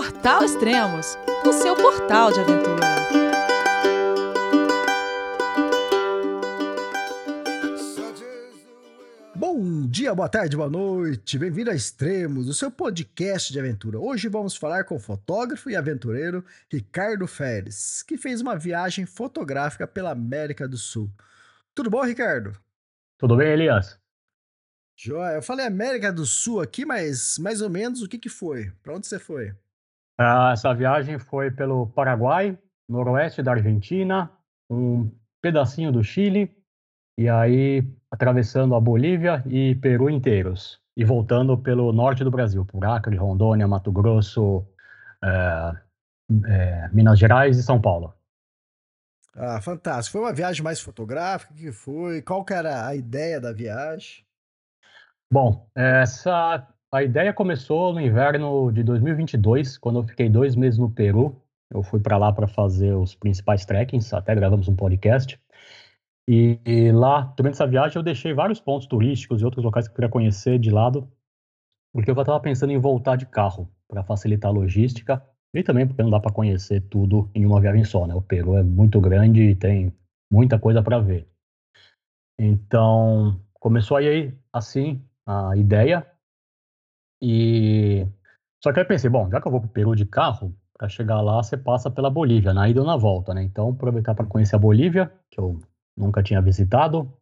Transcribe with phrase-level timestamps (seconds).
[0.00, 2.86] Portal Extremos, o seu portal de aventura.
[9.36, 11.38] Bom dia, boa tarde, boa noite.
[11.38, 13.98] Bem-vindo a Extremos, o seu podcast de aventura.
[13.98, 16.42] Hoje vamos falar com o fotógrafo e aventureiro
[16.72, 21.10] Ricardo Feres, que fez uma viagem fotográfica pela América do Sul.
[21.74, 22.58] Tudo bom, Ricardo?
[23.18, 24.00] Tudo bem, Elias?
[24.96, 28.72] Joia, eu falei América do Sul aqui, mas mais ou menos o que que foi?
[28.82, 29.54] Para onde você foi?
[30.22, 34.30] Ah, essa viagem foi pelo Paraguai, noroeste da Argentina,
[34.68, 36.54] um pedacinho do Chile,
[37.18, 42.84] e aí atravessando a Bolívia e Peru inteiros, e voltando pelo norte do Brasil, por
[42.84, 44.62] Acre, Rondônia, Mato Grosso,
[45.24, 45.72] é,
[46.48, 48.12] é, Minas Gerais e São Paulo.
[49.34, 50.18] Ah, fantástico.
[50.18, 51.54] Foi uma viagem mais fotográfica?
[51.54, 52.20] O que foi?
[52.20, 54.22] Qual que era a ideia da viagem?
[55.32, 60.90] Bom, essa a ideia começou no inverno de 2022, quando eu fiquei dois meses no
[60.90, 61.40] Peru.
[61.72, 65.40] Eu fui para lá para fazer os principais trekkings, até gravamos um podcast.
[66.28, 69.92] E, e, lá, durante essa viagem, eu deixei vários pontos turísticos e outros locais que
[69.92, 71.08] eu queria conhecer de lado,
[71.92, 76.02] porque eu estava pensando em voltar de carro para facilitar a logística e também porque
[76.02, 78.14] não dá para conhecer tudo em uma viagem só, né?
[78.14, 79.92] O Peru é muito grande e tem
[80.32, 81.28] muita coisa para ver.
[82.38, 86.06] Então, começou aí assim a ideia.
[87.22, 88.06] E
[88.62, 90.88] só que aí pensei, bom, já que eu vou para o Peru de carro, para
[90.88, 93.42] chegar lá você passa pela Bolívia, na ida ou na volta, né?
[93.42, 95.58] Então aproveitar para conhecer a Bolívia, que eu
[95.96, 97.12] nunca tinha visitado.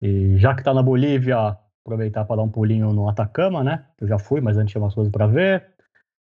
[0.00, 3.86] E já que está na Bolívia, aproveitar para dar um pulinho no Atacama, né?
[4.00, 5.66] Eu já fui, mas antes tinha umas coisas para ver.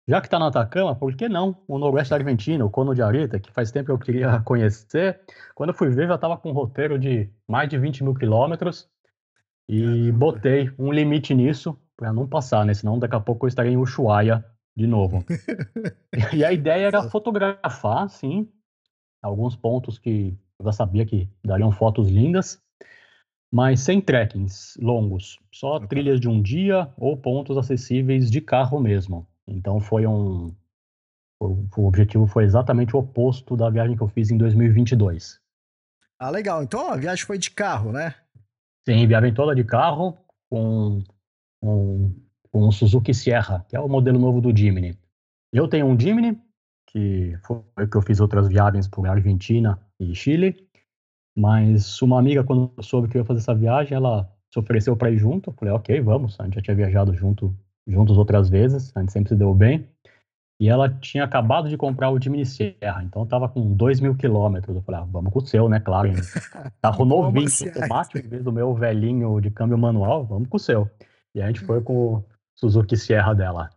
[0.09, 3.03] Já que está no Atacama, por que não o Noroeste da Argentina, o Cono de
[3.03, 5.21] Arita, que faz tempo eu queria conhecer.
[5.55, 8.89] Quando eu fui ver, já estava com um roteiro de mais de 20 mil quilômetros.
[9.69, 12.75] E botei um limite nisso para não passar, né?
[12.75, 14.45] Senão daqui a pouco eu estaria em Ushuaia
[14.77, 15.25] de novo.
[16.35, 18.49] e a ideia era fotografar, sim,
[19.23, 22.63] alguns pontos que eu já sabia que dariam fotos lindas,
[23.53, 25.89] mas sem trekkings longos, só okay.
[25.89, 29.27] trilhas de um dia ou pontos acessíveis de carro mesmo.
[29.47, 30.55] Então foi um.
[31.41, 35.39] O, o objetivo foi exatamente o oposto da viagem que eu fiz em 2022.
[36.19, 36.63] Ah, legal.
[36.63, 38.15] Então a viagem foi de carro, né?
[38.89, 40.17] Sim, viagem toda de carro
[40.51, 41.03] com
[41.63, 42.15] um,
[42.53, 44.99] um Suzuki Sierra, que é o modelo novo do Jimny.
[45.53, 46.39] Eu tenho um Jimny,
[46.89, 50.67] que foi que eu fiz outras viagens por Argentina e Chile,
[51.37, 55.11] mas uma amiga, quando soube que eu ia fazer essa viagem, ela se ofereceu para
[55.11, 55.51] ir junto.
[55.51, 56.41] Eu falei, ok, vamos.
[56.41, 57.55] A gente já tinha viajado junto,
[57.87, 59.87] juntos outras vezes, a gente sempre se deu bem.
[60.59, 64.75] E ela tinha acabado de comprar o Jimny Sierra, então estava com 2 mil quilômetros.
[64.75, 65.79] Eu falei, ah, vamos com o seu, né?
[65.79, 66.09] Claro.
[66.81, 70.91] Carro novinho, automático, em vez do meu velhinho de câmbio manual, vamos com o seu.
[71.37, 72.25] E a gente foi com o
[72.55, 73.69] Suzuki Sierra dela.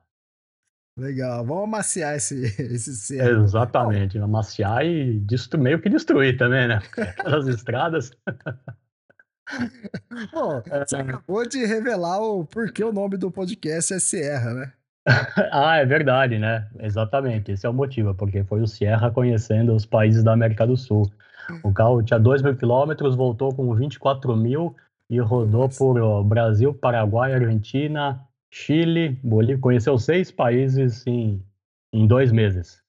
[0.97, 3.31] Legal, vamos amaciar esse, esse Sierra.
[3.31, 5.59] Exatamente, amaciar e destru...
[5.59, 6.81] meio que destruir também, né?
[6.97, 8.11] Aquelas estradas.
[10.31, 14.73] Bom, você acabou de revelar o porquê o nome do podcast é Sierra, né?
[15.51, 16.65] ah, é verdade, né?
[16.79, 20.77] Exatamente, esse é o motivo, porque foi o Sierra conhecendo os países da América do
[20.77, 21.11] Sul.
[21.63, 24.77] O carro tinha 2 mil quilômetros, voltou com 24 mil
[25.09, 28.21] e rodou por ó, Brasil, Paraguai, Argentina,
[28.51, 29.57] Chile, Bolívia.
[29.57, 31.43] Conheceu seis países em,
[31.91, 32.81] em dois meses.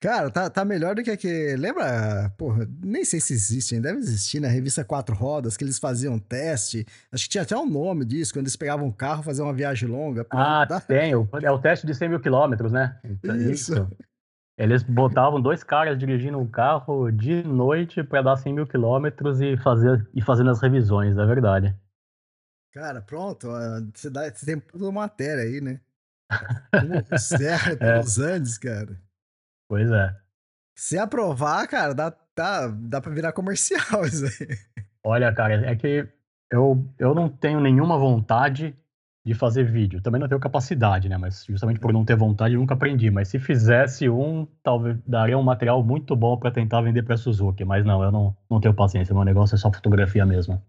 [0.00, 1.56] Cara, tá, tá melhor do que aquele.
[1.56, 2.32] Lembra?
[2.38, 6.86] Porra, nem sei se existe, deve existir na revista Quatro Rodas, que eles faziam teste.
[7.12, 9.86] Acho que tinha até um nome disso, quando eles pegavam um carro fazer uma viagem
[9.86, 10.26] longa.
[10.30, 10.80] Ah, dá...
[10.80, 11.12] tem.
[11.42, 12.98] É o teste de 100 mil quilômetros, né?
[13.50, 13.74] Isso.
[13.74, 13.88] Isso.
[14.60, 19.56] Eles botavam dois caras dirigindo um carro de noite para dar 100 mil quilômetros e,
[19.56, 21.74] fazer, e fazendo as revisões, é verdade.
[22.70, 23.48] Cara, pronto.
[23.94, 25.80] Você, dá, você tem toda matéria aí, né?
[27.18, 28.32] Serra pelos é.
[28.34, 29.00] Andes, cara.
[29.66, 30.14] Pois é.
[30.76, 34.58] Se aprovar, cara, dá, dá, dá pra virar comercial isso aí.
[35.02, 36.06] Olha, cara, é que
[36.52, 38.76] eu, eu não tenho nenhuma vontade
[39.24, 40.00] de fazer vídeo.
[40.00, 41.16] Também não tenho capacidade, né?
[41.16, 43.10] Mas justamente por não ter vontade, nunca aprendi.
[43.10, 47.64] Mas se fizesse um, talvez daria um material muito bom para tentar vender para Suzuki.
[47.64, 49.14] Mas não, eu não, não tenho paciência.
[49.14, 50.60] Meu negócio é só fotografia mesmo.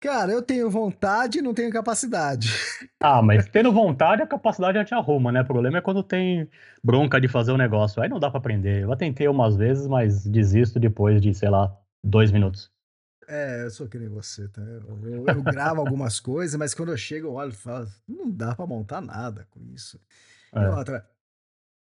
[0.00, 2.48] Cara, eu tenho vontade e não tenho capacidade.
[3.00, 5.42] Ah, mas tendo vontade, a capacidade já te arruma, né?
[5.42, 6.48] O problema é quando tem
[6.82, 8.02] bronca de fazer o um negócio.
[8.02, 8.82] Aí não dá para aprender.
[8.82, 11.72] Eu tentei umas vezes, mas desisto depois de, sei lá,
[12.02, 12.72] dois minutos.
[13.30, 14.62] É, eu sou que nem você, tá?
[14.62, 18.30] Eu, eu, eu gravo algumas coisas, mas quando eu chego, eu olho e falo, não
[18.30, 20.00] dá para montar nada com isso.
[20.50, 20.62] É.
[20.62, 21.06] E outra,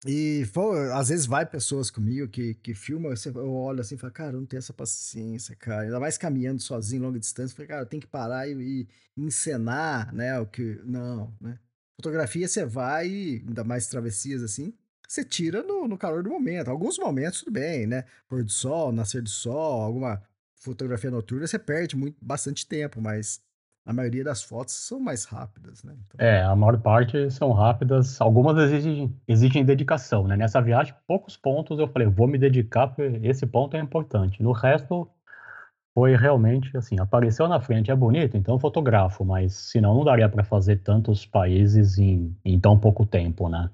[0.06, 0.46] e
[0.94, 4.42] às vezes vai pessoas comigo que, que filmam, eu olho assim e falo, cara, eu
[4.42, 5.82] não tenho essa paciência, cara.
[5.82, 8.88] Ainda mais caminhando sozinho, longa distância, eu falo, cara, eu tenho que parar e, e
[9.18, 10.40] encenar, né?
[10.40, 10.80] O que.
[10.84, 11.58] Não, né?
[12.00, 14.74] Fotografia você vai, ainda mais travessias assim,
[15.08, 16.70] você tira no, no calor do momento.
[16.70, 18.04] Alguns momentos, tudo bem, né?
[18.28, 20.22] Pôr do sol, nascer do sol, alguma
[20.64, 23.42] fotografia noturna, você perde muito, bastante tempo, mas
[23.86, 25.94] a maioria das fotos são mais rápidas, né?
[26.06, 26.26] Então...
[26.26, 30.38] É, a maior parte são rápidas, algumas exigem, exigem dedicação, né?
[30.38, 34.42] Nessa viagem, poucos pontos eu falei, vou me dedicar, porque esse ponto é importante.
[34.42, 35.10] No resto,
[35.94, 40.44] foi realmente assim, apareceu na frente, é bonito, então fotografo, mas senão não daria para
[40.44, 43.70] fazer tantos países em, em tão pouco tempo, né?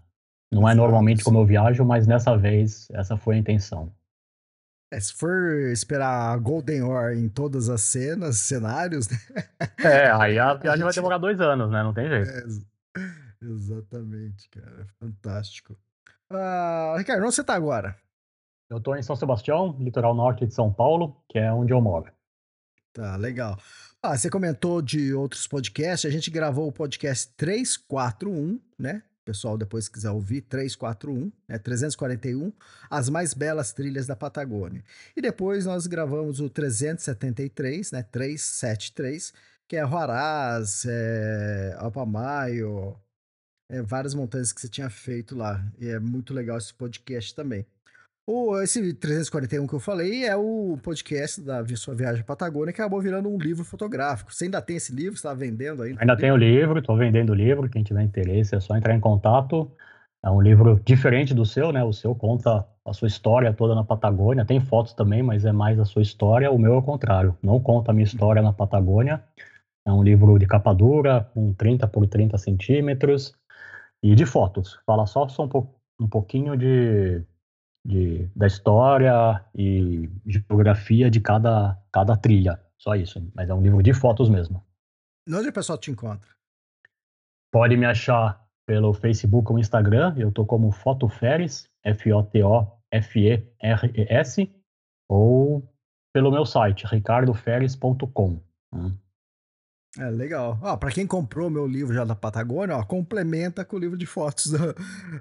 [0.51, 3.91] Não é normalmente como eu viajo, mas nessa vez essa foi a intenção.
[4.91, 9.17] É, se for esperar a Golden Hour em todas as cenas, cenários, né?
[9.83, 11.83] É, aí a viagem vai demorar dois anos, né?
[11.83, 12.29] Não tem jeito.
[12.29, 14.87] É, exatamente, cara.
[14.99, 15.77] Fantástico.
[16.31, 17.95] Uh, Ricardo, onde você tá agora?
[18.69, 22.11] Eu tô em São Sebastião, litoral norte de São Paulo, que é onde eu moro.
[22.93, 23.57] Tá, legal.
[24.01, 29.03] Ah, você comentou de outros podcasts, a gente gravou o podcast 341, né?
[29.29, 32.51] Pessoal depois quiser ouvir, 341, né, 341,
[32.89, 34.83] As Mais Belas Trilhas da Patagônia.
[35.15, 39.31] E depois nós gravamos o 373, né, 373,
[39.67, 42.99] que é Huaraz, é, Alpamayo,
[43.69, 45.63] é, várias montanhas que você tinha feito lá.
[45.77, 47.67] E é muito legal esse podcast também.
[48.31, 52.79] O, esse 341 que eu falei é o podcast da Sua Viagem à Patagônia, que
[52.79, 54.31] acabou virando um livro fotográfico.
[54.31, 55.13] Você ainda tem esse livro?
[55.13, 55.99] Você está vendendo ainda?
[55.99, 57.67] Ainda tem o livro, estou vendendo o livro.
[57.67, 59.71] Quem tiver interesse é só entrar em contato.
[60.23, 61.83] É um livro diferente do seu, né?
[61.83, 64.45] O seu conta a sua história toda na Patagônia.
[64.45, 66.51] Tem fotos também, mas é mais a sua história.
[66.51, 67.35] O meu é o contrário.
[67.41, 69.23] Não conta a minha história na Patagônia.
[69.87, 73.33] É um livro de capa dura, com 30 por 30 centímetros.
[74.03, 74.79] E de fotos.
[74.85, 75.67] Fala só, só um, po
[75.99, 77.23] um pouquinho de
[77.85, 82.59] de, da história e geografia de cada, cada trilha.
[82.77, 83.21] Só isso.
[83.35, 84.63] Mas é um livro de fotos mesmo.
[85.27, 86.29] Onde o pessoal te encontra?
[87.51, 90.15] Pode me achar pelo Facebook ou Instagram.
[90.17, 92.41] Eu tô como Fotoferes, F-O-T-O-F-E-R-E-S,
[95.09, 95.67] ou
[96.13, 98.39] pelo meu site, ricardoferes.com.
[99.97, 100.59] É legal.
[100.79, 104.51] Para quem comprou meu livro já da Patagônia, ó, complementa com o livro de fotos
[104.51, 104.75] do,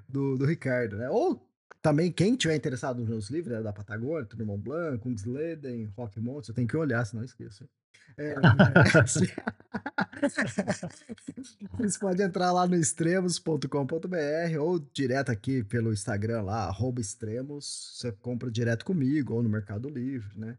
[0.06, 1.08] do, do Ricardo, né?
[1.08, 1.47] Ou
[1.80, 6.20] também, quem tiver interessado nos meus livros, né, da Patagônia, Tour Mont Blanc, Kungsleden, Rock
[6.20, 7.68] Mountain, tenho que olhar, senão esqueço.
[8.16, 8.34] É,
[11.76, 18.50] Vocês podem entrar lá no extremos.com.br ou direto aqui pelo Instagram lá, extremos, você compra
[18.50, 20.58] direto comigo ou no Mercado Livre, né?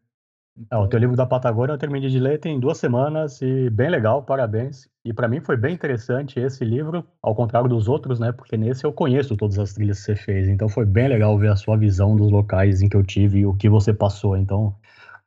[0.59, 0.81] Então...
[0.81, 3.89] É, o teu livro da Patagônia eu terminei de ler tem duas semanas e bem
[3.89, 4.89] legal, parabéns.
[5.05, 8.31] E para mim foi bem interessante esse livro, ao contrário dos outros, né?
[8.31, 11.49] Porque nesse eu conheço todas as trilhas que você fez, então foi bem legal ver
[11.51, 14.35] a sua visão dos locais em que eu tive e o que você passou.
[14.35, 14.75] Então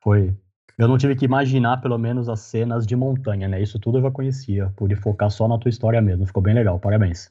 [0.03, 0.37] foi.
[0.79, 3.63] Eu não tive que imaginar pelo menos as cenas de montanha, né?
[3.63, 6.27] Isso tudo eu já conhecia, pude focar só na tua história mesmo.
[6.27, 7.31] Ficou bem legal, parabéns.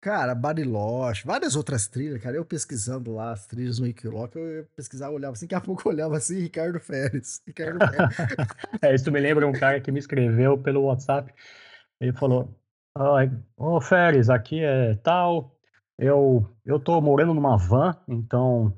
[0.00, 2.36] Cara, Bariloche, várias outras trilhas, cara.
[2.36, 5.92] Eu pesquisando lá as trilhas no Wikiloc, eu pesquisava, olhava assim, daqui a pouco eu
[5.92, 7.42] olhava assim, Ricardo Férez.
[7.46, 8.16] Ricardo Férez.
[8.82, 11.32] é, isso me lembra um cara que me escreveu pelo WhatsApp.
[12.00, 12.54] Ele falou:
[12.94, 15.56] Ô oh, Férez, aqui é tal.
[15.98, 18.76] Eu, eu tô morando numa van, então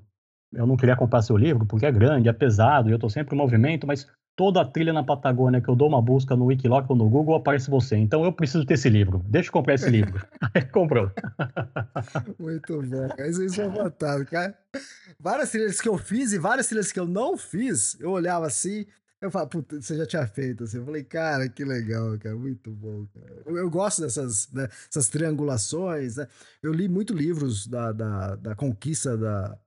[0.52, 3.34] eu não queria comprar seu livro porque é grande, é pesado, e eu tô sempre
[3.34, 4.06] em movimento, mas
[4.38, 7.34] toda a trilha na Patagônia que eu dou uma busca no Wikiloc ou no Google
[7.34, 7.96] aparece você.
[7.96, 9.20] Então eu preciso ter esse livro.
[9.26, 10.24] Deixa eu comprar esse livro.
[10.54, 11.10] Aí comprou.
[12.38, 13.08] Muito bom.
[13.28, 14.56] Isso é fantástico, cara.
[15.18, 18.86] Várias trilhas que eu fiz e várias trilhas que eu não fiz, eu olhava assim,
[19.20, 20.76] eu falava, puta, você já tinha feito assim.
[20.76, 22.36] Eu falei, cara, que legal, cara.
[22.36, 23.42] Muito bom, cara.
[23.44, 24.68] Eu, eu gosto dessas, né,
[25.10, 26.28] triangulações, né?
[26.62, 29.58] Eu li muito livros da, da, da conquista da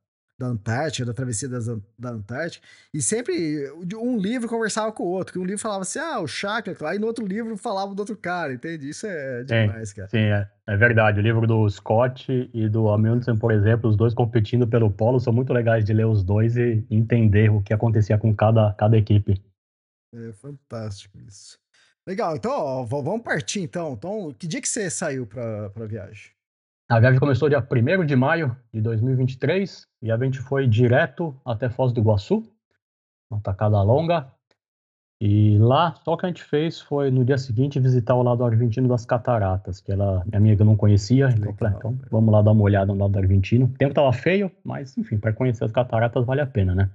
[0.41, 1.67] da Antártica, da travessia das,
[1.97, 5.99] da Antártica, e sempre um livro conversava com o outro, que um livro falava assim,
[5.99, 8.89] ah, o chakra, e no outro livro falava do outro cara, entende?
[8.89, 10.09] Isso é demais, sim, cara.
[10.09, 11.19] Sim, é, é verdade.
[11.19, 15.31] O livro do Scott e do Amundsen, por exemplo, os dois competindo pelo polo, são
[15.31, 19.39] muito legais de ler os dois e entender o que acontecia com cada, cada equipe.
[20.13, 21.59] É fantástico isso.
[22.07, 23.93] Legal, então, ó, vamos partir então.
[23.93, 26.31] Então, que dia que você saiu para a viagem?
[26.91, 31.69] A viagem começou dia 1 de maio de 2023 e a gente foi direto até
[31.69, 32.43] Foz do Iguaçu,
[33.31, 34.29] uma tacada longa.
[35.21, 38.89] E lá, só que a gente fez foi no dia seguinte visitar o lado argentino
[38.89, 41.29] das cataratas, que ela, minha amiga não conhecia.
[41.29, 43.67] Então, falei, então vamos lá dar uma olhada no lado argentino.
[43.67, 46.89] O tempo tava feio, mas enfim, para conhecer as cataratas vale a pena, né?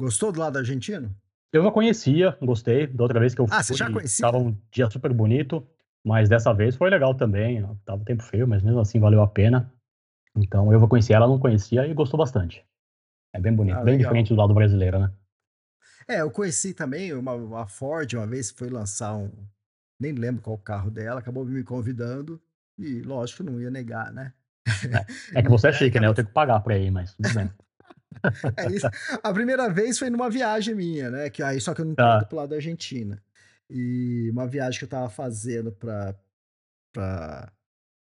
[0.00, 1.14] Gostou do lado argentino?
[1.52, 2.86] Eu já conhecia, gostei.
[2.86, 4.24] Da outra vez que eu ah, fui, você já conhecia?
[4.24, 5.66] Tava um dia super bonito.
[6.08, 7.62] Mas dessa vez foi legal também.
[7.84, 9.70] Tava tempo feio, mas mesmo assim valeu a pena.
[10.34, 12.64] Então eu vou conhecer ela, não conhecia e gostou bastante.
[13.34, 15.12] É bem bonito, ah, bem diferente do lado brasileiro, né?
[16.08, 19.30] É, eu conheci também uma, uma Ford uma vez foi lançar um.
[20.00, 22.40] Nem lembro qual carro dela, acabou me convidando.
[22.78, 24.32] E lógico, não ia negar, né?
[25.34, 26.06] É, é que você é chique, né?
[26.06, 27.50] Eu tenho que pagar pra ir, mas tudo bem.
[28.56, 28.88] É isso.
[29.22, 31.30] A primeira vez foi numa viagem minha, né?
[31.30, 32.24] Que aí só que eu não tá.
[32.24, 33.22] pro lado da Argentina.
[33.70, 36.14] E uma viagem que eu tava fazendo para
[36.92, 37.52] para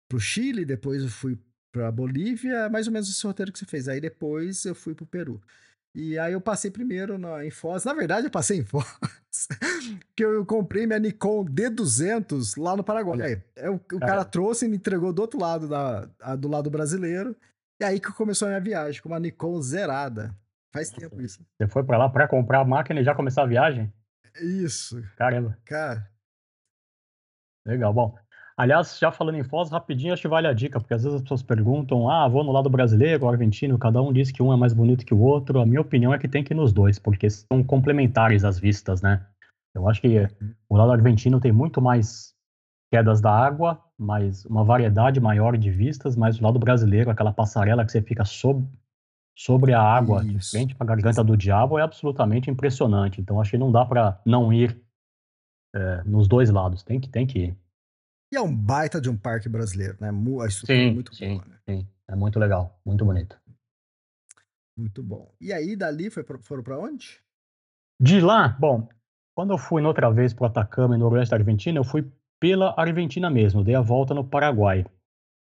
[0.09, 1.39] pro Chile, depois eu fui
[1.73, 3.89] para Bolívia, mais ou menos esse roteiro que você fez.
[3.89, 5.41] Aí depois eu fui pro Peru.
[5.95, 7.85] E aí eu passei primeiro na, em Foz.
[7.85, 8.87] Na verdade, eu passei em Foz.
[10.17, 13.43] que eu comprei minha Nikon D200 lá no Paraguai.
[13.57, 16.71] É, o, o cara trouxe e me entregou do outro lado, da, a, do lado
[16.71, 17.37] brasileiro.
[17.81, 20.35] E aí que começou a minha viagem, com uma Nikon zerada.
[20.73, 21.45] Faz tempo isso.
[21.59, 23.93] Você foi para lá para comprar a máquina e já começar a viagem?
[24.41, 25.03] Isso.
[25.17, 25.57] Caramba.
[25.65, 26.09] Cara.
[27.67, 27.93] Legal.
[27.93, 28.15] Bom,
[28.57, 31.23] aliás, já falando em Foz, rapidinho, acho que vale a dica, porque às vezes as
[31.23, 34.73] pessoas perguntam, ah, vou no lado brasileiro, argentino, cada um diz que um é mais
[34.73, 35.61] bonito que o outro.
[35.61, 39.01] A minha opinião é que tem que ir nos dois, porque são complementares as vistas,
[39.01, 39.25] né?
[39.75, 40.55] Eu acho que uhum.
[40.69, 42.35] o lado argentino tem muito mais
[42.93, 47.85] quedas da água, mais uma variedade maior de vistas, mas o lado brasileiro, aquela passarela
[47.85, 48.67] que você fica sob,
[49.37, 50.33] sobre a água, Isso.
[50.33, 53.21] de frente para a garganta do diabo, é absolutamente impressionante.
[53.21, 54.81] Então acho que não dá para não ir
[55.75, 57.57] é, nos dois lados, tem que, tem que ir.
[58.33, 60.09] E é um baita de um parque brasileiro, né?
[60.09, 61.59] A estrutura sim, é muito sim, boa, né?
[61.69, 63.39] Sim, é muito legal, muito bonito.
[64.77, 65.35] Muito bom.
[65.41, 67.21] E aí, dali, foi pra, foram para onde?
[68.01, 68.89] De lá, bom,
[69.35, 72.11] quando eu fui outra vez para o Atacama, no Noroeste da Argentina, eu fui
[72.41, 74.85] pela Argentina mesmo, dei a volta no Paraguai.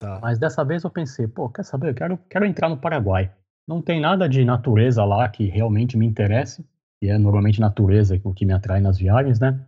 [0.00, 0.18] Tá.
[0.20, 1.90] Mas dessa vez eu pensei, pô, quer saber?
[1.90, 3.32] Eu quero, quero entrar no Paraguai.
[3.66, 6.64] Não tem nada de natureza lá que realmente me interesse,
[7.00, 9.60] e é normalmente natureza o que me atrai nas viagens, né?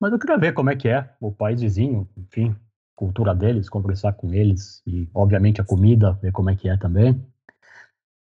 [0.00, 2.54] Mas eu queria ver como é que é o país vizinho, enfim,
[2.94, 7.20] cultura deles, conversar com eles e, obviamente, a comida, ver como é que é também.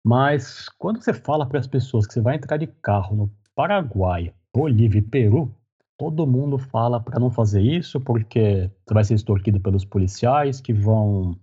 [0.03, 4.33] Mas quando você fala para as pessoas que você vai entrar de carro no Paraguai,
[4.53, 5.53] Bolívia e Peru,
[5.97, 10.73] todo mundo fala para não fazer isso porque você vai ser extorquido pelos policiais que
[10.73, 11.37] vão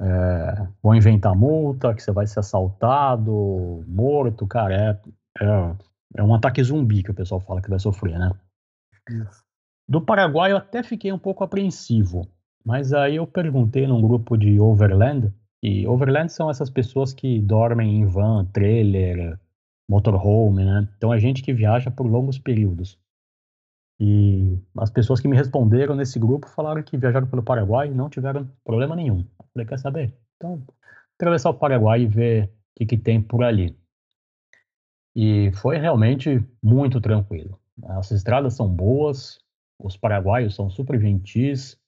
[0.00, 5.76] é, vão inventar multa, que você vai ser assaltado, morto, cara, é, é,
[6.16, 8.32] é, um ataque zumbi que o pessoal fala que vai sofrer, né?
[9.10, 9.44] Isso.
[9.88, 12.26] Do Paraguai eu até fiquei um pouco apreensivo,
[12.64, 15.32] mas aí eu perguntei num grupo de overland,
[15.62, 19.38] e overland são essas pessoas que dormem em van, trailer,
[19.88, 20.88] motorhome, né?
[20.96, 22.98] Então é gente que viaja por longos períodos.
[24.00, 28.10] E as pessoas que me responderam nesse grupo falaram que viajaram pelo Paraguai e não
[28.10, 29.20] tiveram problema nenhum.
[29.20, 30.14] Eu falei, quer saber?
[30.36, 30.62] Então,
[31.16, 33.78] atravessar o Paraguai e ver o que, que tem por ali.
[35.14, 37.58] E foi realmente muito tranquilo.
[37.84, 39.38] As estradas são boas,
[39.78, 41.78] os paraguaios são super gentis,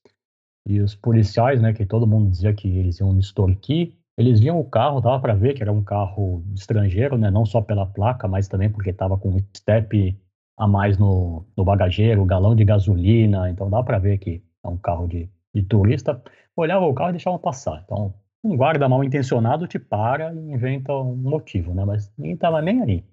[0.67, 4.59] e os policiais, né, que todo mundo dizia que eles iam me extorquir, eles viam
[4.59, 8.27] o carro, dava para ver que era um carro estrangeiro, né, não só pela placa,
[8.27, 10.19] mas também porque estava com um step
[10.57, 14.77] a mais no, no bagageiro, galão de gasolina, então dá para ver que é um
[14.77, 16.23] carro de, de turista.
[16.57, 17.83] Olhava o carro e deixava passar.
[17.85, 21.85] Então, um guarda mal intencionado te para e inventa um motivo, né?
[21.85, 23.05] Mas ninguém estava nem aí.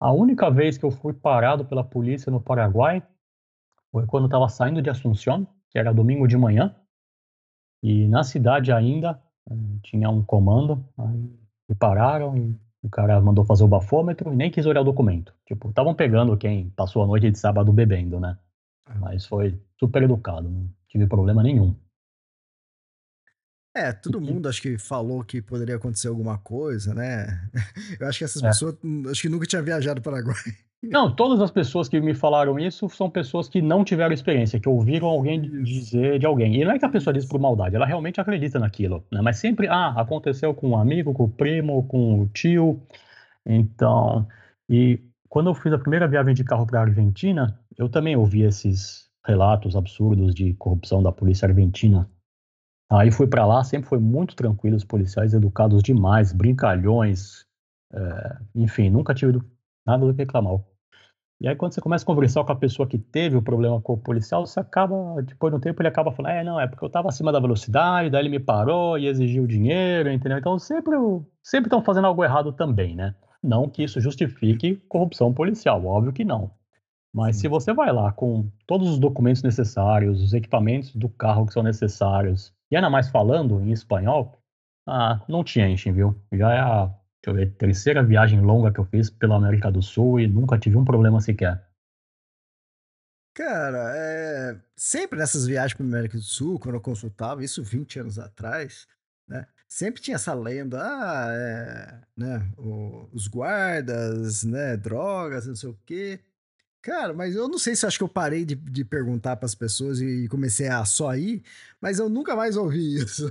[0.00, 3.02] A única vez que eu fui parado pela polícia no Paraguai
[3.90, 6.74] foi quando estava saindo de Assunção, que era domingo de manhã,
[7.82, 11.30] e na cidade ainda eh, tinha um comando, aí
[11.68, 15.34] me pararam e o cara mandou fazer o bafômetro e nem quis olhar o documento.
[15.46, 18.38] Tipo, estavam pegando quem passou a noite de sábado bebendo, né?
[18.86, 18.94] Ah.
[19.00, 21.74] Mas foi super educado, não tive problema nenhum.
[23.76, 27.48] É, todo mundo acho que falou que poderia acontecer alguma coisa, né?
[28.00, 28.48] Eu acho que essas é.
[28.48, 30.67] pessoas hum, acho que nunca tinham viajado para o Paraguai.
[30.80, 34.68] Não, todas as pessoas que me falaram isso são pessoas que não tiveram experiência, que
[34.68, 36.54] ouviram alguém dizer de alguém.
[36.54, 39.20] E não é que a pessoa diz por maldade, ela realmente acredita naquilo, né?
[39.20, 42.80] Mas sempre, ah, aconteceu com um amigo, com o primo, com o tio.
[43.44, 44.26] Então,
[44.68, 48.42] e quando eu fiz a primeira viagem de carro para a Argentina, eu também ouvi
[48.42, 52.08] esses relatos absurdos de corrupção da polícia argentina.
[52.90, 57.44] Aí fui para lá, sempre foi muito tranquilo, os policiais educados demais, brincalhões,
[57.92, 59.40] é, enfim, nunca tive
[59.88, 60.60] nada do que reclamar.
[61.40, 63.92] E aí, quando você começa a conversar com a pessoa que teve o problema com
[63.92, 66.84] o policial, você acaba, depois de um tempo, ele acaba falando: é, não, é porque
[66.84, 70.38] eu estava acima da velocidade, daí ele me parou e exigiu dinheiro, entendeu?
[70.38, 70.96] Então, sempre
[71.42, 73.14] sempre estão fazendo algo errado também, né?
[73.42, 76.50] Não que isso justifique corrupção policial, óbvio que não.
[77.14, 77.42] Mas Sim.
[77.42, 81.62] se você vai lá com todos os documentos necessários, os equipamentos do carro que são
[81.62, 84.38] necessários, e ainda mais falando em espanhol,
[84.88, 86.20] ah, não te enchem, viu?
[86.32, 86.92] Já é a
[87.28, 90.76] eu ver, terceira viagem longa que eu fiz pela América do Sul e nunca tive
[90.76, 91.66] um problema sequer.
[93.34, 94.60] Cara, é...
[94.76, 98.86] sempre nessas viagens para América do Sul, quando eu consultava, isso 20 anos atrás,
[99.28, 99.46] né?
[99.68, 105.78] Sempre tinha essa lenda, ah, é, né, o, os guardas, né, drogas, não sei o
[105.84, 106.20] quê.
[106.82, 109.54] Cara, mas eu não sei se acho que eu parei de, de perguntar para as
[109.54, 111.42] pessoas e comecei a só ir,
[111.80, 113.30] mas eu nunca mais ouvi isso.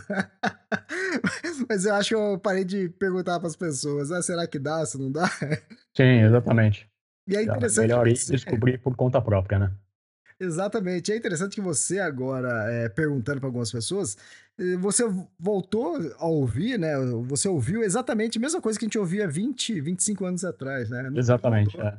[1.67, 4.85] mas eu acho que eu parei de perguntar para as pessoas, ah, será que dá,
[4.85, 5.27] se não dá?
[5.95, 6.89] Sim, exatamente.
[7.27, 7.85] E é interessante.
[7.85, 8.31] É melhor você...
[8.33, 9.71] descobrir por conta própria, né?
[10.39, 11.11] Exatamente.
[11.11, 14.15] É interessante que você agora, é, perguntando para algumas pessoas,
[14.59, 15.03] eh, você
[15.39, 16.95] voltou a ouvir, né?
[17.25, 21.09] Você ouviu exatamente a mesma coisa que a gente ouvia 20, 25 anos atrás, né?
[21.09, 21.97] Não exatamente, é.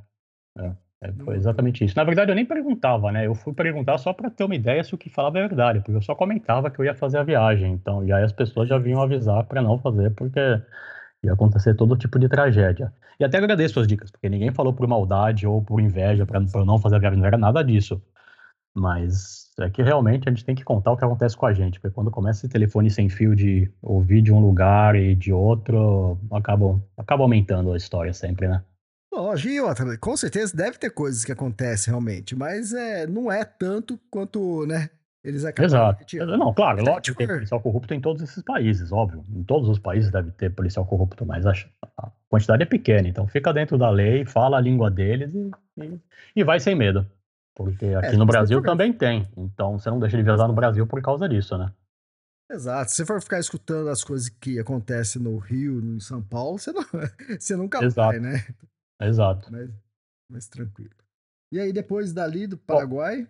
[0.58, 0.76] é.
[1.00, 1.96] É, foi exatamente isso.
[1.96, 3.26] Na verdade, eu nem perguntava, né?
[3.26, 5.96] Eu fui perguntar só para ter uma ideia se o que falava é verdade, porque
[5.96, 7.72] eu só comentava que eu ia fazer a viagem.
[7.72, 10.40] Então, e aí as pessoas já vinham avisar para não fazer, porque
[11.22, 12.92] ia acontecer todo tipo de tragédia.
[13.20, 16.78] E até agradeço as dicas, porque ninguém falou por maldade ou por inveja para não
[16.78, 18.02] fazer a viagem, não era nada disso.
[18.74, 21.80] Mas é que realmente a gente tem que contar o que acontece com a gente,
[21.80, 26.18] porque quando começa esse telefone sem fio de ouvir de um lugar e de outro,
[26.32, 28.62] acaba, acaba aumentando a história sempre, né?
[29.20, 33.44] Lógico, e outra, com certeza deve ter coisas que acontecem realmente, mas é, não é
[33.44, 34.90] tanto quanto, né,
[35.24, 36.16] eles acabam Exato.
[36.38, 39.24] Não, claro, lógico que tem policial corrupto em todos esses países, óbvio.
[39.28, 41.52] Em todos os países deve ter policial corrupto, mas a,
[41.98, 46.00] a quantidade é pequena, então fica dentro da lei, fala a língua deles e, e,
[46.36, 47.04] e vai sem medo.
[47.54, 50.86] Porque aqui é, no Brasil também tem, então você não deixa de viajar no Brasil
[50.86, 51.72] por causa disso, né?
[52.50, 52.90] Exato.
[52.90, 56.72] Se você for ficar escutando as coisas que acontecem no Rio, em São Paulo, você,
[56.72, 56.82] não,
[57.38, 58.12] você nunca Exato.
[58.12, 58.44] vai, né?
[59.00, 59.50] Exato.
[59.52, 59.70] Mais,
[60.30, 60.90] mais tranquilo.
[61.52, 63.22] E aí, depois dali do Paraguai?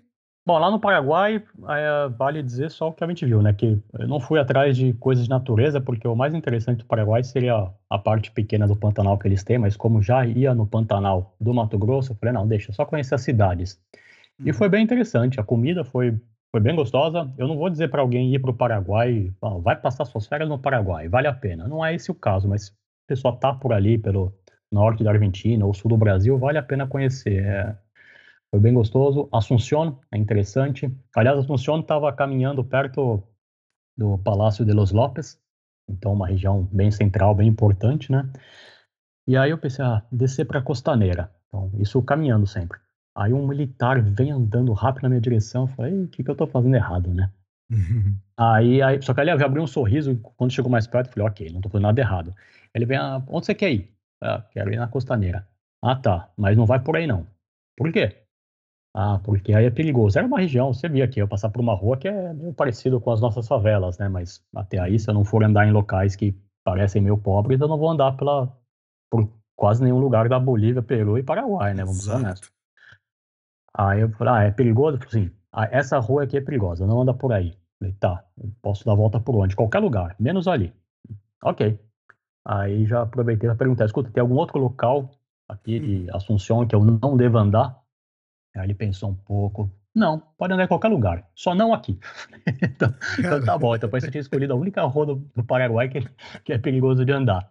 [0.46, 3.52] Bom, bom lá no Paraguai, é, vale dizer só o que a gente viu, né?
[3.52, 7.22] Que eu não fui atrás de coisas de natureza, porque o mais interessante do Paraguai
[7.22, 11.34] seria a parte pequena do Pantanal que eles têm, mas como já ia no Pantanal
[11.40, 13.80] do Mato Grosso, eu falei, não, deixa, só conhecer as cidades.
[14.40, 14.48] Uhum.
[14.48, 16.18] E foi bem interessante, a comida foi,
[16.50, 17.32] foi bem gostosa.
[17.38, 19.32] Eu não vou dizer para alguém ir para o Paraguai,
[19.62, 21.68] vai passar suas férias no Paraguai, vale a pena.
[21.68, 24.32] Não é esse o caso, mas a pessoa tá por ali, pelo
[24.72, 27.44] norte da Argentina ou sul do Brasil, vale a pena conhecer.
[27.44, 27.76] É,
[28.50, 29.28] foi bem gostoso.
[29.32, 30.90] Assunción é interessante.
[31.14, 33.22] Aliás, Assunción estava caminhando perto
[33.96, 35.40] do Palácio de los Lopes,
[35.88, 38.30] então uma região bem central, bem importante, né?
[39.26, 41.31] E aí eu pensei, ah, descer para a Costaneira.
[41.48, 42.78] Então, isso caminhando sempre.
[43.14, 45.64] Aí um militar vem andando rápido na minha direção.
[45.64, 47.31] Eu falei, o que, que eu estou fazendo errado, né?
[48.37, 50.16] aí, aí, só que ele abriu um sorriso.
[50.37, 52.35] Quando chegou mais perto, eu falei, ok, não estou fazendo nada errado.
[52.72, 53.92] Ele vem, ah, onde você quer ir?
[54.22, 55.46] Ah, quero ir na costaneira.
[55.83, 56.31] Ah, tá.
[56.37, 57.26] Mas não vai por aí, não.
[57.76, 58.24] Por quê?
[58.94, 60.18] Ah, porque aí é perigoso.
[60.18, 63.00] Era uma região, você via aqui, eu passar por uma rua que é meio parecido
[63.00, 64.09] com as nossas favelas, né?
[64.09, 67.68] Mas até aí, se eu não for andar em locais que parecem meio pobres, eu
[67.68, 68.52] não vou andar pela,
[69.11, 71.85] por quase nenhum lugar da Bolívia, Peru e Paraguai, né?
[71.85, 72.50] Vamos ser honestos.
[73.74, 74.96] Aí eu falei, ah, é perigoso?
[74.96, 77.50] Eu falei assim, ah, essa rua aqui é perigosa, não anda por aí.
[77.50, 79.54] Eu falei, tá, eu posso dar volta por onde?
[79.54, 80.74] Qualquer lugar, menos ali.
[81.42, 81.78] Ok.
[82.44, 85.11] Aí já aproveitei para perguntar, escuta, tem algum outro local
[85.48, 87.79] aqui de Assunção que eu não devo andar?
[88.57, 91.98] Aí ele pensou um pouco, não, pode andar em qualquer lugar, só não aqui.
[92.62, 96.01] então, então, tá bom, então você tinha escolhido a única rua do, do Paraguai que,
[96.44, 97.51] que, é perigoso de andar.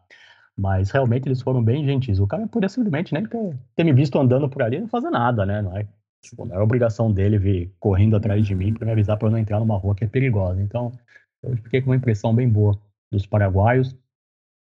[0.58, 2.19] Mas realmente eles foram bem gentis.
[2.19, 5.10] O cara podia simplesmente nem ter, ter me visto andando por ali e não fazer
[5.10, 5.62] nada, né?
[5.62, 5.86] Não é,
[6.21, 9.32] tipo, não é obrigação dele vir correndo atrás de mim para me avisar para eu
[9.32, 10.62] não entrar numa rua que é perigosa.
[10.62, 10.91] Então,
[11.43, 12.80] eu fiquei com uma impressão bem boa
[13.12, 13.95] dos paraguaios.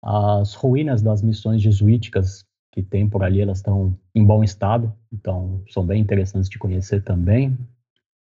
[0.04, 5.62] As ruínas das missões jesuíticas que tem por ali, elas estão em bom estado, então
[5.70, 7.58] são bem interessantes de conhecer também.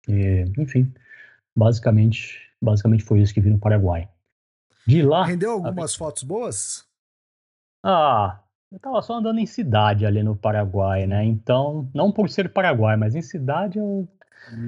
[0.09, 0.93] E, enfim,
[1.55, 4.09] basicamente, basicamente foi isso que vi no Paraguai.
[4.87, 5.25] De lá.
[5.27, 5.99] Rendeu algumas a...
[5.99, 6.87] fotos boas?
[7.85, 8.41] Ah,
[8.73, 11.23] eu tava só andando em cidade ali no Paraguai, né?
[11.25, 14.09] Então, não por ser Paraguai, mas em cidade eu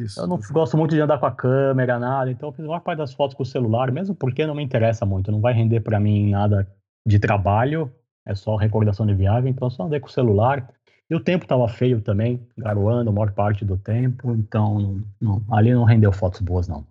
[0.03, 0.21] isso.
[0.21, 2.81] Eu não gosto muito de andar com a câmera, nada, então eu fiz a maior
[2.81, 5.81] parte das fotos com o celular, mesmo porque não me interessa muito, não vai render
[5.81, 6.69] para mim nada
[7.07, 7.93] de trabalho,
[8.27, 10.69] é só recordação de viagem, então só andei com o celular.
[11.11, 15.73] E o tempo estava feio também, garoando a maior parte do tempo, então não, ali
[15.73, 16.87] não rendeu fotos boas, não.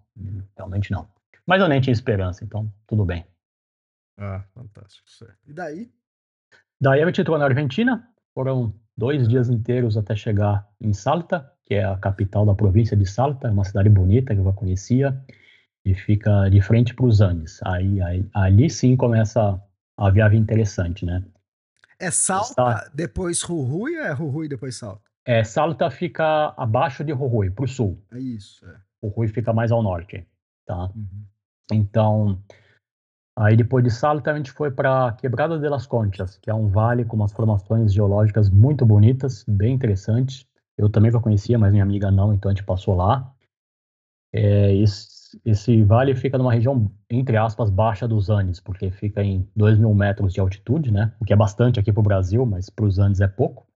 [0.55, 1.07] Realmente não.
[1.45, 3.25] Mas eu nem tinha esperança, então tudo bem.
[4.17, 5.09] Ah, fantástico.
[5.09, 5.37] Certo.
[5.47, 5.91] E daí?
[6.79, 11.75] Daí a gente entrou na Argentina, foram dois dias inteiros até chegar em Salta, que
[11.75, 15.19] é a capital da província de Salta, é uma cidade bonita que eu já conhecia,
[15.83, 17.59] e fica de frente para os Andes.
[17.63, 19.59] Aí, aí, ali sim começa
[19.97, 21.23] a viagem interessante, né?
[21.99, 25.03] É Salta, depois Rurui ou é Rurui depois Salta?
[25.23, 28.03] É, Salta fica abaixo de Rurui, para o sul.
[28.11, 28.75] É isso, é.
[29.03, 30.25] Rurui fica mais ao norte,
[30.65, 30.89] tá?
[30.95, 31.25] Uhum.
[31.71, 32.41] Então,
[33.37, 36.67] aí depois de Salta a gente foi para Quebrada de las Conchas, que é um
[36.67, 40.45] vale com umas formações geológicas muito bonitas, bem interessantes.
[40.75, 43.31] Eu também já conhecia, mas minha amiga não, então a gente passou lá.
[44.33, 49.47] É, isso esse vale fica numa região, entre aspas, baixa dos Andes, porque fica em
[49.55, 51.13] 2 mil metros de altitude, né?
[51.19, 53.67] O que é bastante aqui para o Brasil, mas para os Andes é pouco.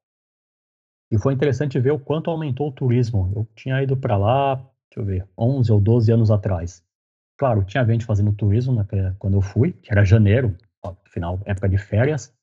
[1.12, 3.32] E foi interessante ver o quanto aumentou o turismo.
[3.36, 6.84] Eu tinha ido para lá, deixa eu ver, 11 ou 12 anos atrás.
[7.38, 10.58] Claro, tinha gente fazendo turismo né, quando eu fui, que era janeiro,
[11.06, 12.34] final, época de férias,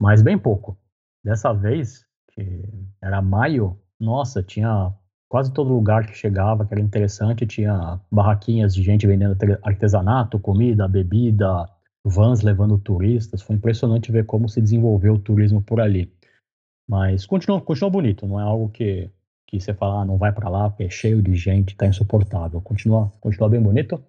[0.00, 0.76] mas bem pouco.
[1.24, 2.64] Dessa vez, que
[3.00, 4.92] era maio, nossa, tinha
[5.32, 10.86] quase todo lugar que chegava, que era interessante, tinha barraquinhas de gente vendendo artesanato, comida,
[10.86, 11.66] bebida,
[12.04, 13.40] vans levando turistas.
[13.40, 16.12] Foi impressionante ver como se desenvolveu o turismo por ali.
[16.86, 19.10] Mas continua, continua bonito, não é algo que,
[19.48, 22.60] que você fala, ah, não vai para lá porque é cheio de gente, tá insuportável.
[22.60, 24.04] Continua, continua bem bonito.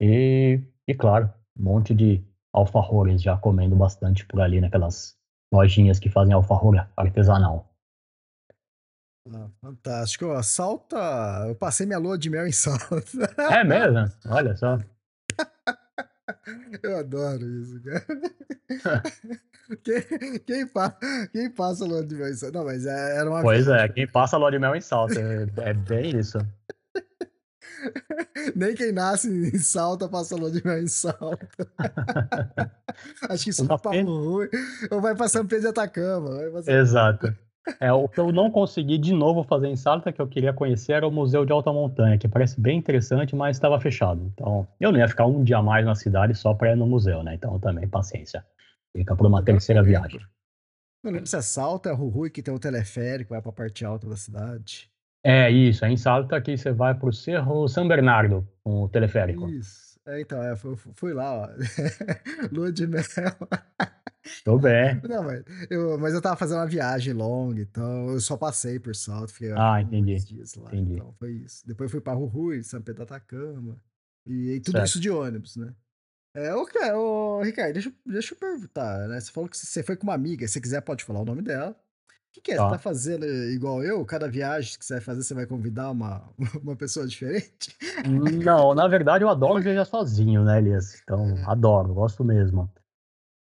[0.00, 2.20] E, e claro, um monte de
[2.52, 5.16] alfajores já comendo bastante por ali naquelas
[5.54, 7.71] lojinhas que fazem alfajor artesanal.
[9.30, 10.42] Ah, fantástico.
[10.42, 11.44] Salta.
[11.46, 13.02] Eu passei minha lua de mel em Salta.
[13.50, 14.10] É mesmo?
[14.28, 14.78] Olha só.
[16.82, 19.02] Eu adoro isso, cara.
[19.84, 20.96] quem, quem, pa,
[21.32, 22.58] quem passa lua de mel em Salta?
[22.58, 23.42] Não, mas é, era uma.
[23.42, 25.20] Pois é, quem passa lua de mel em Salta.
[25.20, 26.38] É, é bem isso.
[28.54, 31.48] Nem quem nasce em Salta passa lua de mel em Salta.
[33.28, 34.48] Acho que isso é papo ruim.
[34.90, 36.40] Ou vai pra São Pedro de Atacama.
[36.66, 37.36] Exato.
[37.78, 40.92] É, o que eu não consegui de novo fazer em Salta, que eu queria conhecer,
[40.92, 44.30] era o Museu de Alta Montanha, que parece bem interessante, mas estava fechado.
[44.34, 47.22] Então, eu não ia ficar um dia mais na cidade só para ir no museu,
[47.22, 47.34] né?
[47.34, 48.44] Então, também, paciência.
[48.96, 50.20] Fica por uma terceira viagem.
[51.04, 53.54] Não lembro se é Salta, é Rui que tem o um teleférico, vai para a
[53.54, 54.90] parte alta da cidade.
[55.24, 58.88] É isso, é em Salta que você vai para o Cerro São Bernardo, com o
[58.88, 59.48] teleférico.
[59.48, 59.91] Isso.
[60.06, 61.48] É, então, é, fui, lá, ó.
[62.50, 63.02] Lua de mel.
[64.44, 65.00] Tô bem.
[65.08, 68.94] Não, mas eu, mas eu tava fazendo uma viagem longa, então eu só passei por
[68.94, 69.32] Salto.
[69.32, 70.16] Fiquei ah, entendi.
[70.24, 70.70] dias lá.
[70.70, 70.94] Entendi.
[70.94, 71.66] Então foi isso.
[71.66, 73.80] Depois fui pra Rui, São Pedro da Atacama.
[74.26, 74.86] E, e tudo certo.
[74.88, 75.74] isso de ônibus, né?
[76.34, 79.20] É, ô, ô, Ricardo, deixa, deixa eu perguntar, né?
[79.20, 81.76] Você falou que você foi com uma amiga, se quiser pode falar o nome dela.
[82.32, 82.56] O que, que é?
[82.56, 82.64] Tá.
[82.64, 84.02] Você tá fazendo igual eu?
[84.06, 86.22] Cada viagem que você vai fazer, você vai convidar uma,
[86.64, 87.76] uma pessoa diferente?
[88.42, 90.98] Não, na verdade eu adoro viajar sozinho, né, Elias?
[91.02, 91.44] Então, é.
[91.44, 92.70] adoro, gosto mesmo.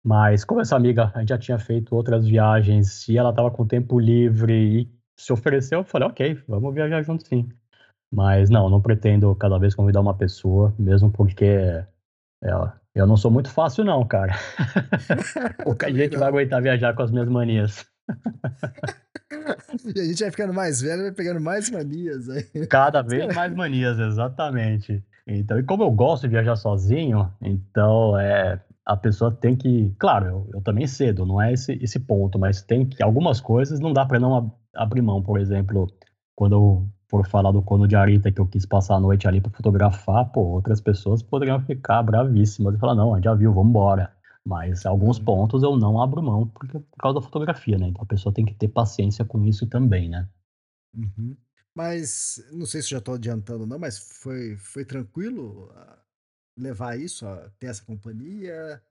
[0.02, 3.68] Mas como essa amiga, a gente já tinha feito outras viagens e ela estava com
[3.68, 7.50] tempo livre e se ofereceu, eu falei, ok, vamos viajar juntos sim.
[8.10, 12.50] Mas não, não pretendo cada vez convidar uma pessoa, mesmo porque é,
[12.96, 14.34] eu não sou muito fácil não, cara.
[15.64, 17.86] Pouca gente vai aguentar viajar com as minhas manias.
[19.96, 22.44] e a gente vai ficando mais velho, vai pegando mais manias aí.
[22.68, 25.04] Cada vez mais manias, exatamente.
[25.28, 29.94] Então, e como eu gosto de viajar sozinho, então é, a pessoa tem que.
[30.00, 33.04] Claro, eu, eu também cedo, não é esse, esse ponto, mas tem que.
[33.04, 35.22] Algumas coisas não dá para não ab abrir mão.
[35.22, 35.88] Por exemplo,
[36.36, 39.42] quando eu for falar do Cono de Arita, que eu quis passar a noite ali
[39.42, 44.12] para fotografar, pô, outras pessoas poderiam ficar bravíssimas e falar: não, já viu, vamos embora.
[44.46, 45.26] Mas alguns uhum.
[45.26, 47.88] pontos eu não abro mão porque, por causa da fotografia, né?
[47.88, 50.28] Então a pessoa tem que ter paciência com isso também, né?
[50.96, 51.36] Uhum.
[51.76, 55.98] Mas, não sei se já estou adiantando não, mas foi, foi tranquilo ah,
[56.58, 57.26] levar isso,
[57.60, 58.82] ter essa companhia?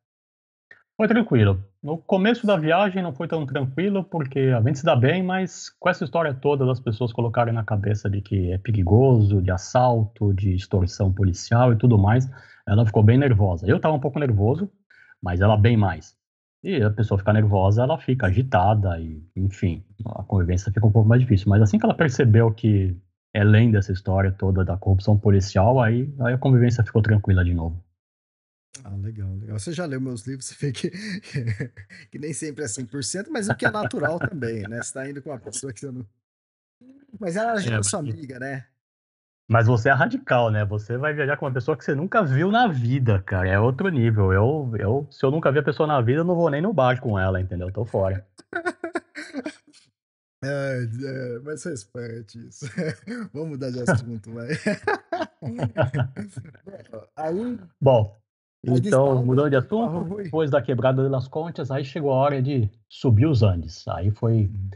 [0.96, 1.62] Foi tranquilo.
[1.80, 5.70] No começo da viagem não foi tão tranquilo, porque a gente se dá bem, mas
[5.78, 10.34] com essa história toda das pessoas colocarem na cabeça de que é perigoso, de assalto,
[10.34, 12.28] de extorsão policial e tudo mais,
[12.66, 13.64] ela ficou bem nervosa.
[13.64, 14.68] Eu estava um pouco nervoso,
[15.22, 16.16] mas ela bem mais.
[16.62, 21.08] E a pessoa fica nervosa, ela fica agitada e, enfim, a convivência fica um pouco
[21.08, 21.48] mais difícil.
[21.48, 22.96] Mas assim que ela percebeu que
[23.32, 27.54] é além dessa história toda da corrupção policial, aí, aí a convivência ficou tranquila de
[27.54, 27.82] novo.
[28.84, 29.58] Ah, legal, legal.
[29.58, 30.90] Você já leu meus livros, você vê que,
[32.10, 34.82] que nem sempre é 100%, mas o que é natural também, né?
[34.82, 36.06] Você tá indo com uma pessoa que você não.
[37.18, 38.66] Mas ela é, é sua amiga, né?
[39.48, 40.62] Mas você é radical, né?
[40.66, 43.48] Você vai viajar com uma pessoa que você nunca viu na vida, cara.
[43.48, 44.30] É outro nível.
[44.30, 46.74] Eu, eu, se eu nunca vi a pessoa na vida, eu não vou nem no
[46.74, 47.68] bar com ela, entendeu?
[47.68, 48.26] Eu tô fora.
[50.40, 52.64] É, é, mas faz parte isso.
[53.34, 54.46] Vamos mudar de assunto, vai.
[57.16, 57.58] aí.
[57.80, 58.16] Bom,
[58.64, 63.26] então, mudando de assunto, depois da quebrada das Contas, aí chegou a hora de subir
[63.26, 63.88] os Andes.
[63.88, 64.70] Aí foi uhum.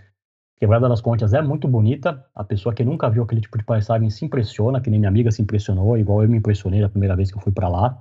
[0.62, 2.24] Quebrada das Conchas é muito bonita.
[2.32, 5.28] A pessoa que nunca viu aquele tipo de paisagem se impressiona, que nem minha amiga
[5.32, 8.00] se impressionou, igual eu me impressionei na primeira vez que eu fui para lá.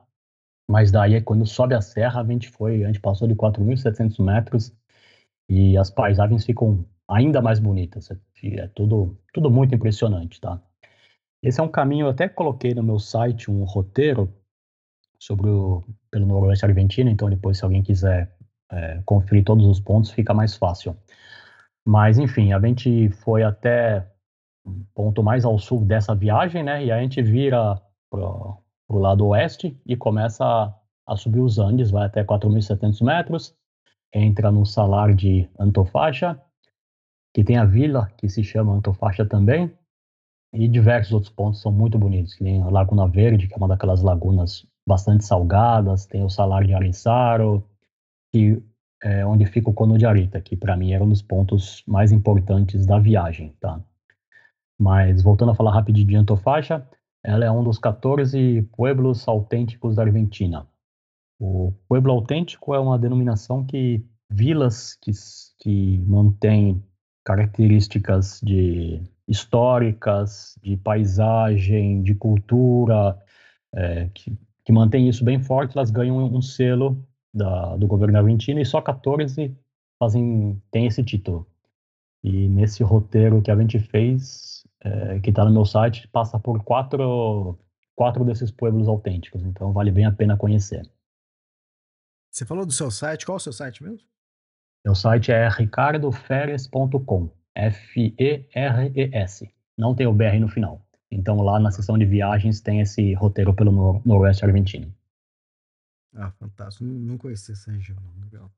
[0.70, 4.72] Mas daí, quando sobe a serra, a gente foi, a gente passou de 4.700 metros
[5.50, 8.12] e as paisagens ficam ainda mais bonitas.
[8.44, 10.62] É tudo, tudo muito impressionante, tá?
[11.42, 14.32] Esse é um caminho, eu até coloquei no meu site um roteiro
[15.18, 18.32] sobre o, pelo Noroeste Argentino, então depois se alguém quiser
[18.72, 20.96] é, conferir todos os pontos, fica mais fácil.
[21.86, 24.08] Mas, enfim, a gente foi até
[24.66, 26.86] um ponto mais ao sul dessa viagem, né?
[26.86, 30.74] E a gente vira pro, pro lado oeste e começa a,
[31.08, 33.56] a subir os Andes, vai até 4.700 metros,
[34.14, 36.42] entra no salar de Antofagasta,
[37.34, 39.74] que tem a vila, que se chama Antofaixa também,
[40.54, 44.02] e diversos outros pontos são muito bonitos, nem a Laguna Verde, que é uma daquelas
[44.02, 47.64] lagunas bastante salgadas, tem o Salar de Arensaro,
[48.34, 48.62] que
[49.04, 52.12] é onde fica o Cono de Arita, que para mim era um dos pontos mais
[52.12, 53.82] importantes da viagem, tá?
[54.80, 56.88] Mas voltando a falar rapidinho de Antofaixa,
[57.24, 60.68] ela é um dos 14 pueblos autênticos da Argentina.
[61.40, 65.12] O pueblo autêntico é uma denominação que vilas que,
[65.60, 66.84] que mantêm
[67.24, 73.18] características de históricas, de paisagem, de cultura,
[73.74, 76.98] é, que, que mantém isso bem forte, elas ganham um selo
[77.34, 79.56] da, do governo argentino e só 14
[80.00, 81.48] fazem, tem esse título.
[82.24, 86.64] E nesse roteiro que a gente fez, é, que está no meu site, passa por
[86.64, 87.58] quatro,
[87.96, 90.90] quatro desses pueblos autênticos, então vale bem a pena conhecer.
[92.32, 94.08] Você falou do seu site, qual é o seu site mesmo?
[94.86, 99.52] Meu site é ricardoferes.com, F-E-R-E-S.
[99.78, 100.82] Não tem o BR no final.
[101.12, 104.94] Então lá na seção de viagens tem esse roteiro pelo nor noroeste argentino.
[106.16, 106.84] Ah, fantástico.
[106.84, 108.24] Não, não conhecia essa região, não.
[108.24, 108.52] Legal.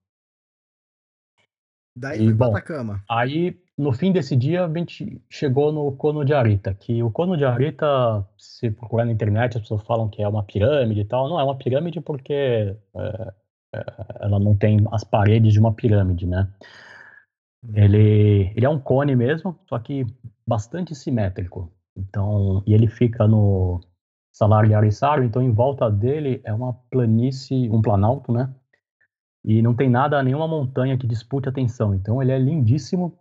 [1.95, 3.03] Daí e, foi bom, Atacama.
[3.09, 7.37] Aí, no fim desse dia, a gente chegou no Cono de Arita, que o Cono
[7.37, 11.29] de Arita, se procurar na internet, as pessoas falam que é uma pirâmide e tal.
[11.29, 13.33] Não é uma pirâmide porque é,
[13.75, 13.85] é,
[14.21, 16.51] ela não tem as paredes de uma pirâmide, né?
[17.63, 17.71] Hum.
[17.75, 20.05] Ele, ele é um cone mesmo, só que
[20.47, 21.71] bastante simétrico.
[21.95, 23.79] Então, e ele fica no
[24.33, 28.51] Salar de Arissaro, então em volta dele é uma planície, um planalto, né?
[29.45, 31.93] E não tem nada, nenhuma montanha que dispute atenção.
[31.93, 33.17] Então ele é lindíssimo.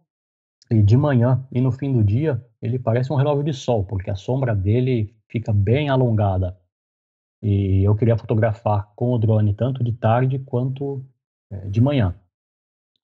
[0.70, 4.10] E de manhã e no fim do dia, ele parece um relógio de sol, porque
[4.10, 6.58] a sombra dele fica bem alongada.
[7.42, 11.04] E eu queria fotografar com o drone tanto de tarde quanto
[11.50, 12.14] é, de manhã.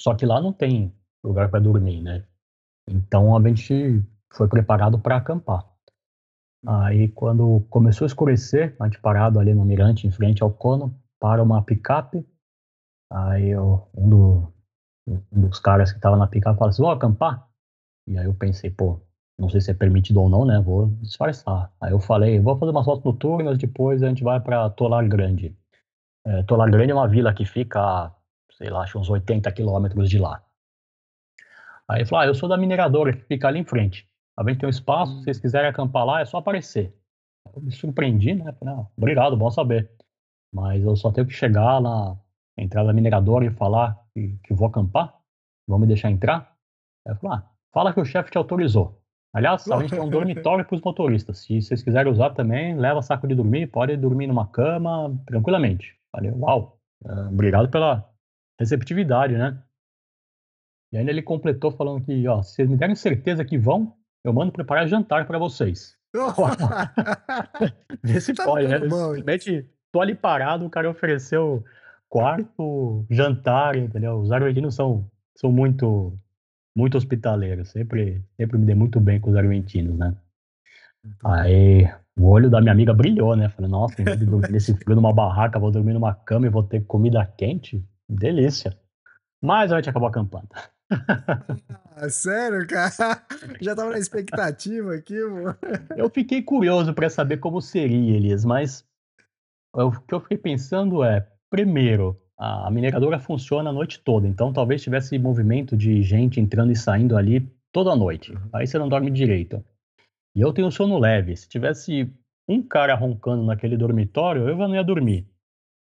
[0.01, 2.25] Só que lá não tem lugar para dormir, né?
[2.89, 5.67] Então a gente foi preparado para acampar.
[6.67, 10.95] Aí, quando começou a escurecer, a gente parado ali no mirante, em frente ao cono,
[11.21, 12.27] para uma picape.
[13.11, 14.53] Aí, eu, um, do,
[15.07, 17.49] um, dos caras que estava na picape falou assim: Vou acampar?
[18.07, 19.01] E aí eu pensei, pô,
[19.39, 20.61] não sei se é permitido ou não, né?
[20.61, 21.73] Vou disfarçar.
[21.81, 25.57] Aí eu falei: Vou fazer umas fotos noturnas, depois a gente vai para Tolar Grande.
[26.27, 28.13] É, Tolar Grande é uma vila que fica,
[28.53, 30.43] sei lá, acho uns 80 quilômetros de lá.
[31.87, 34.09] Aí ele falou: Ah, eu sou da mineradora que fica ali em frente.
[34.39, 36.95] A gente tem um espaço, se vocês quiserem acampar lá, é só aparecer.
[37.53, 38.55] Eu me surpreendi, né?
[38.65, 39.91] Ah, obrigado, bom saber.
[40.55, 42.17] Mas eu só tenho que chegar na
[42.57, 45.13] entrada da mineradora e falar que, que vou acampar,
[45.67, 46.55] vão me deixar entrar.
[47.05, 49.03] Aí eu falei, ah, fala que o chefe te autorizou.
[49.35, 51.39] Aliás, a gente tem um dormitório para os motoristas.
[51.39, 55.99] Se vocês quiserem usar também, leva saco de dormir, pode dormir numa cama tranquilamente.
[56.13, 58.09] Falei, uau, eh, obrigado pela
[58.59, 59.61] receptividade, né?
[60.93, 64.33] E ainda ele completou falando que, ó, se vocês me derem certeza que vão, eu
[64.33, 65.97] mando preparar jantar para vocês.
[68.03, 68.81] Vê se tá pode, né?
[68.81, 71.65] Simplesmente tô ali parado, o cara ofereceu
[72.09, 74.19] quarto, jantar, entendeu?
[74.19, 76.19] Os argentinos são, são muito
[76.77, 80.15] muito hospitaleiros, sempre, sempre me dei muito bem com os argentinos, né?
[81.25, 83.49] Aí o olho da minha amiga brilhou, né?
[83.49, 86.51] Falei, nossa, em vez de dormir nesse frio numa barraca, vou dormir numa cama e
[86.51, 87.85] vou ter comida quente.
[88.09, 88.77] Delícia.
[89.43, 90.49] Mas a gente acabou acampando.
[92.01, 92.93] Ah, sério, cara?
[93.61, 95.57] Já tava na expectativa aqui, mano.
[95.97, 98.87] Eu fiquei curioso para saber como seria, Elias, mas
[99.75, 104.83] o que eu fiquei pensando é, primeiro, a mineradora funciona a noite toda, então talvez
[104.83, 108.33] tivesse movimento de gente entrando e saindo ali toda noite.
[108.33, 108.49] Uhum.
[108.53, 109.63] Aí você não dorme direito.
[110.37, 111.37] E eu tenho sono leve.
[111.37, 112.09] Se tivesse
[112.49, 115.27] um cara roncando naquele dormitório, eu não ia dormir.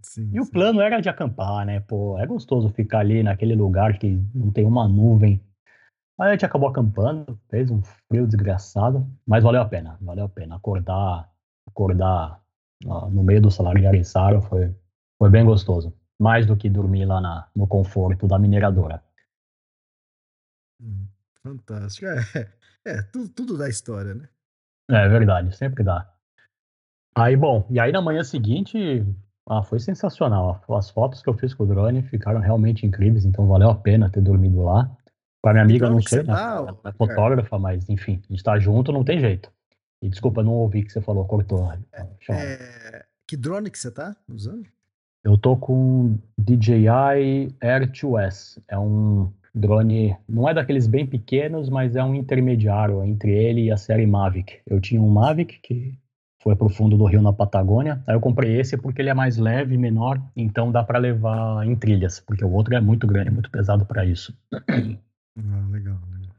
[0.08, 1.82] Sim, e o plano era de acampar, né?
[1.82, 5.43] Pô, é gostoso ficar ali naquele lugar que não tem uma nuvem.
[6.17, 10.30] Aí a gente acabou acampando, fez um frio desgraçado, mas valeu a pena, valeu a
[10.30, 10.56] pena.
[10.56, 11.30] Acordar,
[11.67, 12.41] acordar
[12.82, 14.74] no meio do salário de Arissaro foi,
[15.20, 15.93] foi bem gostoso.
[16.17, 19.04] Mais do que dormir lá na, no conforto da mineradora.
[20.82, 21.06] Hum,
[21.43, 22.06] fantástico.
[22.06, 22.50] É,
[22.86, 24.30] é tudo, tudo da história, né?
[24.89, 26.10] É verdade, sempre dá.
[27.13, 29.06] Aí, bom, e aí na manhã seguinte,
[29.50, 30.62] ah, foi sensacional.
[30.70, 34.10] As fotos que eu fiz com o drone ficaram realmente incríveis, então valeu a pena
[34.10, 34.92] ter dormido lá.
[35.42, 36.34] Para minha amiga, não sei, né?
[36.34, 39.50] Tá, é fotógrafa, mas enfim, a gente tá junto, não tem jeito.
[40.02, 41.72] E desculpa, não ouvi que você falou, cortou.
[41.94, 43.06] É, é...
[43.26, 44.68] Que drone que você tá usando?
[45.24, 46.88] Eu tô com DJI
[47.62, 48.62] Air 2S.
[48.68, 53.72] É um drone, não é daqueles bem pequenos, mas é um intermediário entre ele e
[53.72, 54.60] a série Mavic.
[54.66, 55.98] Eu tinha um Mavic que
[56.41, 58.04] foi para o fundo do rio na Patagônia.
[58.08, 61.76] Aí eu comprei esse porque ele é mais leve, menor, então dá para levar em
[61.76, 64.38] trilhas, porque o outro é muito grande, muito pesado para isso.
[65.39, 66.36] Ah, legal, legal.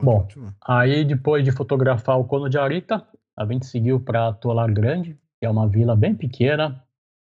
[0.00, 0.26] Bom,
[0.66, 5.46] aí depois de fotografar o Cono de Arita, a gente seguiu para Tolar Grande, que
[5.46, 6.82] é uma vila bem pequena,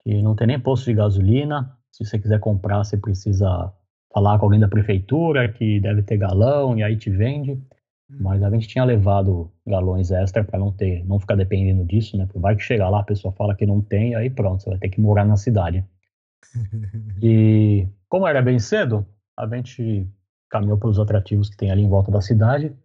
[0.03, 1.77] que não tem nem posto de gasolina.
[1.91, 3.73] Se você quiser comprar, você precisa
[4.13, 7.61] falar com alguém da prefeitura que deve ter galão e aí te vende.
[8.10, 12.26] Mas a gente tinha levado galões extra para não ter, não ficar dependendo disso, né?
[12.26, 14.80] Porque vai que chegar lá, a pessoa fala que não tem, aí pronto, você vai
[14.80, 15.86] ter que morar na cidade.
[17.22, 19.06] e como era bem cedo,
[19.38, 20.08] a gente
[20.50, 22.76] caminhou pelos atrativos que tem ali em volta da cidade,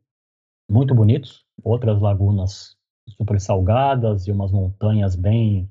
[0.71, 2.77] muito bonitos, outras lagunas
[3.09, 5.71] super salgadas e umas montanhas bem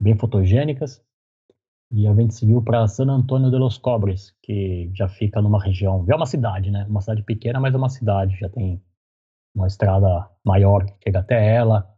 [0.00, 1.02] bem fotogênicas.
[1.92, 6.04] E a gente seguiu para San Antônio de los Cobres, que já fica numa região,
[6.08, 6.84] é uma cidade, né?
[6.88, 8.82] Uma cidade pequena, mas é uma cidade, já tem
[9.54, 11.88] uma estrada maior que chega até ela.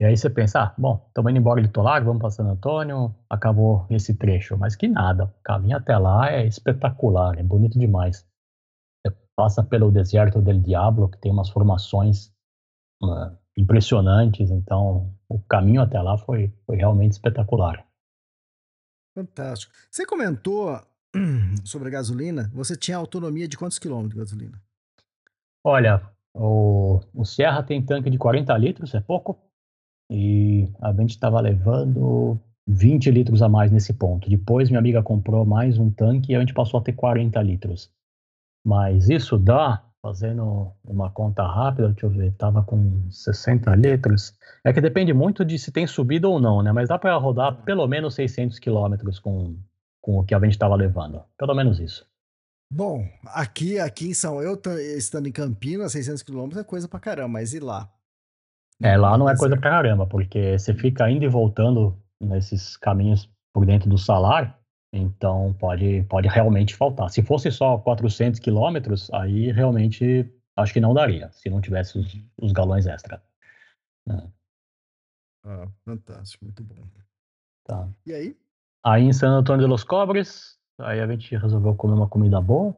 [0.00, 3.14] E aí você pensa, ah, bom, estamos indo embora de Tolar, vamos para San Antônio,
[3.28, 4.56] acabou esse trecho.
[4.56, 8.26] Mas que nada, o caminho até lá é espetacular, é bonito demais.
[9.04, 12.32] Você passa pelo deserto del Diablo, que tem umas formações
[13.02, 17.84] uh, impressionantes, então o caminho até lá foi, foi realmente espetacular.
[19.14, 19.72] Fantástico.
[19.90, 20.80] Você comentou
[21.64, 24.62] sobre a gasolina, você tinha autonomia de quantos quilômetros de gasolina?
[25.64, 26.02] Olha,
[26.34, 29.38] o, o Sierra tem tanque de 40 litros, é pouco,
[30.10, 34.30] e a gente estava levando 20 litros a mais nesse ponto.
[34.30, 37.90] Depois minha amiga comprou mais um tanque e a gente passou a ter 40 litros.
[38.64, 44.34] Mas isso dá, fazendo uma conta rápida, deixa eu ver, tava com 60 litros.
[44.64, 46.72] É que depende muito de se tem subida ou não, né?
[46.72, 49.56] Mas dá para rodar pelo menos 600 quilômetros com,
[50.00, 51.22] com o que a gente estava levando.
[51.38, 52.08] Pelo menos isso.
[52.72, 54.60] Bom, aqui, aqui em São eu
[54.96, 57.90] estando em Campinas, 600 quilômetros é coisa pra caramba, mas e lá?
[58.80, 63.28] É, lá não é coisa pra caramba, porque você fica indo e voltando nesses caminhos
[63.52, 64.54] por dentro do salário,
[64.92, 67.10] então pode, pode realmente faltar.
[67.10, 72.16] Se fosse só 400 quilômetros, aí realmente acho que não daria, se não tivesse os,
[72.40, 73.22] os galões extra.
[74.08, 74.22] É.
[75.44, 76.86] Ah, fantástico, muito bom.
[77.66, 77.88] Tá.
[78.06, 78.36] E aí?
[78.84, 82.76] Aí em San Antônio de los Cobres, aí a gente resolveu comer uma comida boa.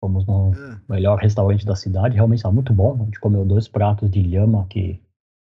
[0.00, 0.80] Fomos no é.
[0.88, 2.94] melhor restaurante da cidade, realmente estava muito bom.
[3.00, 5.00] A gente comeu dois pratos de lhama que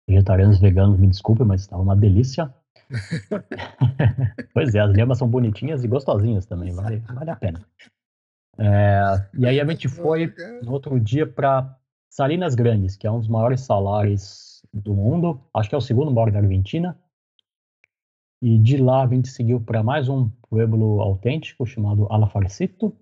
[0.07, 2.53] Vegetarianos veganos, me desculpem, mas estava uma delícia.
[4.53, 7.65] pois é, as lhamas são bonitinhas e gostosinhas também, vale, vale a pena.
[8.57, 9.01] É,
[9.33, 11.75] e aí a gente foi no outro dia para
[12.09, 16.11] Salinas Grandes, que é um dos maiores salários do mundo, acho que é o segundo
[16.11, 16.97] maior da Argentina.
[18.41, 22.95] E de lá a gente seguiu para mais um pueblo autêntico chamado Alafarcito.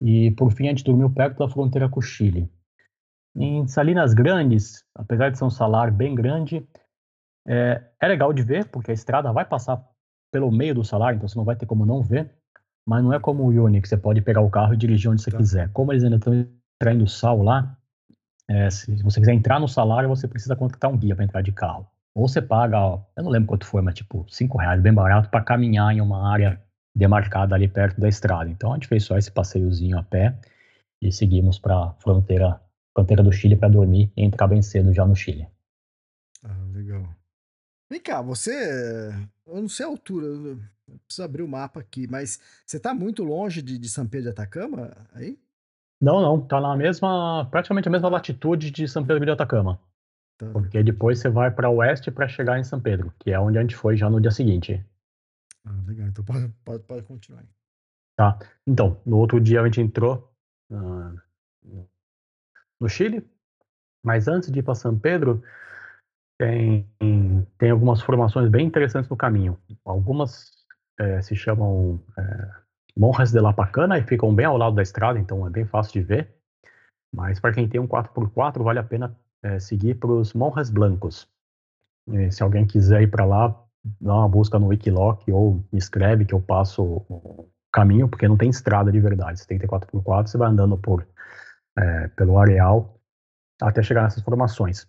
[0.00, 2.48] E por fim a gente dormiu perto da fronteira com o Chile.
[3.34, 6.68] Em Salinas Grandes, apesar de ser um salário bem grande,
[7.46, 9.82] é, é legal de ver, porque a estrada vai passar
[10.34, 12.28] pelo meio do salário, então você não vai ter como não ver,
[12.84, 15.22] mas não é como o Uni, que você pode pegar o carro e dirigir onde
[15.22, 15.36] você tá.
[15.36, 15.68] quiser.
[15.72, 16.44] Como eles ainda estão
[16.76, 17.78] traindo sal lá,
[18.50, 21.52] é, se você quiser entrar no salário, você precisa contratar um guia para entrar de
[21.52, 21.86] carro.
[22.16, 25.40] Ou você paga, eu não lembro quanto foi, mas tipo, 5 reais, bem barato, para
[25.40, 26.60] caminhar em uma área
[26.96, 28.50] demarcada ali perto da estrada.
[28.50, 30.36] Então a gente fez só esse passeiozinho a pé
[31.00, 32.60] e seguimos para a fronteira
[32.92, 35.46] fronteira do Chile para dormir e entrar bem cedo já no Chile.
[37.94, 38.50] Vem cá, você.
[39.46, 40.58] Eu não sei a altura, eu
[41.06, 44.30] preciso abrir o mapa aqui, mas você está muito longe de, de São Pedro de
[44.30, 45.38] Atacama aí?
[46.00, 49.78] Não, não, tá na mesma, praticamente a mesma latitude de São Pedro de Atacama.
[50.36, 50.50] Tá.
[50.50, 53.60] Porque depois você vai para oeste para chegar em São Pedro, que é onde a
[53.60, 54.84] gente foi já no dia seguinte.
[55.64, 57.44] Ah, legal, então pode, pode, pode continuar.
[58.16, 60.34] Tá, então, no outro dia a gente entrou
[60.68, 61.88] uh,
[62.80, 63.24] no Chile.
[64.02, 65.44] Mas antes de ir para São Pedro,
[66.38, 66.88] tem,
[67.58, 69.58] tem algumas formações bem interessantes no caminho.
[69.84, 70.50] Algumas
[70.98, 72.50] é, se chamam é,
[72.96, 76.00] Monjas de la Pacana e ficam bem ao lado da estrada, então é bem fácil
[76.00, 76.34] de ver.
[77.12, 81.28] Mas para quem tem um 4x4, vale a pena é, seguir para os Monjas Blancos.
[82.08, 83.48] E, se alguém quiser ir para lá,
[84.00, 88.36] dá uma busca no Wikiloc ou me escreve que eu passo o caminho, porque não
[88.36, 89.38] tem estrada de verdade.
[89.38, 91.06] Você tem que ter 4x4, você vai andando por
[91.76, 93.00] é, pelo areal
[93.60, 94.86] até chegar nessas formações.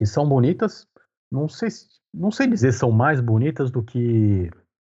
[0.00, 0.86] E são bonitas,
[1.30, 1.68] não sei,
[2.12, 4.50] não sei dizer são mais bonitas do que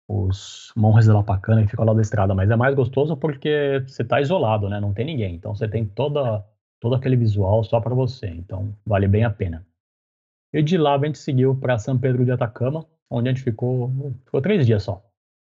[0.08, 3.82] os Monres de La Pacana que ficam lado da estrada, mas é mais gostoso porque
[3.86, 4.80] você está isolado, né?
[4.80, 6.44] Não tem ninguém, então você tem toda
[6.80, 9.66] todo aquele visual só para você, então vale bem a pena.
[10.52, 13.90] E de lá a gente seguiu para São Pedro de Atacama, onde a gente ficou,
[14.24, 15.02] ficou três dias só.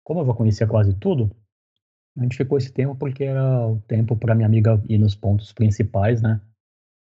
[0.05, 1.35] Como eu vou conhecer quase tudo,
[2.17, 5.53] a gente ficou esse tempo porque era o tempo para minha amiga ir nos pontos
[5.53, 6.41] principais, né?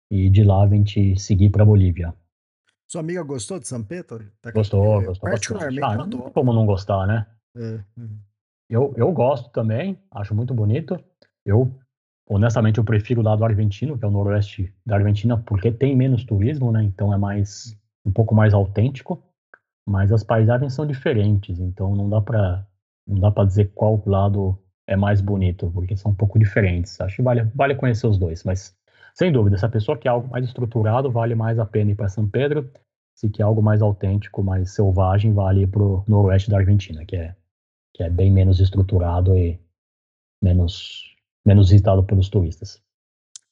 [0.09, 2.13] E de lá a gente seguir para Bolívia.
[2.93, 4.23] Sua amiga gostou de São Pedro?
[4.39, 5.83] Tá gostou, gostou particularmente.
[5.83, 7.25] Ah, não como não gostar, né?
[7.57, 7.79] É.
[7.97, 8.19] Uhum.
[8.69, 11.03] Eu, eu gosto também, acho muito bonito.
[11.43, 11.73] Eu
[12.29, 16.23] honestamente, eu prefiro o lado argentino, que é o noroeste da Argentina, porque tem menos
[16.23, 16.83] turismo, né?
[16.83, 17.75] Então é mais
[18.05, 19.23] um pouco mais autêntico,
[19.87, 22.63] mas as paisagens são diferentes, então não dá para
[23.07, 27.01] não dá para dizer qual lado é mais bonito, porque são um pouco diferentes.
[27.01, 28.77] Acho que vale, vale conhecer os dois, mas
[29.13, 32.09] sem dúvida, se a pessoa quer algo mais estruturado, vale mais a pena ir para
[32.09, 32.69] São Pedro.
[33.15, 37.15] Se quer algo mais autêntico, mais selvagem, vale ir para o noroeste da Argentina, que
[37.15, 37.35] é,
[37.93, 39.59] que é bem menos estruturado e
[40.41, 42.81] menos, menos visitado pelos turistas.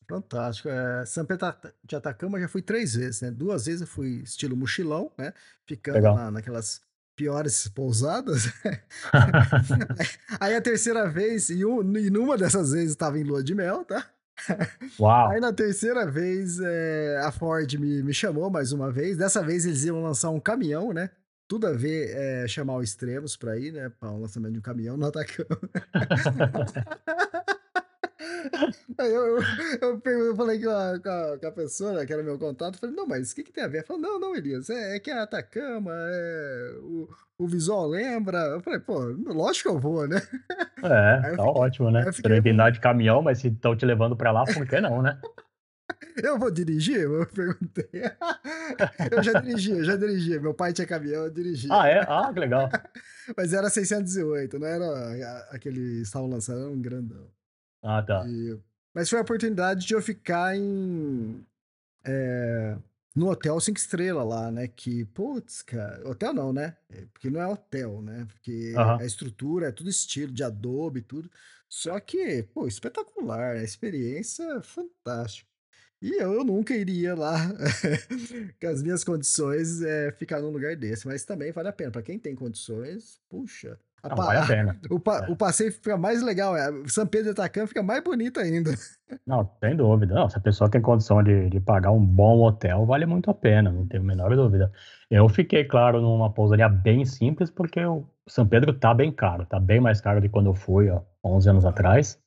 [0.10, 0.68] Fantástico.
[0.68, 1.54] É, São Pedro
[1.84, 3.30] de Atacama já fui três vezes, né?
[3.30, 5.32] Duas vezes eu fui estilo mochilão, né?
[5.66, 6.82] Ficando na, naquelas
[7.16, 8.52] piores pousadas.
[10.42, 13.86] Aí a terceira vez, e, um, e numa dessas vezes estava em lua de mel,
[13.86, 14.12] tá?
[15.00, 15.30] Uau.
[15.30, 19.18] Aí na terceira vez é, a Ford me, me chamou mais uma vez.
[19.18, 21.10] Dessa vez eles iam lançar um caminhão, né?
[21.48, 23.92] Tudo a ver é, chamar o Extremos para ir, né?
[24.00, 25.60] Para um lançamento de um caminhão no Atacama.
[28.98, 29.38] Aí eu,
[29.82, 31.00] eu, eu, falei com a,
[31.40, 33.68] com, a, pessoa, que era meu contato, falei, não, mas o que, que tem a
[33.68, 33.78] ver?
[33.78, 38.38] Ela falou, não, não, Elias, é, é que a Atacama, é, o, o visual lembra.
[38.38, 40.22] Eu falei, pô, lógico que eu vou, né?
[40.84, 42.12] É, tá fiquei, ótimo, né?
[42.12, 42.42] Fiquei...
[42.42, 45.20] Você de caminhão, mas se estão te levando pra lá, por que não, né?
[46.22, 47.02] Eu vou dirigir?
[47.02, 47.90] Eu perguntei.
[49.12, 50.40] eu já dirigi, eu já dirigi.
[50.40, 51.68] Meu pai tinha caminhão, eu dirigi.
[51.72, 52.00] Ah, é?
[52.08, 52.70] Ah, que legal.
[53.36, 57.28] Mas era 608, não era aquele estavam lançando, era um grandão.
[57.82, 58.24] Ah, tá.
[58.28, 58.58] E,
[58.94, 61.46] mas foi a oportunidade de eu ficar em.
[62.04, 62.78] É,
[63.16, 64.68] no hotel cinco estrelas lá, né?
[64.68, 66.08] Que, putz, cara.
[66.08, 66.76] Hotel não, né?
[66.90, 68.26] É, porque não é hotel, né?
[68.30, 69.00] Porque uhum.
[69.00, 71.30] a estrutura é tudo estilo de Adobe, tudo.
[71.68, 73.58] Só que, pô, espetacular.
[73.58, 75.50] A experiência fantástica.
[76.02, 77.38] E eu nunca iria lá,
[78.60, 81.06] com as minhas condições, é, ficar num lugar desse.
[81.06, 81.92] Mas também vale a pena.
[81.92, 83.80] Para quem tem condições, puxa,
[84.10, 84.78] não, vale a pena.
[84.90, 85.32] O, pa, é.
[85.32, 86.70] o, passeio fica mais legal, é.
[86.88, 88.72] São Pedro de Atacama fica mais bonito ainda.
[89.28, 90.16] Não, sem dúvida.
[90.16, 93.34] Não, se a pessoa tem condição de, de pagar um bom hotel, vale muito a
[93.34, 94.72] pena, não tenho a menor dúvida.
[95.10, 99.60] Eu fiquei, claro, numa pousaria bem simples, porque o São Pedro tá bem caro, tá
[99.60, 102.18] bem mais caro do que quando eu fui, ó, 11 anos atrás.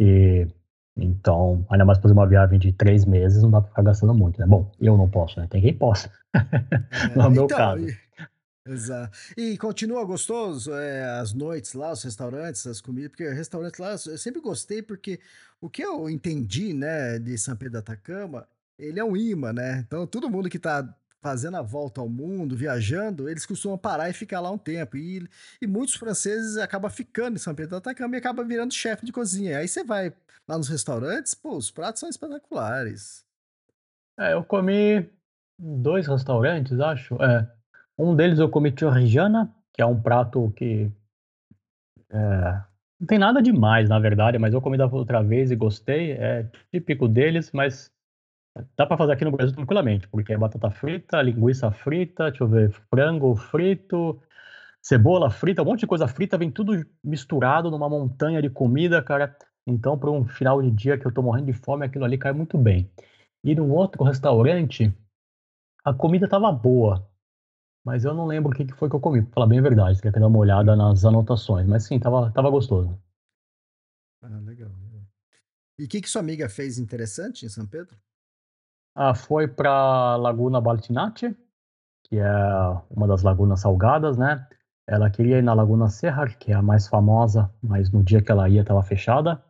[0.00, 0.48] E
[0.96, 4.40] então, ainda mais fazer uma viagem de três meses, não dá pra ficar gastando muito,
[4.40, 4.46] né?
[4.46, 5.46] Bom, eu não posso, né?
[5.48, 6.10] Tem quem possa.
[6.90, 7.88] É, no meu então, caso.
[7.88, 8.07] E...
[8.68, 9.16] Exato.
[9.36, 14.18] E continua gostoso é, as noites lá, os restaurantes, as comidas, porque restaurantes lá eu
[14.18, 15.20] sempre gostei, porque
[15.60, 18.46] o que eu entendi, né, de São Pedro da Atacama,
[18.78, 19.80] ele é um imã, né?
[19.86, 24.12] Então todo mundo que tá fazendo a volta ao mundo, viajando, eles costumam parar e
[24.12, 24.96] ficar lá um tempo.
[24.96, 25.26] E,
[25.60, 29.12] e muitos franceses acabam ficando em São Pedro da Atacama e acabam virando chefe de
[29.12, 29.58] cozinha.
[29.58, 30.12] Aí você vai
[30.46, 33.24] lá nos restaurantes, pô, os pratos são espetaculares.
[34.18, 35.08] É, eu comi
[35.58, 37.20] dois restaurantes, acho.
[37.22, 37.50] É,
[37.98, 40.90] um deles eu comi Reggiana, que é um prato que
[42.10, 42.62] é,
[43.00, 46.12] não tem nada demais, na verdade, mas eu comi da outra vez e gostei.
[46.12, 47.92] É típico deles, mas
[48.76, 52.48] dá para fazer aqui no Brasil tranquilamente, porque é batata frita, linguiça frita, deixa eu
[52.48, 54.20] ver, frango frito,
[54.82, 59.36] cebola frita, um monte de coisa frita, vem tudo misturado numa montanha de comida, cara.
[59.66, 62.32] Então, para um final de dia que eu tô morrendo de fome, aquilo ali cai
[62.32, 62.90] muito bem.
[63.44, 64.92] E num outro restaurante,
[65.84, 67.06] a comida tava boa,
[67.88, 69.62] mas eu não lembro o que, que foi que eu comi, pra falar bem a
[69.62, 69.96] verdade.
[69.96, 71.66] Teria que dar uma olhada nas anotações.
[71.66, 73.00] Mas sim, tava, tava gostoso.
[74.22, 74.70] Ah, legal.
[75.78, 77.96] E o que, que sua amiga fez interessante em São Pedro?
[78.94, 81.34] Ah, foi pra Laguna Baltinate,
[82.04, 82.30] que é
[82.90, 84.46] uma das lagunas salgadas, né?
[84.86, 88.30] Ela queria ir na Laguna Serra, que é a mais famosa, mas no dia que
[88.30, 89.42] ela ia estava fechada.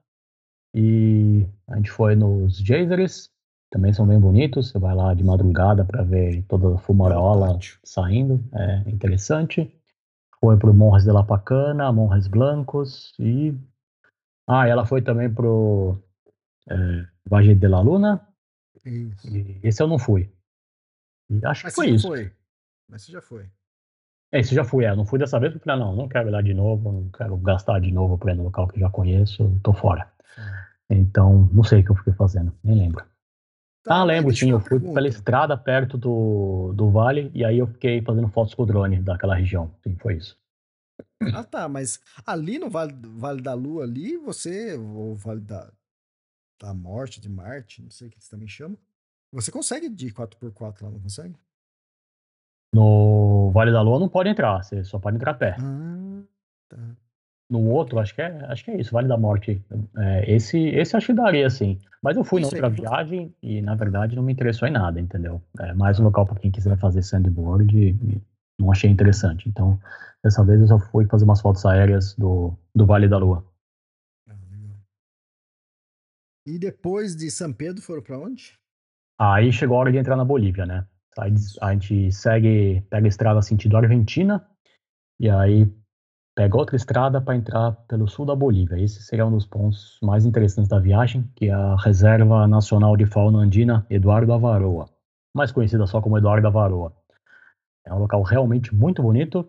[0.72, 3.32] E a gente foi nos geysers,
[3.70, 4.70] também são bem bonitos.
[4.70, 9.72] Você vai lá de madrugada para ver toda a fumarola saindo, é interessante.
[10.40, 13.54] Foi pro Monres de la Pacana, Monres Blancos e.
[14.46, 15.98] Ah, ela foi também pro
[16.68, 18.26] é, Valle de la Luna.
[18.84, 19.28] Isso.
[19.28, 20.32] E esse eu não fui.
[21.28, 22.08] E acho Mas que foi isso.
[22.08, 22.32] Foi.
[22.88, 23.50] Mas você já foi.
[24.32, 24.94] É, esse já fui, é.
[24.94, 27.80] Não fui dessa vez porque, não, não quero ir lá de novo, não quero gastar
[27.80, 30.10] de novo para ir no local que já conheço, tô fora.
[30.88, 33.04] Então, não sei o que eu fiquei fazendo, nem lembro.
[33.88, 34.50] Ah, lembro, sim.
[34.50, 38.62] Eu fui pela estrada perto do, do vale e aí eu fiquei fazendo fotos com
[38.62, 39.70] o drone daquela região.
[39.82, 40.38] Sim, foi isso.
[41.34, 41.68] Ah, tá.
[41.68, 45.70] Mas ali no Vale, vale da Lua, ali, você, o Vale da,
[46.60, 48.76] da Morte, de Marte, não sei o que você também chama,
[49.32, 51.36] você consegue de 4x4 lá, não consegue?
[52.72, 55.56] No Vale da Lua não pode entrar, você só pode entrar a pé.
[55.58, 56.22] Ah,
[56.68, 56.78] tá
[57.50, 59.62] no outro, acho que é, acho que é isso, Vale da Morte.
[59.96, 61.78] É, esse, esse acho que daria, sim.
[62.02, 65.00] Mas eu fui isso na outra viagem e, na verdade, não me interessou em nada,
[65.00, 65.42] entendeu?
[65.58, 68.22] É mais um local para quem quiser fazer sandboard e, e
[68.58, 69.48] não achei interessante.
[69.48, 69.78] Então,
[70.22, 73.44] dessa vez eu só fui fazer umas fotos aéreas do, do Vale da Lua.
[76.46, 78.58] E depois de São Pedro foram para onde?
[79.20, 80.86] Aí chegou a hora de entrar na Bolívia, né?
[81.18, 84.48] Aí a gente segue, pega a estrada sentido Argentina
[85.20, 85.70] e aí
[86.38, 88.78] pega outra estrada para entrar pelo sul da Bolívia.
[88.78, 93.06] Esse seria um dos pontos mais interessantes da viagem, que é a Reserva Nacional de
[93.06, 94.88] Fauna Andina Eduardo Avaroa,
[95.34, 96.92] mais conhecida só como Eduardo Avaroa.
[97.84, 99.48] É um local realmente muito bonito,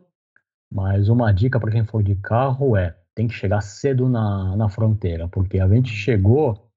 [0.74, 4.68] mas uma dica para quem for de carro é tem que chegar cedo na, na
[4.68, 6.72] fronteira, porque a gente chegou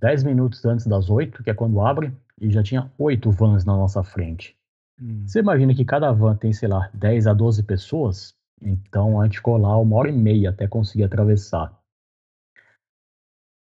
[0.00, 2.10] 10 minutos antes das 8, que é quando abre,
[2.40, 4.56] e já tinha oito vans na nossa frente.
[4.98, 5.24] Hum.
[5.26, 8.35] Você imagina que cada van tem, sei lá, 10 a 12 pessoas?
[8.60, 11.78] Então a gente ficou lá uma hora e meia até conseguir atravessar.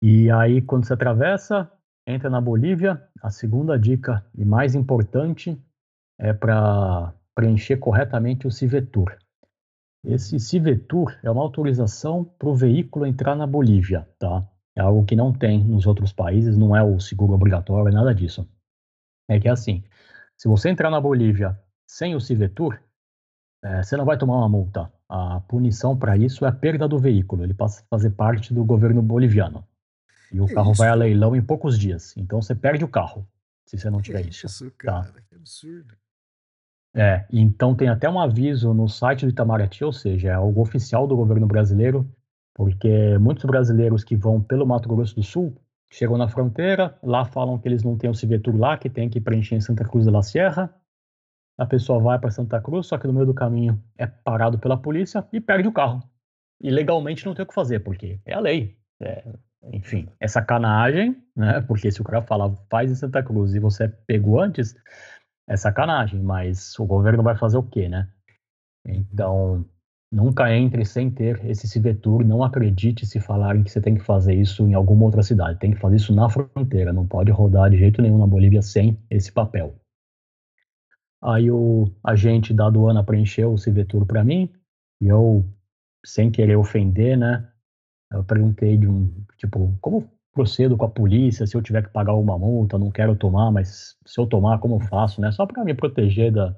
[0.02, 1.72] E aí, quando você atravessa,
[2.08, 5.62] entra na Bolívia, a segunda dica e mais importante
[6.18, 9.18] é para preencher corretamente o Civetur.
[10.06, 14.48] Esse Civetur é uma autorização para o veículo entrar na Bolívia, tá?
[14.78, 18.48] É algo que não tem nos outros países, não é o seguro obrigatório, nada disso.
[19.30, 19.84] É que é assim,
[20.38, 22.80] se você entrar na Bolívia sem o Civetur,
[23.64, 24.92] é, você não vai tomar uma multa.
[25.08, 27.44] A punição para isso é a perda do veículo.
[27.44, 29.66] Ele passa a fazer parte do governo boliviano.
[30.32, 30.80] E o que carro isso?
[30.80, 32.16] vai a leilão em poucos dias.
[32.16, 33.28] Então você perde o carro
[33.66, 34.46] se você não tiver isso.
[34.46, 34.76] Isso, tá?
[34.78, 35.22] cara, tá?
[35.28, 35.96] que absurdo.
[36.96, 41.06] É, então tem até um aviso no site do Itamaraty, ou seja, é algo oficial
[41.06, 42.10] do governo brasileiro,
[42.56, 45.56] porque muitos brasileiros que vão pelo Mato Grosso do Sul
[45.92, 49.22] chegam na fronteira, lá falam que eles não têm o Civetur lá, que tem que
[49.22, 50.74] preencher em Santa Cruz de la Sierra.
[51.60, 54.78] A pessoa vai para Santa Cruz, só que no meio do caminho é parado pela
[54.78, 56.02] polícia e perde o carro.
[56.62, 58.78] E legalmente não tem o que fazer, porque é a lei.
[59.02, 59.26] É,
[59.74, 61.60] enfim, é sacanagem, né?
[61.60, 64.74] Porque se o cara fala faz em Santa Cruz e você pegou antes,
[65.50, 68.08] é sacanagem, mas o governo vai fazer o quê, né?
[68.88, 69.66] Então,
[70.10, 74.34] nunca entre sem ter esse Civetur, não acredite se falarem que você tem que fazer
[74.34, 77.78] isso em alguma outra cidade, tem que fazer isso na fronteira, não pode rodar de
[77.78, 79.76] jeito nenhum na Bolívia sem esse papel.
[81.22, 84.52] Aí o agente da aduana preencheu o Civetur para mim,
[85.02, 85.46] e eu,
[86.06, 87.52] sem querer ofender, né,
[88.12, 92.14] eu perguntei de um, tipo, como procedo com a polícia, se eu tiver que pagar
[92.14, 95.32] uma multa, não quero tomar, mas se eu tomar, como eu faço, né?
[95.32, 96.56] Só para me proteger da,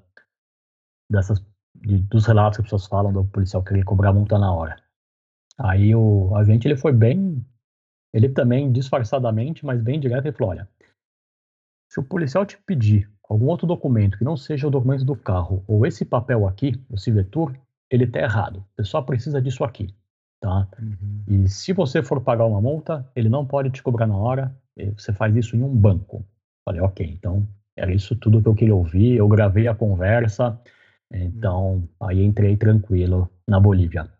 [1.09, 1.43] dessas,
[1.75, 4.81] de, dos relatos que as pessoas falam do policial querer cobrar multa na hora.
[5.57, 7.45] Aí o agente, ele foi bem,
[8.13, 10.69] ele também disfarçadamente, mas bem direto, ele falou, olha,
[11.89, 15.63] se o policial te pedir algum outro documento que não seja o documento do carro,
[15.67, 17.53] ou esse papel aqui, o Civetur,
[17.89, 18.63] ele tá errado.
[18.75, 19.93] Você só precisa disso aqui
[20.41, 20.67] tá?
[20.81, 21.23] Uhum.
[21.27, 24.53] E se você for pagar uma multa, ele não pode te cobrar na hora,
[24.97, 26.25] você faz isso em um banco.
[26.65, 30.59] Falei, ok, então era isso tudo que eu queria ouvir, eu gravei a conversa,
[31.13, 31.87] então uhum.
[32.01, 34.11] aí entrei tranquilo na Bolívia.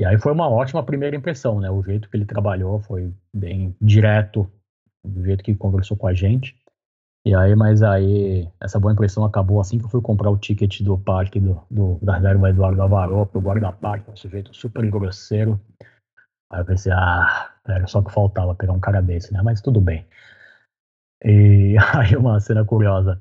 [0.00, 1.70] E aí foi uma ótima primeira impressão, né?
[1.70, 4.50] O jeito que ele trabalhou foi bem direto,
[5.04, 6.58] do jeito que conversou com a gente.
[7.24, 10.80] E aí, mas aí, essa boa impressão acabou assim que eu fui comprar o ticket
[10.80, 15.60] do parque do, do da reserva Eduardo Avaró pro guarda-parque, um sujeito super grosseiro.
[16.50, 19.42] Aí eu pensei, ah, era só que faltava pegar um cara desse, né?
[19.42, 20.06] Mas tudo bem.
[21.22, 23.20] E aí uma cena curiosa,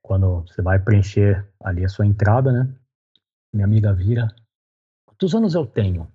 [0.00, 2.74] quando você vai preencher ali a sua entrada, né?
[3.54, 4.34] Minha amiga vira,
[5.06, 6.10] quantos anos eu tenho?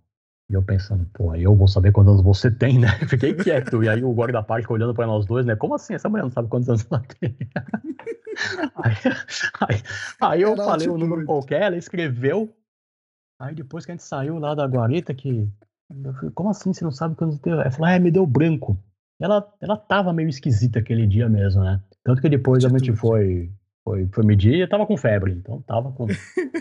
[0.51, 2.89] E eu pensando, pô, eu vou saber quantos anos você tem, né?
[3.07, 3.81] Fiquei quieto.
[3.81, 5.55] E aí o guarda-parque olhando para nós dois, né?
[5.55, 5.93] Como assim?
[5.93, 7.37] Essa mulher não sabe quantos anos ela tem?
[8.83, 8.95] aí,
[9.61, 9.81] aí,
[10.19, 12.53] aí, eu falei um número qualquer, ela escreveu.
[13.39, 15.47] Aí depois que a gente saiu lá da guarita, que.
[15.87, 17.53] Falei, Como assim você não sabe quantos tem?
[17.53, 18.77] Ela falou, ah, me deu branco.
[19.21, 21.81] Ela, ela tava meio esquisita aquele dia mesmo, né?
[22.03, 23.49] Tanto que depois a gente foi,
[23.85, 25.31] foi, foi medir e tava com febre.
[25.31, 26.07] Então tava com,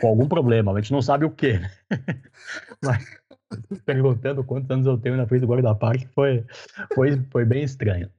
[0.01, 0.73] com algum problema.
[0.73, 1.71] A gente não sabe o que, né?
[2.85, 3.20] Mas,
[3.85, 6.45] perguntando quantos anos eu tenho na frente do guarda-parque foi,
[6.95, 8.11] foi, foi bem estranho.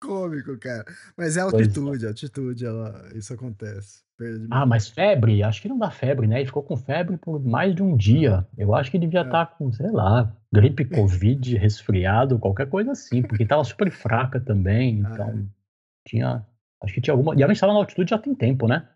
[0.00, 0.84] Cômico, cara.
[1.16, 2.08] Mas é altitude, é.
[2.08, 4.02] altitude, ela, isso acontece.
[4.50, 5.42] Ah, mas febre?
[5.42, 6.38] Acho que não dá febre, né?
[6.38, 8.46] Ele ficou com febre por mais de um dia.
[8.56, 9.46] Eu acho que devia estar é.
[9.46, 15.02] tá com, sei lá, gripe, covid, resfriado, qualquer coisa assim, porque tava super fraca também.
[15.08, 15.44] Ah, então, é.
[16.06, 16.46] tinha.
[16.82, 17.34] Acho que tinha alguma.
[17.34, 18.88] E a gente estava na altitude já tem tempo, né?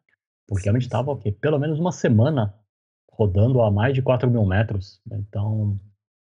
[0.48, 2.54] Porque a gente estava pelo menos uma semana
[3.22, 5.00] rodando a mais de 4 mil metros.
[5.10, 5.78] Então,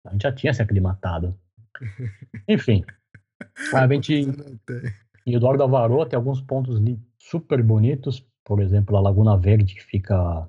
[0.07, 1.38] a gente já tinha se aclimatado.
[2.49, 2.84] Enfim,
[3.72, 4.26] a gente
[5.26, 6.80] em Eduardo Avarô tem alguns pontos
[7.18, 10.49] super bonitos, por exemplo, a Laguna Verde, que fica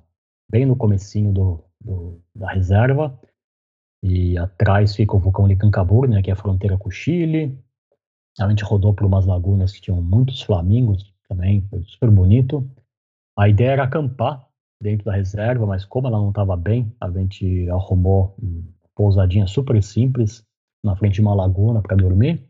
[0.50, 3.20] bem no comecinho do, do da reserva,
[4.02, 7.60] e atrás fica o vulcão Licancabur, né, que é a fronteira com o Chile.
[8.39, 12.68] A gente rodou por umas lagunas que tinham muitos flamingos também, foi super bonito.
[13.38, 14.49] A ideia era acampar
[14.82, 18.64] dentro da reserva, mas como ela não estava bem, a gente arrumou uma
[18.96, 20.44] pousadinha super simples
[20.84, 22.44] na frente de uma laguna para dormir.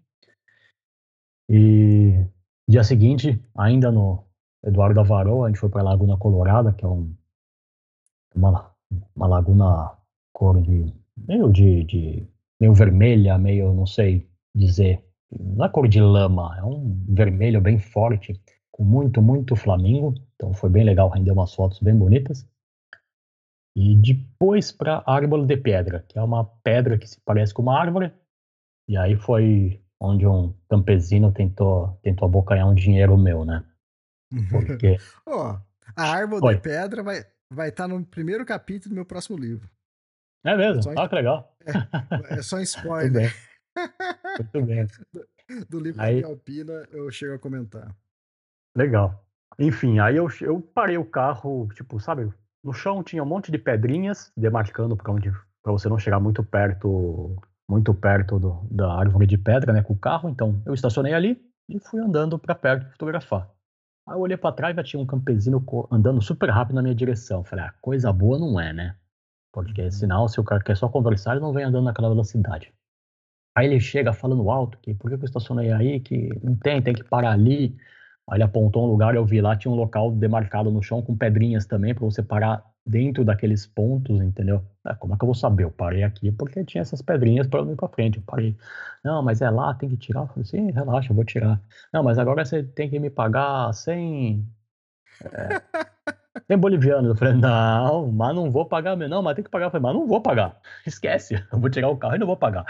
[1.50, 2.24] E
[2.68, 4.24] dia seguinte, ainda no
[4.64, 7.12] Eduardo Avaró, a gente foi para a Laguna Colorada, que é um,
[8.36, 8.72] uma,
[9.16, 9.98] uma laguna
[10.32, 12.28] cor de meio de, de
[12.60, 17.80] meio vermelha, meio não sei dizer, não é cor de lama, é um vermelho bem
[17.80, 18.40] forte,
[18.80, 20.16] com muito, muito flamingo.
[20.36, 22.48] Então foi bem legal, rendeu umas fotos bem bonitas.
[23.76, 27.78] E depois para Árvore de Pedra, que é uma pedra que se parece com uma
[27.78, 28.14] árvore.
[28.88, 33.66] E aí foi onde um campesino tentou, tentou abocanhar um dinheiro meu, né?
[34.50, 34.96] Porque.
[35.28, 35.60] oh,
[35.96, 36.56] a Árvore Oi.
[36.56, 39.70] de Pedra vai estar vai tá no primeiro capítulo do meu próximo livro.
[40.46, 40.90] É mesmo?
[40.94, 41.54] É ah, que legal.
[41.66, 43.34] É, é só um spoiler.
[44.38, 44.88] Muito bem.
[45.50, 46.22] Do, do livro aí...
[46.22, 47.92] da Alpina eu chego a comentar.
[48.76, 49.24] Legal.
[49.58, 52.32] Enfim, aí eu, eu parei o carro, tipo, sabe,
[52.64, 56.44] no chão tinha um monte de pedrinhas demarcando para onde para você não chegar muito
[56.44, 57.36] perto
[57.70, 60.30] muito perto do, da árvore de pedra, né, com o carro.
[60.30, 61.40] Então eu estacionei ali
[61.70, 63.48] e fui andando para perto fotografar.
[64.08, 67.44] Aí eu olhei para trás e tinha um campesino andando super rápido na minha direção.
[67.44, 68.96] Falei, ah, coisa boa não é, né?
[69.52, 69.92] Porque uhum.
[69.92, 72.74] sinal, se o cara quer só conversar, ele não vem andando naquela velocidade.
[73.56, 76.94] Aí ele chega falando alto que por que eu estacionei aí, que não tem, tem
[76.94, 77.78] que parar ali.
[78.30, 81.16] Aí ele apontou um lugar, eu vi lá, tinha um local demarcado no chão com
[81.18, 84.64] pedrinhas também para você parar dentro daqueles pontos, entendeu?
[84.86, 85.64] É, como é que eu vou saber?
[85.64, 88.18] Eu parei aqui porque tinha essas pedrinhas para eu ir para frente.
[88.18, 88.56] Eu parei.
[89.04, 90.22] Não, mas é lá, tem que tirar.
[90.22, 91.62] Eu falei, sim, relaxa, eu vou tirar.
[91.94, 94.48] Não, mas agora você tem que me pagar sem.
[96.48, 97.10] É, boliviano.
[97.10, 99.14] Eu falei, não, mas não vou pagar mesmo.
[99.16, 99.66] Não, mas tem que pagar.
[99.68, 100.60] Eu falei, mas não vou pagar.
[100.86, 102.66] Esquece, eu vou tirar o carro e não vou pagar.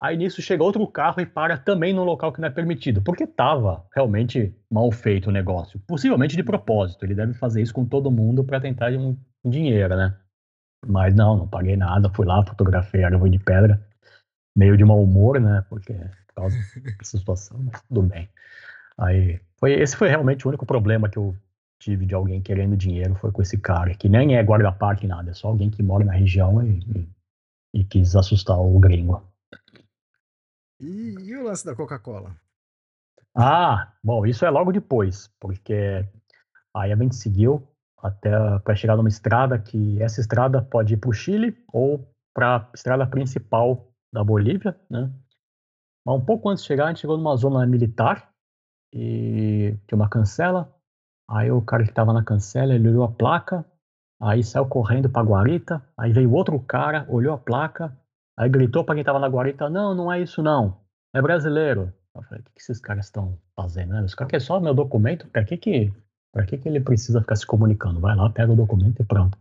[0.00, 3.24] Aí nisso chega outro carro e para também num local que não é permitido, porque
[3.24, 5.80] estava realmente mal feito o negócio.
[5.86, 7.04] Possivelmente de propósito.
[7.04, 10.14] Ele deve fazer isso com todo mundo para tentar um dinheiro, né?
[10.86, 12.10] Mas não, não paguei nada.
[12.10, 13.82] Fui lá, fotografei a árvore de pedra,
[14.56, 15.64] meio de mau humor, né?
[15.68, 18.28] Porque por causa dessa situação, mas tudo bem.
[18.98, 21.34] Aí foi esse foi realmente o único problema que eu
[21.78, 25.34] tive de alguém querendo dinheiro foi com esse cara, que nem é guarda-parque nada, é
[25.34, 27.08] só alguém que mora na região e, e,
[27.80, 29.22] e quis assustar o gringo.
[30.80, 32.36] E, e o lance da Coca-Cola?
[33.34, 36.06] Ah, bom, isso é logo depois, porque
[36.74, 37.66] aí a gente seguiu
[37.98, 42.56] até para chegar numa estrada que essa estrada pode ir para o Chile ou para
[42.56, 45.10] a estrada principal da Bolívia, né?
[46.06, 48.30] Mas um pouco antes de chegar, a gente chegou numa zona militar
[48.94, 50.72] e tinha uma cancela.
[51.28, 53.64] Aí o cara que estava na cancela, ele olhou a placa,
[54.22, 55.82] aí saiu correndo para Guarita.
[55.98, 57.96] Aí veio outro cara, olhou a placa,
[58.38, 60.80] Aí gritou para quem tava na guarita: Não, não é isso não.
[61.14, 61.92] É brasileiro.
[62.14, 63.94] Eu falei: O que, que esses caras estão fazendo?
[63.94, 64.02] Né?
[64.02, 65.26] Os caras querem só meu documento?
[65.28, 65.92] Para que que,
[66.46, 68.00] que que ele precisa ficar se comunicando?
[68.00, 69.38] Vai lá, pega o documento e pronto.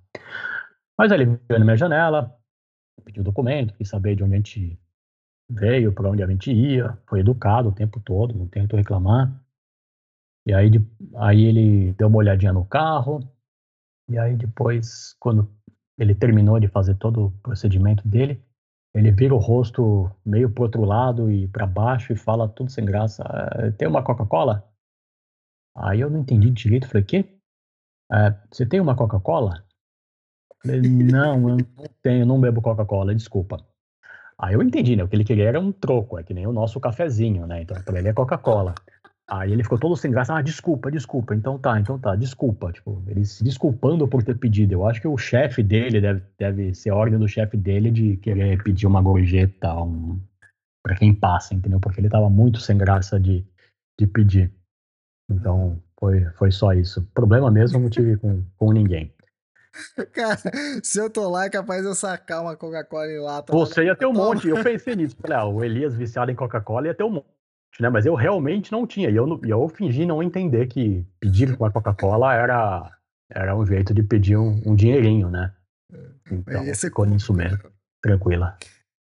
[0.98, 2.34] Mas ele veio na minha janela,
[3.04, 4.80] pediu o documento, quis saber de onde a gente
[5.50, 6.98] veio, para onde a gente ia.
[7.06, 9.34] Foi educado o tempo todo, não tento reclamar.
[10.48, 10.70] E aí,
[11.16, 13.28] aí ele deu uma olhadinha no carro.
[14.08, 15.50] E aí depois, quando
[15.98, 18.42] ele terminou de fazer todo o procedimento dele,
[18.96, 22.86] ele vira o rosto meio pro outro lado e para baixo e fala tudo sem
[22.86, 23.24] graça.
[23.58, 24.64] É, tem uma Coca-Cola?
[25.76, 26.88] Aí eu não entendi direito.
[26.88, 27.26] Falei, quê?
[28.10, 29.66] É, você tem uma Coca-Cola?
[30.64, 31.66] Não, eu não
[32.02, 33.64] tenho, não bebo Coca-Cola, desculpa.
[34.38, 35.04] Aí eu entendi, né?
[35.04, 37.62] O que ele queria era um troco, é que nem o nosso cafezinho, né?
[37.62, 38.74] Então, para ele é Coca-Cola.
[39.28, 40.36] Aí ele ficou todo sem graça.
[40.36, 41.34] Ah, desculpa, desculpa.
[41.34, 42.72] Então tá, então tá, desculpa.
[42.72, 44.74] Tipo, ele se desculpando por ter pedido.
[44.74, 48.18] Eu acho que o chefe dele deve, deve ser a ordem do chefe dele de
[48.18, 50.20] querer pedir uma gorjeta um,
[50.84, 51.80] para quem passa, entendeu?
[51.80, 53.44] Porque ele tava muito sem graça de,
[54.00, 54.52] de pedir.
[55.32, 57.02] Então foi, foi só isso.
[57.12, 59.12] Problema mesmo não tive com, com ninguém.
[60.14, 60.40] Cara,
[60.84, 63.52] se eu tô lá, é capaz de eu sacar uma Coca-Cola em lata.
[63.52, 64.48] Você ia ter um monte.
[64.48, 65.18] Eu pensei nisso.
[65.20, 67.35] Falei, ah, o Elias viciado em Coca-Cola ia ter um monte
[67.80, 67.90] né?
[67.90, 69.10] Mas eu realmente não tinha.
[69.10, 72.92] E eu, eu fingi não entender que pedir com a Coca-Cola era,
[73.30, 75.54] era um jeito de pedir um, um dinheirinho, né?
[75.92, 75.98] É,
[76.32, 77.60] então, Esse ficou nisso mesmo.
[78.02, 78.58] Tranquila.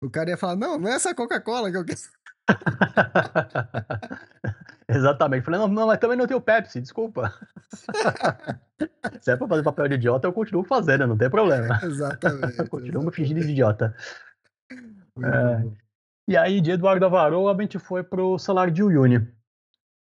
[0.04, 2.00] O cara ia falar, não, não é essa Coca-Cola que eu quero.
[4.88, 5.44] Exatamente.
[5.44, 7.34] Falei, não, não, mas também não tenho Pepsi, desculpa.
[9.20, 11.80] Se é pra fazer papel de idiota, eu continuo fazendo, não tem problema.
[11.84, 12.58] Exatamente.
[12.60, 13.94] eu continuo me fingindo de idiota.
[14.72, 15.66] É,
[16.28, 19.28] e aí, de Eduardo Avarô, a gente foi pro Salário de Uyuni,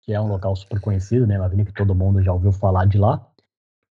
[0.03, 1.37] que é um local super conhecido, né?
[1.37, 3.27] Uma avenida que todo mundo já ouviu falar de lá.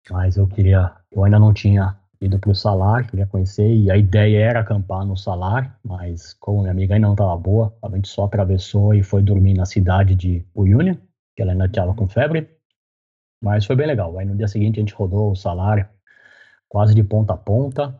[0.09, 4.39] Mas eu queria, eu ainda não tinha ido pro Salar, queria conhecer, e a ideia
[4.39, 8.25] era acampar no Salar, mas como minha amiga ainda não estava boa, a gente só
[8.25, 10.99] atravessou e foi dormir na cidade de Uyuni,
[11.35, 12.49] que ela ainda estava com febre.
[13.41, 14.17] Mas foi bem legal.
[14.17, 15.91] Aí no dia seguinte a gente rodou o Salar
[16.67, 17.99] quase de ponta a ponta.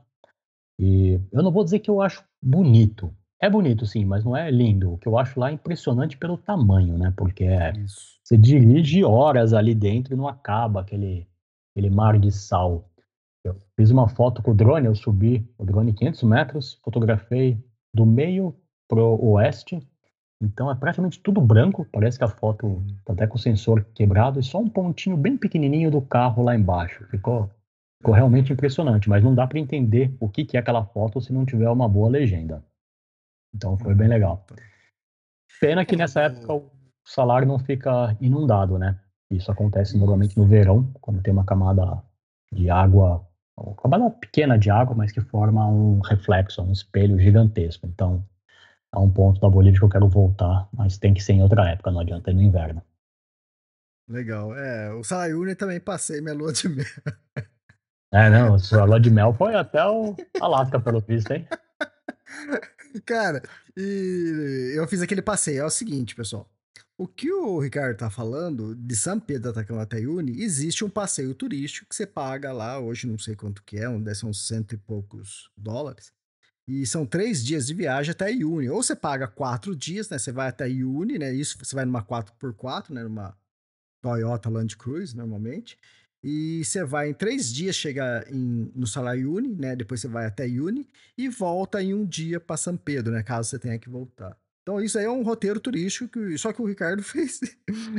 [0.79, 4.49] E eu não vou dizer que eu acho bonito, É bonito, sim, mas não é
[4.49, 4.93] lindo.
[4.93, 7.13] O que eu acho lá é impressionante pelo tamanho, né?
[7.15, 7.71] Porque é,
[8.23, 11.27] você dirige horas ali dentro e não acaba aquele,
[11.71, 12.89] aquele mar de sal.
[13.43, 17.63] Eu fiz uma foto com o drone, eu subi o drone 500 metros, fotografei
[17.93, 18.55] do meio
[18.87, 19.79] pro oeste,
[20.41, 24.39] então é praticamente tudo branco, parece que a foto tá até com o sensor quebrado
[24.39, 27.05] e só um pontinho bem pequenininho do carro lá embaixo.
[27.09, 27.49] Ficou,
[27.99, 31.33] ficou realmente impressionante, mas não dá para entender o que, que é aquela foto se
[31.33, 32.63] não tiver uma boa legenda.
[33.57, 34.45] Então foi bem legal.
[35.59, 36.71] Pena que nessa época o
[37.03, 38.99] salário não fica inundado, né?
[39.31, 42.01] Isso acontece normalmente no verão, quando tem uma camada
[42.53, 43.27] de água,
[43.57, 47.87] uma camada pequena de água, mas que forma um reflexo, um espelho gigantesco.
[47.87, 48.23] Então
[48.93, 51.67] é um ponto da Bolívia que eu quero voltar, mas tem que ser em outra
[51.67, 52.81] época, não adianta ir no inverno.
[54.07, 54.55] Legal.
[54.55, 56.85] É, o Sayuri também passei minha lua de mel.
[58.13, 61.45] É, não, a lua de mel foi até o Alasca, pelo visto, hein?
[63.05, 63.41] Cara,
[63.75, 65.61] e eu fiz aquele passeio.
[65.61, 66.49] É o seguinte, pessoal.
[66.97, 71.35] O que o Ricardo tá falando, de São Pedro da até Iuni, existe um passeio
[71.35, 74.73] turístico que você paga lá, hoje não sei quanto que é, um, deve uns cento
[74.73, 76.11] e poucos dólares.
[76.67, 78.69] E são três dias de viagem até Iuni.
[78.69, 80.17] Ou você paga quatro dias, né?
[80.17, 81.33] Você vai até Iuni, né?
[81.33, 83.03] Isso você vai numa 4x4, né?
[83.03, 83.37] Numa
[84.01, 85.77] Toyota Land Cruise, normalmente.
[86.23, 89.75] E você vai em três dias, chega em, no Salayuni, né?
[89.75, 90.87] Depois você vai até Iuni
[91.17, 93.23] e volta em um dia para São Pedro, né?
[93.23, 94.35] Caso você tenha que voltar.
[94.63, 97.39] Então isso aí é um roteiro turístico, que, só que o Ricardo fez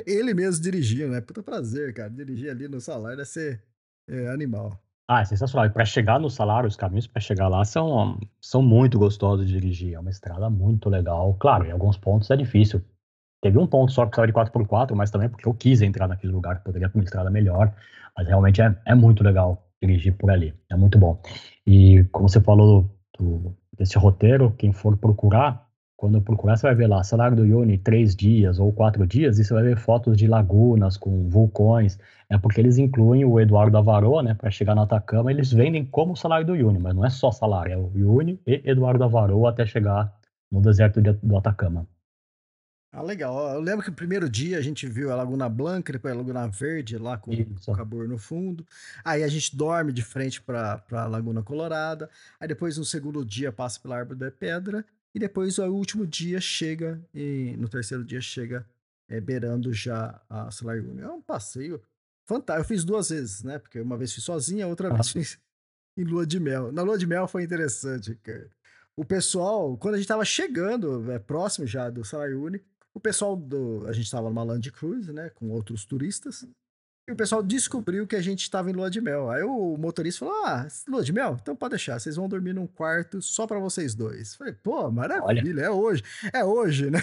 [0.07, 1.21] ele mesmo dirigindo, né?
[1.21, 2.11] Puta prazer, cara.
[2.11, 3.63] Dirigir ali no salário deve ser
[4.09, 4.79] é, animal.
[5.11, 5.65] Ah, é sensacional.
[5.65, 9.55] E para chegar no salário, os caminhos para chegar lá são, são muito gostosos de
[9.55, 9.95] dirigir.
[9.95, 11.35] É uma estrada muito legal.
[11.41, 12.85] Claro, em alguns pontos é difícil.
[13.41, 16.33] Teve um ponto só que precisava de 4x4, mas também porque eu quis entrar naquele
[16.33, 17.73] lugar que poderia ter uma estrada melhor.
[18.19, 20.53] Mas realmente é, é muito legal dirigir por ali.
[20.69, 21.23] É muito bom.
[21.65, 25.65] E como você falou do, desse roteiro, quem for procurar,
[25.97, 29.45] quando procurar, você vai ver lá, salário do Ione, três dias ou quatro dias, e
[29.45, 31.97] você vai ver fotos de lagunas com vulcões.
[32.29, 36.17] É porque eles incluem o Eduardo Avarô, né, para chegar no Atacama, eles vendem como
[36.17, 39.65] salário do Ione, mas não é só salário, é o Ione e Eduardo Avarô até
[39.65, 40.13] chegar
[40.51, 41.87] no deserto de, do Atacama.
[42.91, 43.55] Ah, legal.
[43.55, 46.49] Eu lembro que o primeiro dia a gente viu a Laguna Blanca, depois a Laguna
[46.49, 48.67] Verde, lá com o Cabor no fundo.
[49.05, 52.09] Aí a gente dorme de frente para a Laguna Colorada.
[52.41, 54.85] Aí depois, no segundo dia, passa pela Árvore da Pedra.
[55.15, 58.67] E depois, o último dia chega, e no terceiro dia chega
[59.09, 61.03] é, beirando já a Salayuni.
[61.03, 61.83] É um passeio
[62.25, 62.65] fantástico.
[62.65, 63.59] Eu fiz duas vezes, né?
[63.59, 64.95] Porque uma vez fiz sozinha, outra ah.
[64.95, 65.39] vez fiz
[65.97, 66.73] em lua de mel.
[66.73, 68.49] Na lua de mel foi interessante, cara.
[68.97, 72.61] O pessoal, quando a gente tava chegando, é, próximo já do Salayuni,
[72.95, 73.87] o pessoal do.
[73.87, 75.31] A gente estava numa Land Cruise, né?
[75.31, 76.47] Com outros turistas.
[77.09, 79.31] E o pessoal descobriu que a gente estava em lua de mel.
[79.31, 81.39] Aí o motorista falou: Ah, lua de mel?
[81.41, 84.35] Então pode deixar, vocês vão dormir num quarto só para vocês dois.
[84.35, 85.67] Falei, pô, maravilha, Olha.
[85.67, 86.03] é hoje.
[86.33, 87.01] É hoje, né?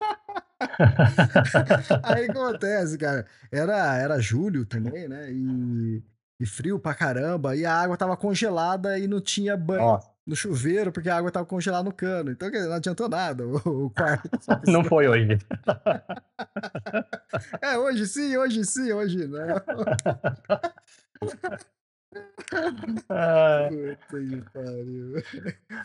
[2.02, 3.26] Aí acontece, cara.
[3.52, 5.30] Era, era julho também, né?
[5.30, 6.02] E,
[6.40, 7.54] e frio pra caramba.
[7.54, 9.82] E a água tava congelada e não tinha banho.
[9.82, 12.30] Nossa no chuveiro porque a água estava congelada no cano.
[12.30, 14.28] Então não adiantou nada o, quarto.
[14.66, 15.38] não foi hoje.
[17.62, 19.40] é, hoje sim, hoje sim, hoje não.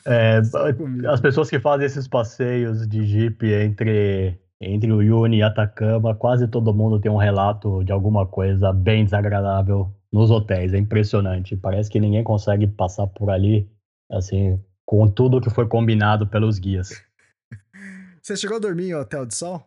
[0.05, 0.41] é,
[1.09, 6.49] as pessoas que fazem esses passeios de Jeep entre, entre o Yuni e Atacama, quase
[6.49, 10.73] todo mundo tem um relato de alguma coisa bem desagradável nos hotéis.
[10.73, 11.55] É impressionante.
[11.55, 13.71] Parece que ninguém consegue passar por ali
[14.13, 17.03] assim, com tudo que foi combinado pelos guias.
[18.21, 19.63] Você chegou a dormir em hotel de sol?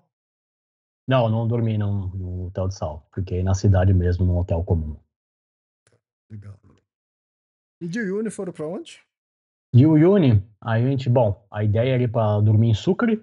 [1.08, 3.06] Não, não dormi no, no hotel de sol.
[3.14, 4.96] Fiquei na cidade mesmo, num hotel comum.
[6.30, 6.58] Legal.
[7.80, 9.00] E de Uyuni foram para onde?
[9.74, 13.20] De Uyuni, a gente, bom, a ideia era ir para dormir em Sucre,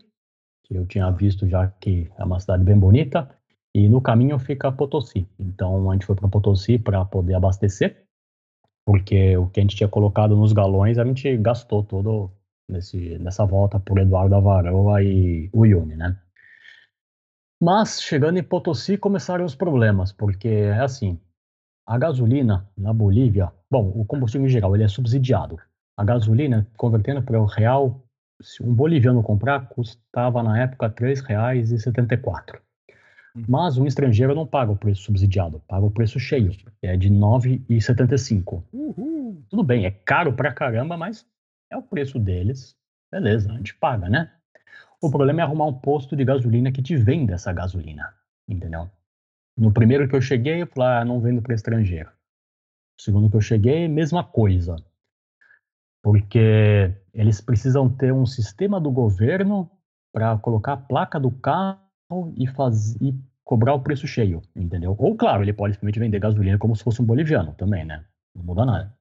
[0.63, 3.35] que eu tinha visto já que é uma cidade bem bonita,
[3.75, 5.27] e no caminho fica Potosí.
[5.39, 8.02] Então a gente foi para Potosí para poder abastecer
[8.85, 12.31] porque o que a gente tinha colocado nos galões a gente gastou todo
[12.69, 16.19] nesse, nessa volta por Eduardo Avaroa e o Yuni, né?
[17.61, 21.17] Mas chegando em Potosí começaram os problemas, porque é assim,
[21.87, 25.57] a gasolina na Bolívia, bom, o combustível em geral ele é subsidiado.
[25.97, 28.01] A gasolina, convertendo para o real,
[28.41, 32.59] se um boliviano comprar, custava na época R$ 3,74.
[33.35, 33.43] Uhum.
[33.47, 37.09] Mas um estrangeiro não paga o preço subsidiado, paga o preço cheio, que é de
[37.09, 38.63] R$ 9,75.
[39.49, 41.25] Tudo bem, é caro pra caramba, mas
[41.71, 42.75] é o preço deles.
[43.11, 44.31] Beleza, a gente paga, né?
[45.01, 48.13] O problema é arrumar um posto de gasolina que te venda essa gasolina,
[48.47, 48.89] entendeu?
[49.57, 52.09] No primeiro que eu cheguei, eu falei, ah, não vendo para estrangeiro.
[52.09, 54.75] No segundo que eu cheguei, mesma coisa.
[56.03, 59.69] porque eles precisam ter um sistema do governo
[60.13, 61.82] para colocar a placa do carro
[62.37, 62.45] e,
[63.01, 64.95] e cobrar o preço cheio, entendeu?
[64.97, 68.03] Ou, claro, ele pode simplesmente vender gasolina como se fosse um boliviano também, né?
[68.35, 68.93] Não muda nada.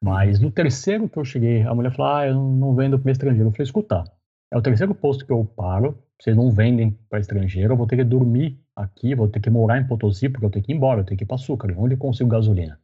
[0.00, 3.48] Mas no terceiro que eu cheguei, a mulher falou: Ah, eu não vendo para estrangeiro.
[3.48, 4.04] Eu falei: Escuta,
[4.50, 7.96] é o terceiro posto que eu paro, vocês não vendem para estrangeiro, eu vou ter
[7.96, 11.00] que dormir aqui, vou ter que morar em Potosí, porque eu tenho que ir embora,
[11.00, 11.74] eu tenho que ir para Açúcar.
[11.76, 12.78] Onde eu consigo gasolina?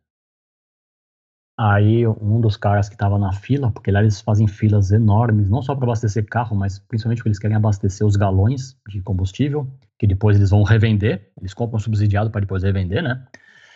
[1.63, 5.61] Aí um dos caras que estava na fila, porque lá eles fazem filas enormes, não
[5.61, 10.07] só para abastecer carro, mas principalmente porque eles querem abastecer os galões de combustível, que
[10.07, 13.27] depois eles vão revender, eles compram subsidiado para depois revender, né?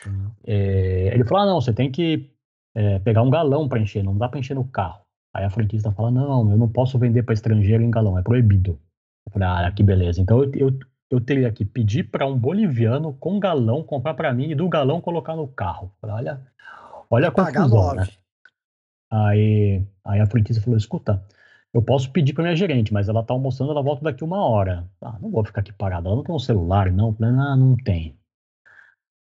[0.06, 0.30] Uhum.
[0.46, 2.30] É, ele falou: ah, não, você tem que
[2.74, 5.02] é, pegar um galão para encher, não dá para encher no carro.
[5.34, 8.80] Aí a frentista fala: não, eu não posso vender para estrangeiro em galão, é proibido.
[9.26, 10.22] Eu falei: ah, que beleza.
[10.22, 10.78] Então eu, eu,
[11.10, 15.02] eu teria que pedir para um boliviano com galão comprar para mim e do galão
[15.02, 15.92] colocar no carro.
[16.02, 16.54] Eu falei: olha
[17.14, 18.06] Olha a confusão, né?
[19.10, 21.24] Aí, aí a frentista falou, escuta,
[21.72, 24.88] eu posso pedir para minha gerente, mas ela tá almoçando, ela volta daqui uma hora.
[25.00, 27.08] Ah, não vou ficar aqui parada, ela não tem um celular, não?
[27.08, 28.16] Eu falei, ah, não tem.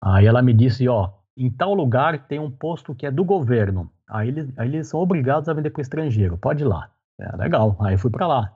[0.04, 3.92] Aí ela me disse, ó, em tal lugar tem um posto que é do governo.
[4.08, 6.92] Aí eles, aí eles são obrigados a vender para estrangeiro, pode ir lá.
[7.20, 8.54] É, legal, aí fui para lá.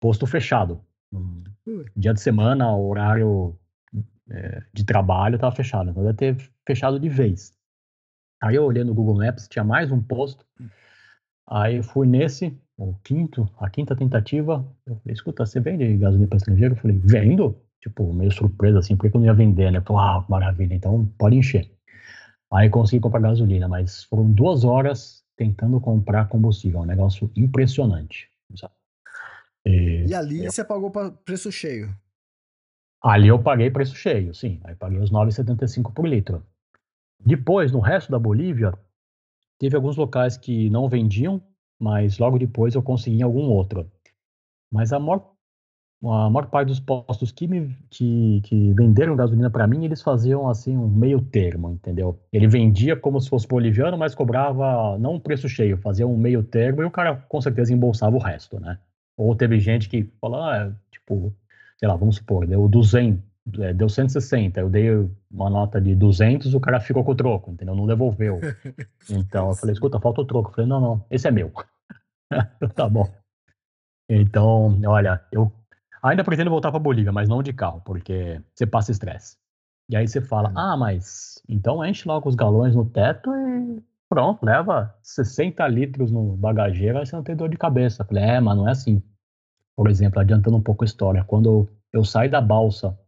[0.00, 0.80] Posto fechado.
[1.96, 3.58] Dia de semana, horário
[4.30, 5.90] é, de trabalho estava fechado.
[5.90, 7.55] Então deve ter fechado de vez.
[8.42, 10.44] Aí eu olhei no Google Maps, tinha mais um posto.
[11.48, 14.66] Aí fui nesse, o quinto, a quinta tentativa.
[14.86, 16.74] Eu falei, escuta, você vende gasolina para estrangeiro?
[16.74, 17.56] Eu falei, vendo?
[17.80, 19.78] Tipo, meio surpresa assim, porque eu não ia vender, né?
[19.78, 21.70] Eu falei, ah, maravilha, então pode encher.
[22.52, 28.30] Aí consegui comprar gasolina, mas foram duas horas tentando comprar combustível, um negócio impressionante.
[29.66, 30.52] E, e ali eu...
[30.52, 31.94] você pagou para preço cheio?
[33.02, 34.60] Ali eu paguei preço cheio, sim.
[34.64, 36.44] Aí paguei os 9,75 por litro.
[37.24, 38.72] Depois, no resto da Bolívia,
[39.58, 41.42] teve alguns locais que não vendiam,
[41.78, 43.90] mas logo depois eu consegui algum outro.
[44.70, 45.32] Mas a maior,
[46.04, 50.48] a maior parte dos postos que, me, que, que venderam gasolina para mim, eles faziam
[50.48, 52.20] assim um meio termo, entendeu?
[52.32, 56.42] Ele vendia como se fosse boliviano, mas cobrava não um preço cheio, fazia um meio
[56.42, 58.78] termo e o cara com certeza embolsava o resto, né?
[59.16, 61.34] Ou teve gente que falou, ah, tipo,
[61.78, 63.22] sei lá, vamos supor, deu 200,
[63.60, 64.90] é, deu 160, eu dei
[65.30, 67.74] uma nota de 200, o cara ficou com o troco, entendeu?
[67.74, 68.40] Não devolveu.
[69.08, 70.50] Então eu falei, escuta, falta o troco.
[70.50, 71.52] Eu falei, não, não, esse é meu.
[72.74, 73.08] tá bom.
[74.10, 75.52] Então, olha, eu
[76.02, 79.36] ainda pretendo voltar para Bolívia, mas não de carro, porque você passa estresse.
[79.88, 80.58] E aí você fala, uhum.
[80.58, 86.36] ah, mas então enche logo os galões no teto e pronto, leva 60 litros no
[86.36, 88.02] bagageiro, aí você não tem dor de cabeça.
[88.02, 89.00] Eu falei, é, mas não é assim.
[89.76, 92.98] Por exemplo, adiantando um pouco a história, quando eu saí da balsa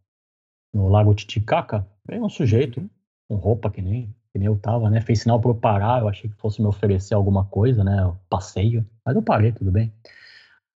[0.73, 2.89] no Lago Titicaca, veio um sujeito
[3.27, 5.01] com roupa que nem, que nem eu tava, né?
[5.01, 8.13] Fez sinal para eu parar, eu achei que fosse me oferecer alguma coisa, né?
[8.29, 9.93] passeio, mas eu parei, tudo bem.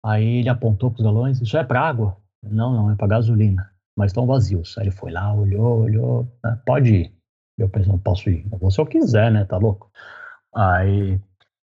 [0.05, 2.17] Aí ele apontou para os galões, isso é para água?
[2.43, 4.77] Não, não, é para gasolina, mas estão vazios.
[4.79, 6.59] Aí ele foi lá, olhou, olhou, né?
[6.65, 7.15] pode ir.
[7.59, 9.45] Eu pensei, não posso ir, eu vou se eu quiser, né?
[9.45, 9.91] Tá louco?
[10.55, 11.21] Aí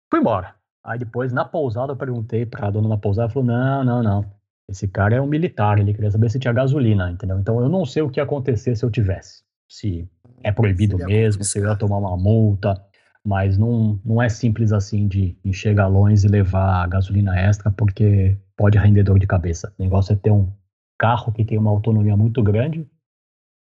[0.09, 0.55] fui embora.
[0.83, 4.25] Aí depois, na pousada, eu perguntei a dona da pousada, ela falou, não, não, não,
[4.73, 7.39] esse cara é um militar, ele queria saber se tinha gasolina, entendeu?
[7.39, 9.43] Então eu não sei o que ia acontecer se eu tivesse.
[9.69, 10.09] Se
[10.43, 12.83] é proibido Seria mesmo, se eu ia tomar uma multa,
[13.25, 18.77] mas não, não é simples assim de encher galões e levar gasolina extra, porque pode
[18.77, 19.71] render dor de cabeça.
[19.77, 20.51] O negócio é ter um
[20.99, 22.87] carro que tem uma autonomia muito grande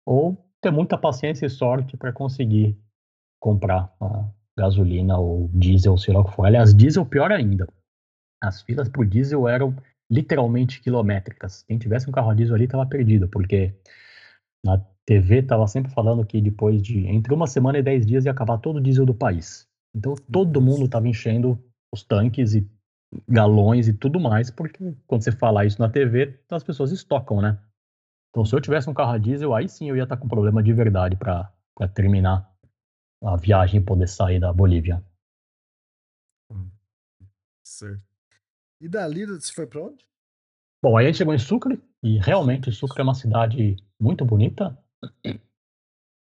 [0.07, 2.79] ou ter muita paciência e sorte para conseguir
[3.41, 3.93] comprar
[4.57, 6.47] gasolina ou diesel, sei lá o que for.
[6.47, 7.67] Aliás, diesel pior ainda.
[8.43, 9.75] As filas por diesel eram
[10.11, 11.63] literalmente quilométricas.
[11.63, 13.75] Quem tivesse um carro a diesel ali estava perdido, porque
[14.65, 18.31] na TV estava sempre falando que depois de entre uma semana e dez dias ia
[18.31, 19.69] acabar todo o diesel do país.
[19.95, 21.59] Então todo mundo estava enchendo
[21.93, 22.69] os tanques e
[23.29, 27.59] galões e tudo mais, porque quando você fala isso na TV, as pessoas estocam, né?
[28.31, 30.29] Então se eu tivesse um carro a diesel, aí sim eu ia estar tá com
[30.29, 31.53] problema de verdade para
[31.95, 32.51] terminar
[33.23, 35.03] a viagem e poder sair da Bolívia.
[37.63, 38.14] Certo.
[38.81, 40.05] E dali você foi para onde?
[40.83, 44.79] Bom, aí a gente chegou em Sucre, e realmente Sucre é uma cidade muito bonita.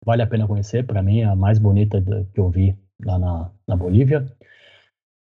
[0.05, 2.01] Vale a pena conhecer, para mim é a mais bonita
[2.33, 4.35] que eu vi lá na, na Bolívia.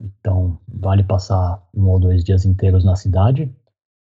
[0.00, 3.54] Então, vale passar um ou dois dias inteiros na cidade.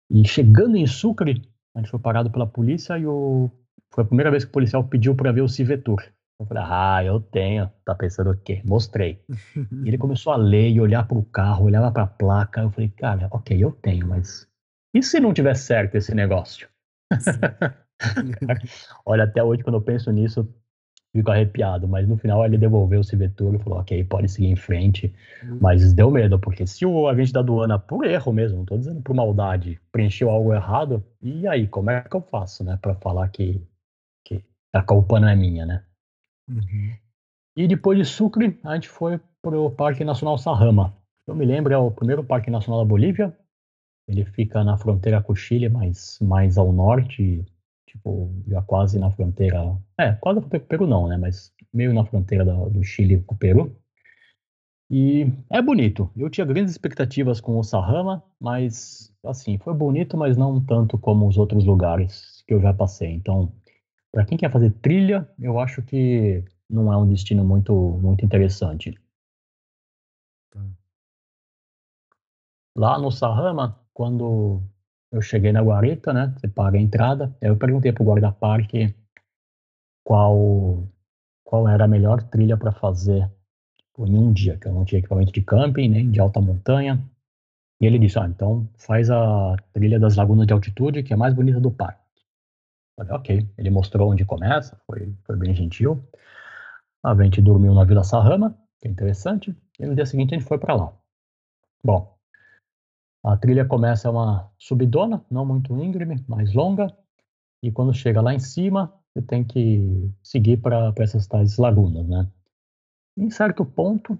[0.09, 1.41] E chegando em Sucre,
[1.75, 3.49] a gente foi parado pela polícia e o...
[3.93, 6.01] foi a primeira vez que o policial pediu para ver o Civetur.
[6.41, 7.69] Eu falei, ah, eu tenho.
[7.85, 8.61] Tá pensando o quê?
[8.65, 9.23] Mostrei.
[9.83, 12.61] e ele começou a ler e olhar para o carro, olhava para a placa.
[12.61, 14.49] Eu falei, cara, ok, eu tenho, mas
[14.93, 16.67] e se não tiver certo esse negócio?
[19.05, 20.47] Olha, até hoje, quando eu penso nisso,
[21.15, 24.55] fico arrepiado, mas no final ele devolveu o Civetur e falou, ok, pode seguir em
[24.55, 25.13] frente,
[25.43, 25.59] uhum.
[25.61, 29.01] mas deu medo, porque se o agente da aduana, por erro mesmo, não tô dizendo
[29.01, 33.29] por maldade, preencheu algo errado, e aí, como é que eu faço, né, para falar
[33.29, 33.65] que,
[34.25, 35.83] que a culpa não é minha, né?
[36.49, 36.93] Uhum.
[37.55, 40.95] E depois de Sucre, a gente foi pro Parque Nacional Sarrama.
[41.27, 43.35] Eu me lembro, é o primeiro Parque Nacional da Bolívia,
[44.07, 47.45] ele fica na fronteira com o Chile, mas mais ao norte,
[47.87, 49.77] tipo, já quase na fronteira.
[49.97, 51.17] É, quase na fronteira com o Peru não, né?
[51.17, 53.75] Mas meio na fronteira do, Chile com o Peru.
[54.89, 56.11] E é bonito.
[56.17, 61.27] Eu tinha grandes expectativas com o Sahama, mas assim, foi bonito, mas não tanto como
[61.27, 63.13] os outros lugares que eu já passei.
[63.13, 63.53] Então,
[64.11, 68.97] para quem quer fazer trilha, eu acho que não é um destino muito muito interessante.
[70.51, 70.61] Tá.
[72.75, 74.61] Lá no Sahama, quando
[75.11, 76.33] eu cheguei na guarita, né?
[76.37, 77.35] Você paga a entrada.
[77.41, 78.95] Eu perguntei pro guarda-parque
[80.05, 80.87] qual,
[81.43, 83.29] qual era a melhor trilha para fazer
[83.93, 87.03] por em um dia, que eu não tinha equipamento de camping, nem de alta montanha.
[87.79, 91.19] E ele disse, ah, então faz a trilha das lagunas de altitude, que é a
[91.19, 92.00] mais bonita do parque.
[93.01, 93.49] Falei, ok.
[93.57, 96.07] Ele mostrou onde começa, foi, foi bem gentil.
[97.03, 100.47] A gente dormiu na Vila Sarrama, que é interessante, e no dia seguinte a gente
[100.47, 100.93] foi para lá.
[101.83, 102.15] Bom,
[103.23, 106.95] a trilha começa uma subidona, não muito íngreme, mais longa,
[107.63, 112.29] e quando chega lá em cima, você tem que seguir para essas tais lagunas, né?
[113.17, 114.17] Em certo ponto,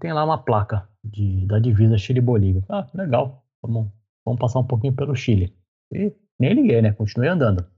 [0.00, 2.64] tem lá uma placa de, da divisa Chile-Bolívia.
[2.68, 3.90] Ah, legal, vamos,
[4.24, 5.54] vamos passar um pouquinho pelo Chile.
[5.92, 6.92] E nem liguei, né?
[6.92, 7.75] Continuei andando.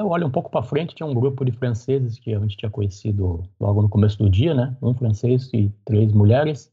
[0.00, 2.70] Eu olho um pouco para frente, tinha um grupo de franceses que a gente tinha
[2.70, 4.76] conhecido logo no começo do dia, né?
[4.80, 6.72] Um francês e três mulheres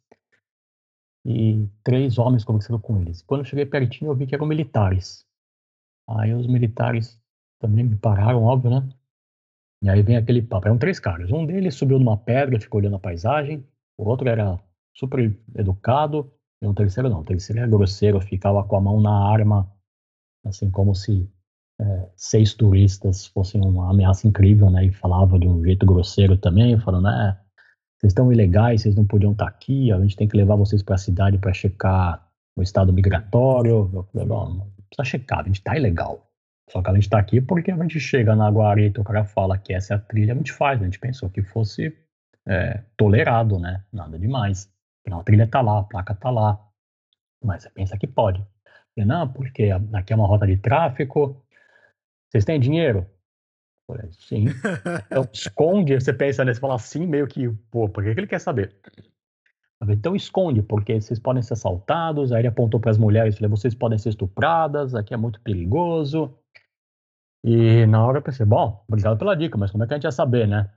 [1.26, 3.24] e três homens conversando com eles.
[3.24, 5.26] Quando eu cheguei pertinho, eu vi que eram militares.
[6.08, 7.20] Aí os militares
[7.60, 8.88] também me pararam, óbvio, né?
[9.82, 10.68] E aí vem aquele papo.
[10.68, 11.32] Eram três caras.
[11.32, 13.68] Um deles subiu numa pedra, ficou olhando a paisagem.
[13.98, 14.60] O outro era
[14.94, 16.32] super educado.
[16.62, 17.22] E um terceiro não.
[17.22, 19.68] O terceiro era grosseiro, ficava com a mão na arma,
[20.46, 21.28] assim como se
[21.80, 24.86] é, seis turistas fossem uma ameaça incrível, né?
[24.86, 27.38] E falava de um jeito grosseiro também, falando, né?
[27.98, 30.96] vocês estão ilegais, vocês não podiam estar aqui, a gente tem que levar vocês para
[30.96, 33.90] a cidade para checar o estado migratório.
[33.94, 36.26] Eu falei, não, não precisa checar, a gente está ilegal.
[36.70, 39.58] Só que a gente está aqui porque a gente chega na guarita, o cara fala
[39.58, 40.82] que essa é a trilha, a gente faz.
[40.82, 41.96] A gente pensou que fosse
[42.48, 43.84] é, tolerado, né?
[43.92, 44.70] Nada demais.
[45.02, 46.60] Afinal, a trilha está lá, a placa está lá.
[47.44, 48.44] Mas você pensa que pode.
[48.96, 51.45] Falei, não, porque aqui é uma rota de tráfico.
[52.36, 53.10] Vocês têm dinheiro?
[53.88, 54.48] Falei, sim.
[55.06, 58.40] Então, esconde, você pensa nesse, fala assim, meio que, pô, por que, que ele quer
[58.40, 58.76] saber?
[59.88, 62.34] Então esconde, porque vocês podem ser assaltados.
[62.34, 66.38] Aí ele apontou para as mulheres, falei, vocês podem ser estupradas, aqui é muito perigoso.
[67.42, 70.04] E na hora eu pensei, bom, obrigado pela dica, mas como é que a gente
[70.04, 70.70] ia saber, né?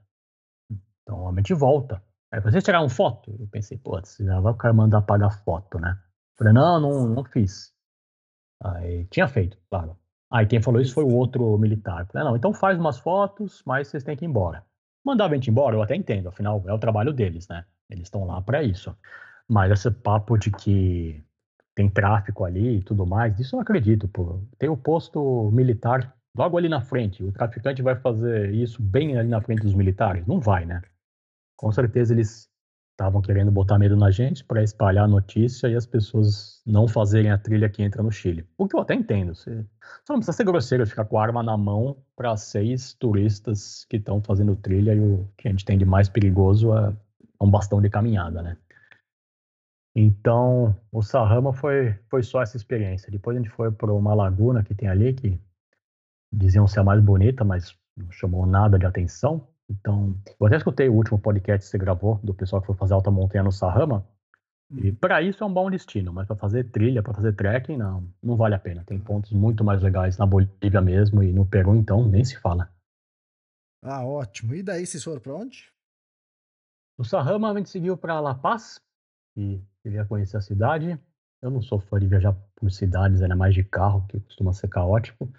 [1.01, 2.01] Então a gente volta.
[2.31, 3.35] Aí vocês tiraram foto?
[3.37, 6.01] Eu pensei, pô, já vai o cara mandar pagar foto, né?
[6.37, 7.73] Falei, não, não, não fiz.
[8.63, 9.98] Aí tinha feito, claro.
[10.31, 12.05] Aí quem falou isso foi o outro militar.
[12.07, 14.63] Falei, não, então faz umas fotos, mas vocês têm que ir embora.
[15.03, 17.65] Mandar a gente embora, eu até entendo, afinal é o trabalho deles, né?
[17.89, 18.95] Eles estão lá para isso.
[19.47, 21.23] Mas esse papo de que
[21.73, 24.41] tem tráfico ali e tudo mais, isso eu não acredito, pô.
[24.57, 27.23] Tem o posto militar logo ali na frente.
[27.23, 30.27] O traficante vai fazer isso bem ali na frente dos militares?
[30.27, 30.81] Não vai, né?
[31.55, 32.48] Com certeza eles
[32.99, 37.31] estavam querendo botar medo na gente para espalhar a notícia e as pessoas não fazerem
[37.31, 38.45] a trilha que entra no Chile.
[38.57, 39.33] O que eu até entendo.
[39.33, 39.65] Você
[40.05, 43.95] só não precisa ser grosseiro ficar com a arma na mão para seis turistas que
[43.95, 46.93] estão fazendo trilha e o que a gente tem de mais perigoso é
[47.41, 48.57] um bastão de caminhada, né?
[49.95, 53.09] Então, o Sarrama foi, foi só essa experiência.
[53.09, 55.39] Depois a gente foi para uma laguna que tem ali, que
[56.31, 59.47] diziam ser a mais bonita, mas não chamou nada de atenção.
[59.69, 62.93] Então, eu até escutei o último podcast que você gravou do pessoal que foi fazer
[62.93, 64.05] alta montanha no Sahama.
[64.71, 64.95] E hum.
[64.95, 68.35] para isso é um bom destino, mas para fazer trilha, para fazer trekking, não, não
[68.35, 68.83] vale a pena.
[68.83, 72.71] Tem pontos muito mais legais na Bolívia mesmo e no Peru, então, nem se fala.
[73.83, 74.55] Ah, ótimo.
[74.55, 75.71] E daí vocês foram para onde?
[76.97, 78.81] No Sahama a gente seguiu para La Paz
[79.37, 80.99] e queria conhecer a cidade.
[81.41, 84.67] Eu não sou fã de viajar por cidades, ainda mais de carro, que costuma ser
[84.67, 85.31] caótico.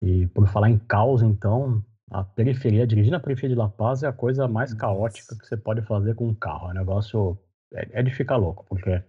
[0.00, 4.06] E por falar em caos, então, a periferia, dirigir na periferia de La Paz é
[4.06, 6.68] a coisa mais caótica que você pode fazer com um carro.
[6.68, 7.38] É um negócio.
[7.72, 9.02] É, é de ficar louco, porque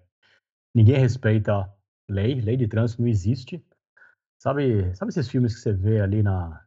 [0.74, 1.70] ninguém respeita
[2.10, 3.64] lei, lei de trânsito não existe.
[4.42, 6.66] Sabe, sabe esses filmes que você vê ali na,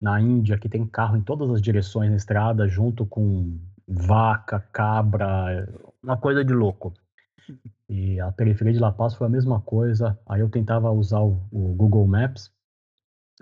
[0.00, 5.68] na Índia, que tem carro em todas as direções na estrada, junto com vaca, cabra,
[6.02, 6.94] uma coisa de louco.
[7.90, 10.18] E a periferia de La Paz foi a mesma coisa.
[10.26, 12.50] Aí eu tentava usar o, o Google Maps,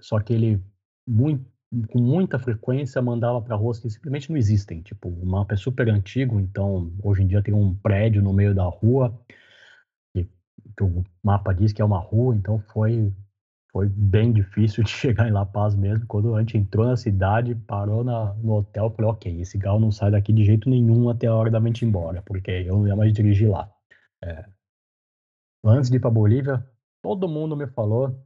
[0.00, 0.60] só que ele
[1.06, 1.51] muito
[1.88, 4.82] com muita frequência mandava para ruas que simplesmente não existem.
[4.82, 8.54] Tipo, o mapa é super antigo, então hoje em dia tem um prédio no meio
[8.54, 9.18] da rua
[10.14, 13.12] que, que o mapa diz que é uma rua, então foi
[13.72, 16.06] foi bem difícil de chegar em La Paz mesmo.
[16.06, 19.90] Quando a gente entrou na cidade, parou na, no hotel, falei, ok, esse galo não
[19.90, 22.86] sai daqui de jeito nenhum até a hora da gente ir embora, porque eu não
[22.86, 23.72] ia mais dirigir lá.
[24.22, 24.44] É.
[25.64, 26.66] Antes de ir para Bolívia,
[27.02, 28.22] todo mundo me falou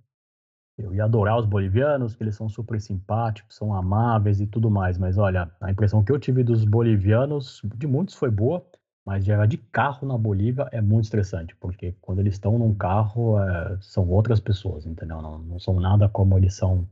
[0.79, 4.99] eu ia adorar os bolivianos, que eles são super simpáticos, são amáveis e tudo mais,
[4.99, 8.65] mas olha, a impressão que eu tive dos bolivianos, de muitos foi boa,
[9.05, 13.41] mas viajar de carro na Bolívia é muito estressante, porque quando eles estão num carro,
[13.41, 15.23] é, são outras pessoas, entendeu?
[15.23, 16.87] Não, não são nada como eles são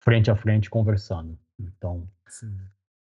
[0.00, 1.38] frente a frente conversando.
[1.58, 2.54] Então, Sim.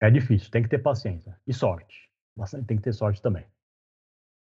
[0.00, 2.10] é difícil, tem que ter paciência e sorte.
[2.36, 3.46] Bastante, tem que ter sorte também.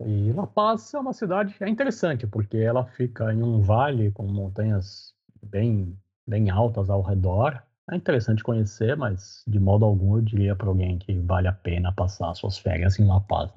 [0.01, 4.27] E La Paz é uma cidade é interessante, porque ela fica em um vale com
[4.27, 5.15] montanhas
[5.45, 7.63] bem, bem altas ao redor.
[7.91, 11.93] É interessante conhecer, mas de modo algum eu diria para alguém que vale a pena
[11.93, 13.51] passar suas férias em La Paz.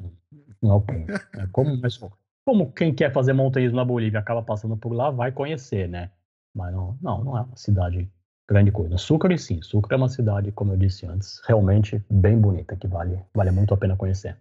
[0.62, 1.12] Não é o ponto.
[1.36, 2.00] É como, mas,
[2.46, 6.12] como quem quer fazer montanhismo na Bolívia acaba passando por lá, vai conhecer, né?
[6.54, 8.10] Mas não, não, não é uma cidade
[8.48, 8.98] grande coisa.
[8.98, 9.62] Sucre, sim.
[9.62, 13.74] Sucre é uma cidade, como eu disse antes, realmente bem bonita, que vale, vale muito
[13.74, 14.38] a pena conhecer.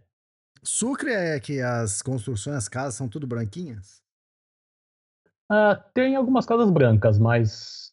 [0.62, 4.03] Sucre é que as construções, as casas são tudo branquinhas?
[5.50, 7.92] Ah, tem algumas casas brancas, mas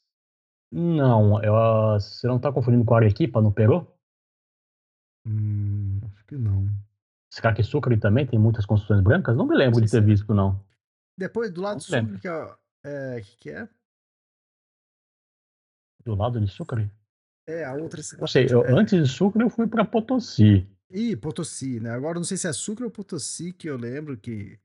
[0.71, 3.87] não, ah, você não está confundindo com a Arequipa, no Peru?
[5.25, 6.67] Hum, acho que não.
[7.29, 9.35] Será que Sucre também tem muitas construções brancas?
[9.35, 10.63] Não me lembro de ter visto, não.
[11.17, 13.69] Depois, do lado do Sucre, que é, é, que, que é?
[16.03, 16.91] Do lado de Sucre?
[17.47, 18.21] É, a outra cidade.
[18.21, 18.71] Não sei, eu, é.
[18.71, 20.67] antes de Sucre eu fui para Potosí.
[20.89, 21.91] Ih, Potosí, né?
[21.91, 24.59] Agora não sei se é Sucre ou Potosí, que eu lembro que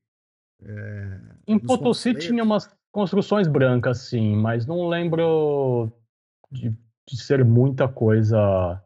[0.64, 5.92] é, em Potosí tinha umas construções brancas, sim, mas não lembro
[6.50, 8.82] de, de ser muita coisa.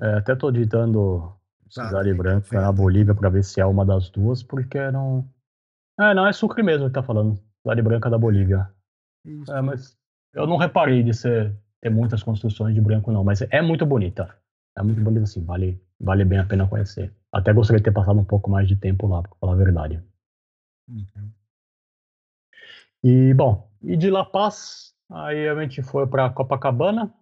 [0.00, 1.34] É, até estou digitando
[1.74, 5.28] tá, Cidade tá, Branca na Bolívia para ver se é uma das duas, porque não.
[5.98, 7.38] É, não, é Sucre mesmo que tá falando.
[7.62, 8.68] Cidade Branca da Bolívia.
[9.48, 9.96] É, mas
[10.34, 14.36] eu não reparei de ser, ter muitas construções de branco, não, mas é muito bonita.
[14.76, 17.12] É muito bonita, sim, vale, vale bem a pena conhecer.
[17.32, 20.02] Até gostaria de ter passado um pouco mais de tempo lá, para falar a verdade.
[20.88, 21.30] Uhum.
[23.02, 27.12] E, bom, e de La Paz, aí a gente foi para Copacabana.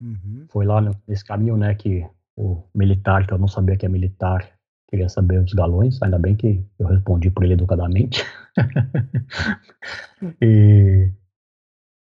[0.00, 0.46] Uhum.
[0.48, 4.48] Foi lá nesse caminho, né, que o militar, que eu não sabia que é militar,
[4.88, 6.00] queria saber os galões.
[6.02, 8.24] Ainda bem que eu respondi por ele educadamente.
[10.40, 11.10] e,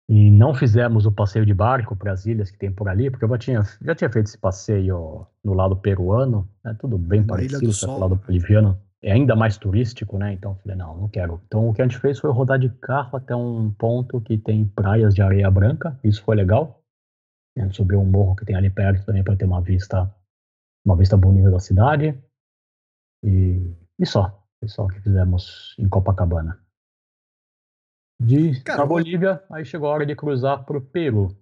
[0.08, 3.24] e não fizemos o passeio de barco para as ilhas que tem por ali, porque
[3.24, 7.26] eu já tinha, já tinha feito esse passeio no lado peruano, né, tudo bem Na
[7.26, 10.32] parecido com o lado boliviano é ainda mais turístico, né?
[10.32, 11.40] Então eu falei, não, não quero.
[11.46, 14.66] Então o que a gente fez foi rodar de carro até um ponto que tem
[14.66, 16.82] praias de areia branca, isso foi legal.
[17.56, 20.12] A gente subiu um morro que tem ali perto também para ter uma vista,
[20.84, 22.16] uma vista bonita da cidade.
[23.24, 26.60] E, e só, foi só o que fizemos em Copacabana.
[28.20, 31.36] De Cara, Bolívia, aí chegou a hora de cruzar para o Peru.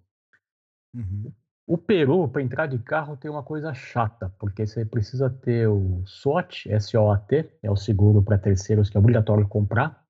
[0.94, 1.32] Uhum.
[1.66, 6.00] O Peru, para entrar de carro, tem uma coisa chata, porque você precisa ter o
[6.06, 10.00] SOT, S-O-A-T, é o seguro para terceiros que é obrigatório comprar,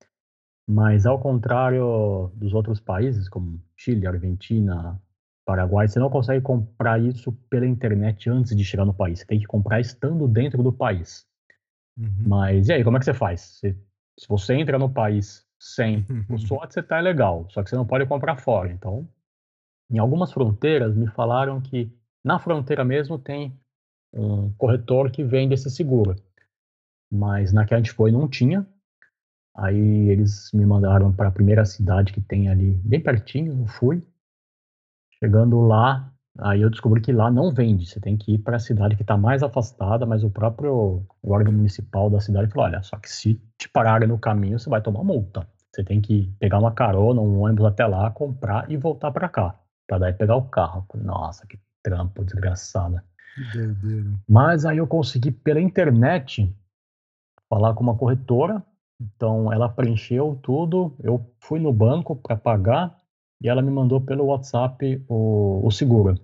[0.68, 5.00] mas ao contrário dos outros países, como Chile, Argentina,
[5.46, 9.20] Paraguai, você não consegue comprar isso pela internet antes de chegar no país.
[9.20, 11.24] Você tem que comprar estando dentro do país.
[11.96, 12.24] Uhum.
[12.26, 13.40] Mas e aí, como é que você faz?
[13.60, 13.72] Se,
[14.18, 17.86] se você entra no país sem o SWOT, você tá legal, só que você não
[17.86, 18.70] pode comprar fora.
[18.70, 19.08] Então,
[19.90, 21.90] em algumas fronteiras me falaram que
[22.24, 23.56] na fronteira mesmo tem
[24.12, 26.16] um corretor que vende esse seguro,
[27.10, 28.66] mas na que a gente foi não tinha.
[29.56, 34.02] Aí eles me mandaram para a primeira cidade que tem ali, bem pertinho, eu fui.
[35.18, 38.60] Chegando lá, aí eu descobri que lá não vende, você tem que ir para a
[38.60, 42.98] cidade que está mais afastada, mas o próprio guarda municipal da cidade falou: olha, só
[42.98, 45.48] que se te pararem no caminho, você vai tomar multa.
[45.72, 49.58] Você tem que pegar uma carona, um ônibus até lá, comprar e voltar para cá
[49.86, 50.86] para daí pegar o carro.
[50.94, 53.04] Nossa, que trampo desgraçada.
[53.34, 54.10] Que doideira.
[54.28, 56.52] Mas aí eu consegui pela internet
[57.48, 58.62] falar com uma corretora.
[59.00, 60.96] Então ela preencheu tudo.
[61.00, 62.98] Eu fui no banco para pagar
[63.42, 66.18] e ela me mandou pelo WhatsApp o, o seguro.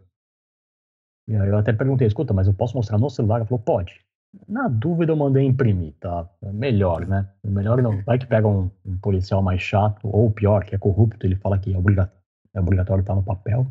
[1.28, 3.36] E aí eu até perguntei, escuta, mas eu posso mostrar no celular?
[3.36, 4.00] Ela falou, pode.
[4.48, 6.28] Na dúvida eu mandei imprimir, tá?
[6.42, 7.30] Melhor, né?
[7.44, 8.02] Melhor não.
[8.02, 11.58] Vai que pega um, um policial mais chato, ou pior, que é corrupto, ele fala
[11.58, 12.21] que é obrigatório
[12.54, 13.66] é obrigatório estar no papel.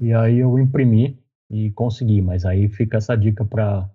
[0.00, 1.18] E aí eu imprimi
[1.50, 3.88] e consegui, mas aí fica essa dica para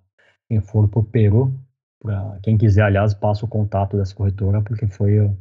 [0.47, 1.53] quem for para o Peru,
[1.99, 5.35] para quem quiser, aliás, passa o contato dessa corretora, porque foi,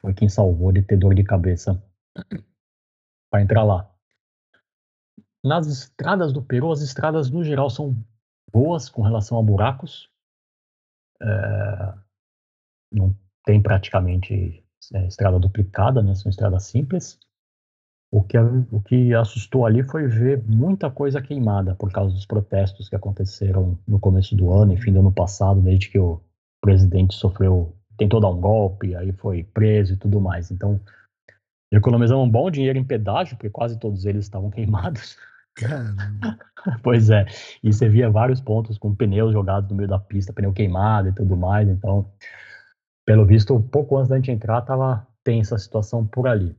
[0.00, 1.82] foi quem salvou de ter dor de cabeça
[3.30, 3.88] para entrar lá.
[5.44, 7.96] nas estradas do Peru, as estradas no geral são
[8.52, 10.10] boas com relação a buracos.
[11.22, 11.94] É,
[12.92, 14.64] não tem praticamente
[14.94, 16.14] é, estrada duplicada, né?
[16.14, 17.18] São estradas simples.
[18.12, 22.88] O que, o que assustou ali foi ver muita coisa queimada por causa dos protestos
[22.88, 26.20] que aconteceram no começo do ano e fim do ano passado, desde que o
[26.60, 30.50] presidente sofreu, tentou dar um golpe, aí foi preso e tudo mais.
[30.50, 30.80] Então,
[31.72, 35.16] economizamos um bom dinheiro em pedágio, porque quase todos eles estavam queimados.
[35.54, 36.38] Caramba.
[36.82, 37.26] pois é,
[37.62, 41.12] e você via vários pontos com pneus jogados no meio da pista, pneu queimado e
[41.12, 41.68] tudo mais.
[41.68, 42.10] Então,
[43.06, 46.56] pelo visto, pouco antes da gente entrar, tava tensa a situação por ali.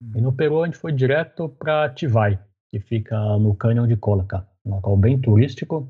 [0.00, 4.46] E no Peru a gente foi direto para Tivai, que fica no Cânion de Colaca,
[4.64, 5.88] um local bem turístico,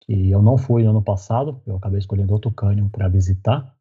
[0.00, 3.74] que eu não fui no ano passado, eu acabei escolhendo outro cânion para visitar.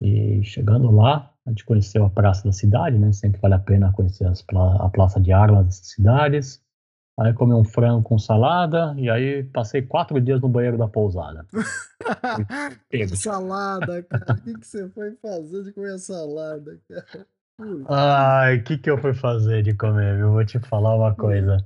[0.00, 3.12] E chegando lá, a gente conheceu a praça da cidade, né?
[3.12, 6.62] Sempre vale a pena conhecer a praça de armas dessas cidades.
[7.18, 11.44] Aí comi um frango com salada e aí passei quatro dias no banheiro da pousada.
[13.16, 14.34] salada, cara.
[14.34, 17.26] O que, que você foi fazer de comer salada, cara?
[17.88, 20.20] Ai, o que, que eu fui fazer de comer?
[20.20, 21.56] Eu vou te falar uma coisa.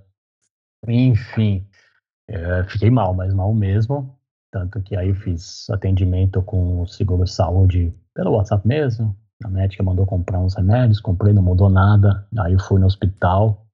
[0.88, 1.66] Enfim,
[2.26, 4.18] é, fiquei mal, mas mal mesmo.
[4.50, 9.14] Tanto que aí fiz atendimento com o seguro saúde pelo WhatsApp mesmo.
[9.44, 12.26] A médica mandou comprar uns remédios, comprei, não mudou nada.
[12.38, 13.66] Aí fui no hospital.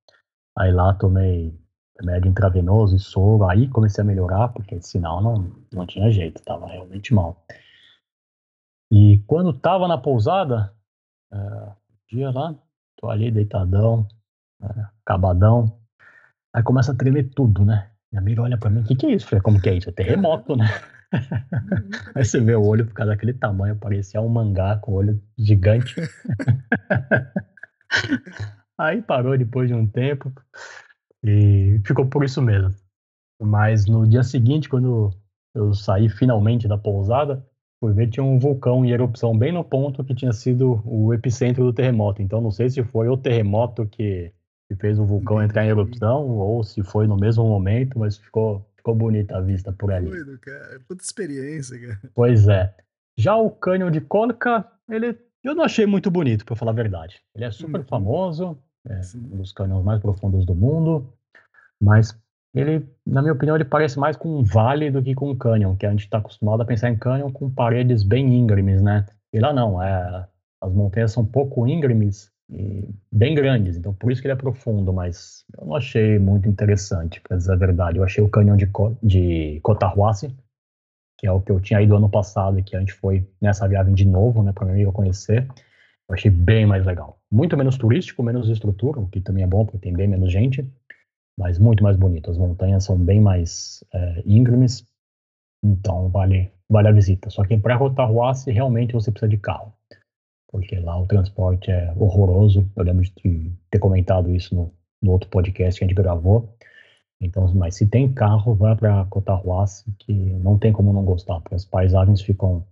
[0.58, 1.56] Aí lá tomei
[2.00, 3.48] remédio intravenoso e soro.
[3.48, 7.44] Aí comecei a melhorar, porque sinal não, não tinha jeito, tava realmente mal.
[8.90, 10.72] E quando tava na pousada,
[11.32, 11.72] é,
[12.10, 12.54] dia lá,
[12.96, 14.06] tô ali deitadão,
[14.60, 15.78] né, acabadão.
[16.54, 17.90] Aí começa a tremer tudo, né?
[18.10, 19.26] Minha amiga olha pra mim, o que, que é isso?
[19.26, 19.90] Falei, como que é isso?
[19.90, 20.66] É terremoto, né?
[22.14, 25.94] Aí você vê o olho por causa daquele tamanho, parecia um mangá com olho gigante.
[28.78, 30.32] Aí parou depois de um tempo
[31.22, 32.74] e ficou por isso mesmo.
[33.40, 35.10] Mas no dia seguinte, quando
[35.54, 37.44] eu saí finalmente da pousada,
[37.80, 41.64] Fui ver, tinha um vulcão em erupção bem no ponto que tinha sido o epicentro
[41.64, 42.20] do terremoto.
[42.20, 44.32] Então, não sei se foi o terremoto que,
[44.68, 48.66] que fez o vulcão entrar em erupção ou se foi no mesmo momento, mas ficou,
[48.76, 50.10] ficou bonita a vista por ali.
[50.10, 50.80] Doido, cara.
[50.88, 52.00] Puta experiência, cara.
[52.14, 52.74] Pois é.
[53.16, 57.22] Já o cânion de Colca, ele eu não achei muito bonito, para falar a verdade.
[57.34, 57.86] Ele é super uhum.
[57.86, 61.12] famoso, é um dos cânions mais profundos do mundo,
[61.80, 62.18] mas
[62.54, 65.76] ele, na minha opinião, ele parece mais com um vale do que com um canyon,
[65.76, 69.06] que a gente está acostumado a pensar em canyon com paredes bem íngremes, né?
[69.32, 70.26] E lá não, é,
[70.60, 74.90] as montanhas são pouco íngremes e bem grandes, então por isso que ele é profundo,
[74.90, 77.98] mas eu não achei muito interessante, para dizer a verdade.
[77.98, 78.70] Eu achei o canyon de,
[79.02, 80.34] de Cotahuasi,
[81.18, 83.68] que é o que eu tinha ido ano passado e que a gente foi nessa
[83.68, 85.46] viagem de novo, né, para mim eu conhecer.
[86.08, 87.18] Eu achei bem mais legal.
[87.30, 90.66] Muito menos turístico, menos estrutura, o que também é bom, porque tem bem menos gente
[91.38, 92.30] mas muito mais bonito.
[92.30, 94.84] As montanhas são bem mais é, íngremes,
[95.64, 97.30] então vale, vale a visita.
[97.30, 99.72] Só que para Rotahuasi realmente você precisa de carro,
[100.50, 102.68] porque lá o transporte é horroroso.
[102.74, 106.52] Eu lembro de ter comentado isso no, no outro podcast que a gente gravou.
[107.20, 111.54] Então, mas se tem carro, vai para Cotahuasi, que não tem como não gostar, porque
[111.54, 112.66] as paisagens ficam.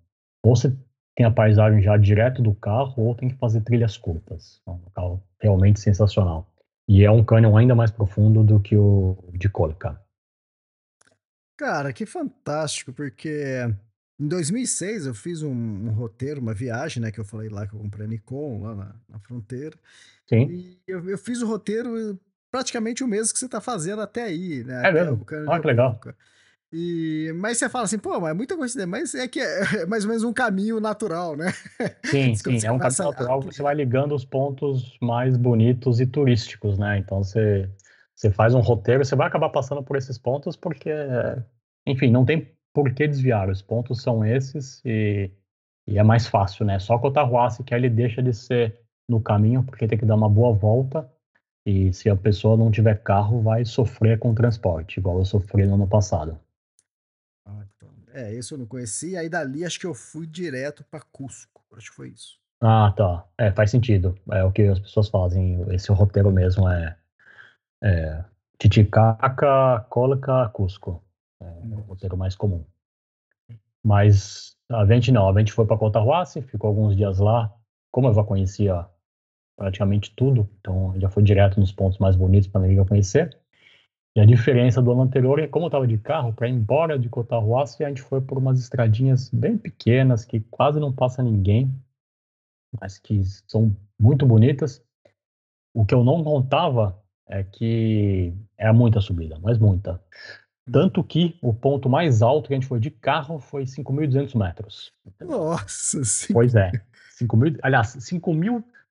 [0.44, 0.76] Ou você
[1.16, 4.60] tem a paisagem já direto do carro, ou tem que fazer trilhas curtas.
[4.66, 6.46] É um local realmente sensacional.
[6.88, 10.00] E é um cânion ainda mais profundo do que o de Colca.
[11.56, 13.62] Cara, que fantástico, porque
[14.20, 17.74] em 2006 eu fiz um, um, roteiro, uma viagem, né, que eu falei lá que
[17.74, 19.76] eu comprei a Nikon lá na, na fronteira.
[20.26, 20.48] Sim.
[20.48, 22.18] E eu, eu, fiz o roteiro
[22.50, 24.88] praticamente o mesmo que você está fazendo até aí, né?
[24.88, 25.24] É mesmo?
[25.48, 26.00] Ah, que legal.
[26.72, 29.86] E, mas você fala assim, pô, mas é muita coincidência, mas é que é, é
[29.86, 31.52] mais ou menos um caminho natural, né?
[32.04, 36.06] Sim, sim, é um caminho natural que você vai ligando os pontos mais bonitos e
[36.06, 36.98] turísticos, né?
[36.98, 37.70] Então você,
[38.14, 40.90] você faz um roteiro, você vai acabar passando por esses pontos porque,
[41.86, 45.30] enfim, não tem por que desviar, os pontos são esses e,
[45.86, 46.78] e é mais fácil, né?
[46.78, 50.28] Só Cotahuasi que aí ele deixa de ser no caminho porque tem que dar uma
[50.28, 51.08] boa volta
[51.64, 55.64] e se a pessoa não tiver carro vai sofrer com o transporte, igual eu sofri
[55.64, 56.38] no ano passado.
[58.16, 59.14] É, esse eu não conheci.
[59.14, 61.62] Aí dali acho que eu fui direto para Cusco.
[61.76, 62.38] Acho que foi isso.
[62.62, 63.26] Ah, tá.
[63.36, 64.18] É, faz sentido.
[64.32, 65.60] É o que as pessoas fazem.
[65.70, 66.96] Esse roteiro mesmo é,
[67.84, 68.24] é
[68.58, 71.04] Titicaca, Cólica, Cusco.
[71.42, 72.64] É o roteiro mais comum.
[73.84, 75.28] Mas a gente não.
[75.28, 77.54] A gente foi para Cotahuasi, ficou alguns dias lá.
[77.92, 78.88] Como eu já conhecia
[79.58, 83.38] praticamente tudo, então já foi direto nos pontos mais bonitos para mim conhecer.
[84.16, 86.98] E a diferença do ano anterior é como eu estava de carro, para ir embora
[86.98, 91.70] de Cotahuasi, a gente foi por umas estradinhas bem pequenas, que quase não passa ninguém,
[92.80, 94.82] mas que são muito bonitas.
[95.74, 96.98] O que eu não contava
[97.28, 100.02] é que é muita subida, mas muita.
[100.72, 104.92] Tanto que o ponto mais alto que a gente foi de carro foi 5.200 metros.
[105.20, 106.32] Nossa, sim.
[106.32, 106.72] Pois é.
[107.10, 107.88] 5 mil, aliás,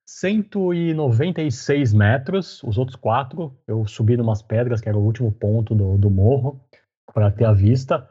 [0.08, 2.62] 5.196 metros.
[2.62, 6.60] Os outros quatro, eu subi numas pedras, que era o último ponto do, do morro,
[7.12, 8.08] para ter a vista.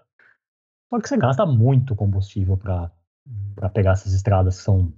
[0.89, 2.91] Só que você gasta muito combustível para
[3.73, 4.93] pegar essas estradas que são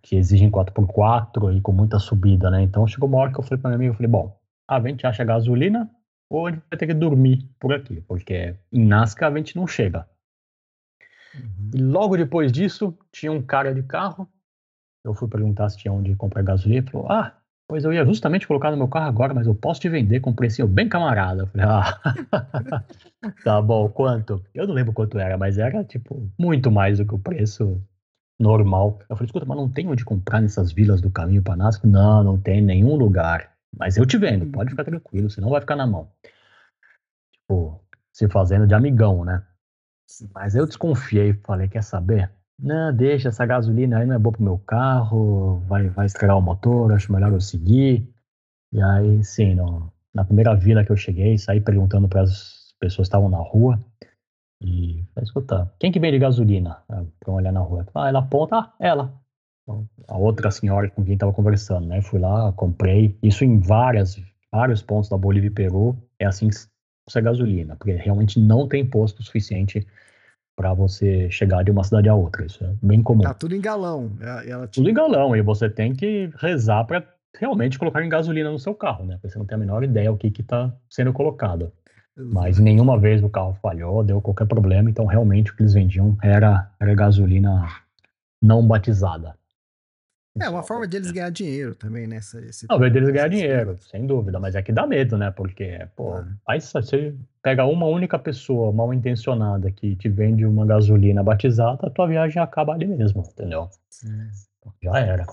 [0.00, 2.62] que exigem 4x4 e com muita subida, né?
[2.62, 5.06] Então chegou uma hora que eu falei para meu amigo, eu falei, bom, a gente
[5.06, 5.90] acha gasolina
[6.30, 9.66] ou a gente vai ter que dormir por aqui, porque em Nazca a gente não
[9.66, 10.08] chega.
[11.34, 11.70] Uhum.
[11.74, 14.28] E logo depois disso, tinha um cara de carro.
[15.08, 16.80] Eu fui perguntar se tinha onde comprar gasolina.
[16.80, 17.34] Ele falou: Ah,
[17.66, 20.30] pois eu ia justamente colocar no meu carro agora, mas eu posso te vender com
[20.30, 21.42] um precinho bem camarada.
[21.42, 22.84] Eu falei: Ah,
[23.42, 24.44] tá bom, quanto?
[24.54, 27.80] Eu não lembro quanto era, mas era tipo muito mais do que o preço
[28.38, 28.98] normal.
[29.08, 31.88] Eu falei: Escuta, mas não tem onde comprar nessas vilas do caminho para Nazca?
[31.88, 33.50] Não, não tem nenhum lugar.
[33.76, 36.10] Mas eu te vendo, pode ficar tranquilo, senão vai ficar na mão.
[37.32, 37.80] Tipo,
[38.12, 39.42] se fazendo de amigão, né?
[40.34, 42.30] Mas eu desconfiei, falei, quer saber?
[42.60, 46.42] Não, deixa, essa gasolina aí não é boa pro meu carro, vai, vai estragar o
[46.42, 48.08] motor, acho melhor eu seguir.
[48.72, 53.06] E aí, sim, no, na primeira vila que eu cheguei, saí perguntando para as pessoas
[53.06, 53.78] que estavam na rua.
[54.60, 56.82] E falei, escuta, quem que vende gasolina?
[57.20, 57.86] Pra olhar na rua.
[57.94, 59.14] Ah, ela aponta, ah, ela
[60.06, 62.00] a outra senhora com quem estava conversando, né?
[62.00, 63.16] Fui lá, comprei.
[63.22, 64.20] Isso em várias,
[64.50, 66.56] vários pontos da Bolívia e Peru é assim que
[67.06, 69.86] você gasolina, porque realmente não tem posto suficiente
[70.58, 72.44] para você chegar de uma cidade a outra.
[72.44, 73.22] Isso é bem comum.
[73.22, 74.10] Tá tudo em galão.
[74.44, 74.74] Ela te...
[74.74, 77.04] Tudo em galão e você tem que rezar para
[77.38, 79.14] realmente colocar em gasolina no seu carro, né?
[79.14, 81.72] Porque você não tem a menor ideia o que está sendo colocado.
[82.16, 82.34] Exato.
[82.34, 86.18] Mas nenhuma vez o carro falhou, deu qualquer problema, então realmente o que eles vendiam
[86.20, 87.68] era, era gasolina
[88.42, 89.37] não batizada.
[90.40, 92.16] É uma forma deles ganhar dinheiro também, né?
[92.16, 95.30] Essa, esse não, deles ganhar dinheiro, sem dúvida, mas é que dá medo, né?
[95.30, 96.26] Porque, pô, ah.
[96.46, 101.90] aí você pega uma única pessoa mal intencionada que te vende uma gasolina batizada, a
[101.90, 103.68] tua viagem acaba ali mesmo, entendeu?
[103.88, 104.28] Sim.
[104.82, 105.26] Já era.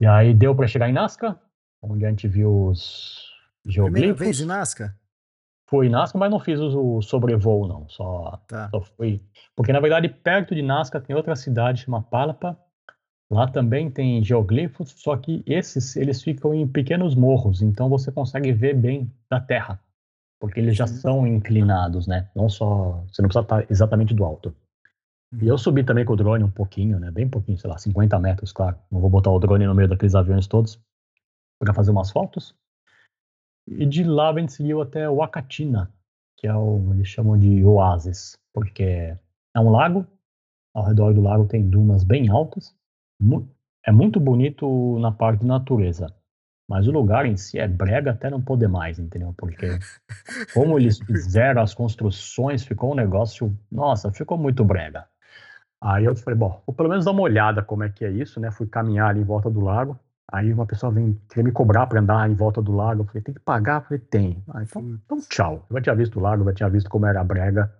[0.00, 1.38] E aí deu para chegar em Nazca,
[1.82, 3.30] onde a gente viu os
[3.66, 3.92] geoglifos.
[3.92, 4.96] Primeira vez em Nazca?
[5.66, 7.88] Fui em Nazca, mas não fiz o sobrevoo, não.
[7.88, 8.68] Só, tá.
[8.70, 9.22] só fui.
[9.54, 12.58] Porque, na verdade, perto de Nazca tem outra cidade chamada Palapa,
[13.30, 18.52] Lá também tem geoglifos, só que esses eles ficam em pequenos morros, então você consegue
[18.52, 19.80] ver bem da terra,
[20.40, 22.28] porque eles já são inclinados, né?
[22.34, 24.52] Não só você não precisa estar exatamente do alto.
[25.40, 27.12] E eu subi também com o drone um pouquinho, né?
[27.12, 28.76] Bem pouquinho, sei lá, 50 metros, claro.
[28.90, 30.80] Não vou botar o drone no meio daqueles aviões todos
[31.60, 32.52] para fazer umas fotos.
[33.68, 35.88] E de lá a gente seguiu até Wakatina,
[36.36, 38.82] que é o eles chamam de oásis, porque
[39.54, 40.04] é um lago.
[40.74, 42.74] Ao redor do lago tem dunas bem altas
[43.84, 46.14] é muito bonito na parte de natureza,
[46.68, 49.34] mas o lugar em si é brega até não poder mais, entendeu?
[49.36, 49.78] Porque
[50.54, 55.06] como eles fizeram as construções, ficou um negócio, nossa, ficou muito brega.
[55.82, 58.38] Aí eu falei, bom, vou pelo menos dar uma olhada como é que é isso,
[58.38, 58.50] né?
[58.50, 59.98] Fui caminhar ali em volta do lago.
[60.30, 63.02] Aí uma pessoa vem querer me cobrar para andar em volta do lago.
[63.02, 63.80] Eu falei, tem que pagar?
[63.80, 64.44] Eu falei, tem.
[64.50, 65.66] Ah, então, então tchau.
[65.68, 67.72] Eu já tinha visto o lago, já tinha visto como era a brega.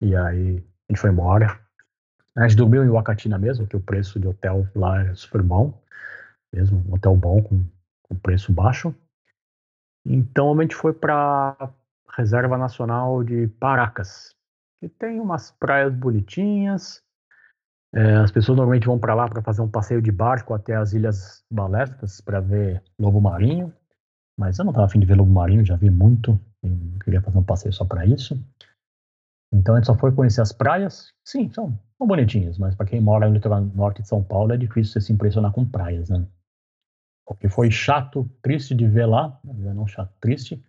[0.00, 1.60] E aí a gente foi embora.
[2.36, 5.78] A gente dormiu em Wakatina mesmo, que o preço de hotel lá é super bom.
[6.52, 7.64] Mesmo, um hotel bom com,
[8.02, 8.94] com preço baixo.
[10.04, 11.56] Então a gente foi para
[12.16, 14.34] Reserva Nacional de Paracas,
[14.80, 17.02] que tem umas praias bonitinhas.
[17.94, 20.94] É, as pessoas normalmente vão para lá para fazer um passeio de barco até as
[20.94, 23.72] Ilhas Balestas para ver lobo marinho.
[24.38, 26.40] Mas eu não estava afim de ver lobo marinho, já vi muito.
[27.04, 28.38] Queria fazer um passeio só para isso.
[29.52, 31.12] Então a gente só foi conhecer as praias.
[31.24, 34.56] Sim, são são bonitinhas, mas para quem mora no litoral norte de São Paulo é
[34.56, 36.26] difícil você se impressionar com praias, né?
[37.24, 40.60] O que foi chato, triste de ver lá, não chato, triste,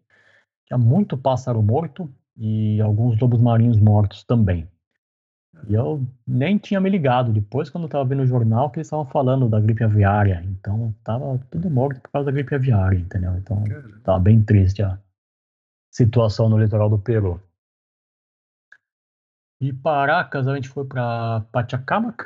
[0.68, 2.07] tinha muito pássaro morto
[2.38, 4.68] e alguns lobos marinhos mortos também.
[5.68, 8.88] E eu nem tinha me ligado depois quando eu estava vendo o jornal que eles
[8.88, 10.43] estavam falando da gripe aviária.
[10.45, 13.35] Então tava tudo morto por causa da gripe aviária, entendeu?
[13.38, 13.64] Então
[14.03, 14.99] tava bem triste a
[15.91, 17.41] situação no litoral do Peru.
[19.64, 22.26] De Paracas, a gente foi para Pachacamac,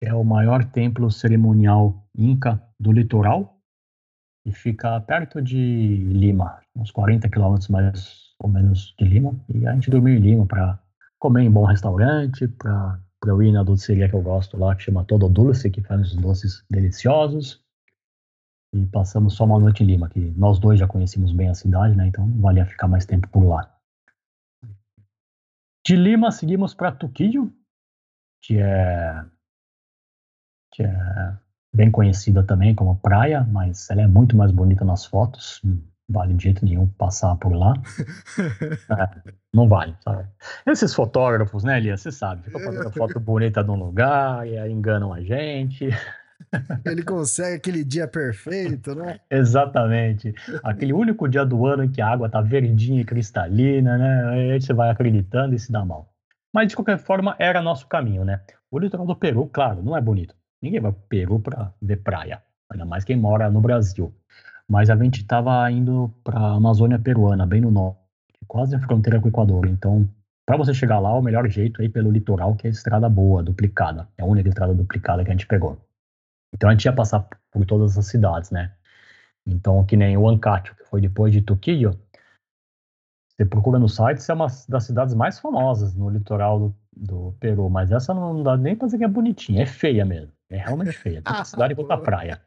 [0.00, 3.60] que é o maior templo cerimonial inca do litoral,
[4.44, 9.38] e fica perto de Lima, uns 40 quilômetros mais ou menos de Lima.
[9.48, 10.76] E a gente dormiu em Lima para
[11.20, 15.04] comer em bom restaurante, para eu ir na doceria que eu gosto lá, que chama
[15.04, 17.62] Todo Dulce, que faz uns doces deliciosos.
[18.74, 21.94] E passamos só uma noite em Lima, que nós dois já conhecemos bem a cidade,
[21.94, 22.08] né?
[22.08, 23.75] Então não valia ficar mais tempo por lá.
[25.86, 27.52] De Lima seguimos para Tuquillo,
[28.42, 29.24] que é,
[30.72, 31.36] que é
[31.72, 35.60] bem conhecida também como praia, mas ela é muito mais bonita nas fotos.
[35.62, 37.74] Não vale de jeito nenhum passar por lá.
[38.98, 40.28] é, não vale, sabe?
[40.66, 42.00] Esses fotógrafos, né, Elias?
[42.00, 45.88] Você sabe, ficam fazendo foto bonita de um lugar e aí enganam a gente.
[46.84, 49.20] Ele consegue aquele dia perfeito, né?
[49.30, 50.34] Exatamente.
[50.62, 54.28] Aquele único dia do ano em que a água tá verdinha e cristalina, né?
[54.28, 56.12] Aí você vai acreditando e se dá mal.
[56.54, 58.40] Mas, de qualquer forma, era nosso caminho, né?
[58.70, 60.34] O litoral do Peru, claro, não é bonito.
[60.62, 64.14] Ninguém vai pro Peru para ver praia, ainda mais quem mora no Brasil.
[64.68, 68.00] Mas a gente estava indo para a Amazônia peruana, bem no norte,
[68.48, 69.66] quase a fronteira com o Equador.
[69.66, 70.08] Então,
[70.46, 73.08] para você chegar lá, o melhor jeito é ir pelo litoral, que é a estrada
[73.08, 74.08] boa, duplicada.
[74.16, 75.78] É a única estrada duplicada que a gente pegou.
[76.54, 78.74] Então a gente ia passar por todas as cidades, né?
[79.46, 81.98] Então, que nem o Ancacho, que foi depois de Tuquillo,
[83.28, 87.68] você procura no site, é uma das cidades mais famosas no litoral do, do Peru,
[87.68, 90.32] mas essa não dá nem pra dizer que é bonitinha, é feia mesmo.
[90.48, 91.22] É realmente feia.
[91.22, 92.40] Tem cidade e outra praia.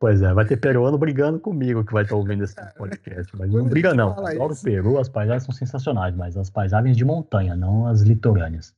[0.00, 3.36] Pois é, vai ter peruano brigando comigo que vai estar ouvindo esse podcast.
[3.36, 4.10] Mas não briga, não.
[4.12, 8.74] Adoro o Peru, as paisagens são sensacionais, mas as paisagens de montanha, não as litorâneas.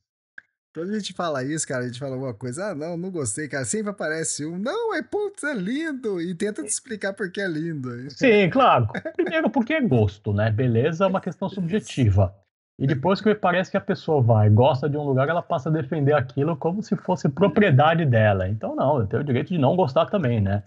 [0.79, 3.49] Quando a gente fala isso, cara, a gente fala alguma coisa, ah, não, não gostei,
[3.49, 3.65] cara.
[3.65, 6.21] Sempre aparece um, não, é putz, é lindo.
[6.21, 7.89] E tenta te explicar por que é lindo.
[8.11, 8.87] Sim, claro.
[9.13, 10.49] Primeiro, porque é gosto, né?
[10.49, 12.33] Beleza é uma questão subjetiva.
[12.79, 15.71] E depois que parece que a pessoa vai, gosta de um lugar, ela passa a
[15.71, 18.47] defender aquilo como se fosse propriedade dela.
[18.47, 20.63] Então, não, eu tenho o direito de não gostar também, né?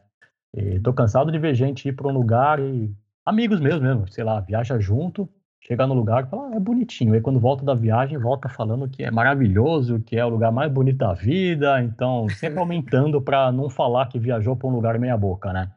[0.54, 2.94] E tô cansado de ver gente ir para um lugar e.
[3.24, 5.26] Amigos mesmo, mesmo, sei lá, viaja junto,
[5.66, 7.14] chega no lugar e fala, ah, é bonitinho.
[7.14, 10.70] Aí quando volta da viagem, volta falando que é maravilhoso, que é o lugar mais
[10.70, 11.80] bonito da vida.
[11.82, 15.70] Então, sempre aumentando para não falar que viajou para um lugar meia-boca, né?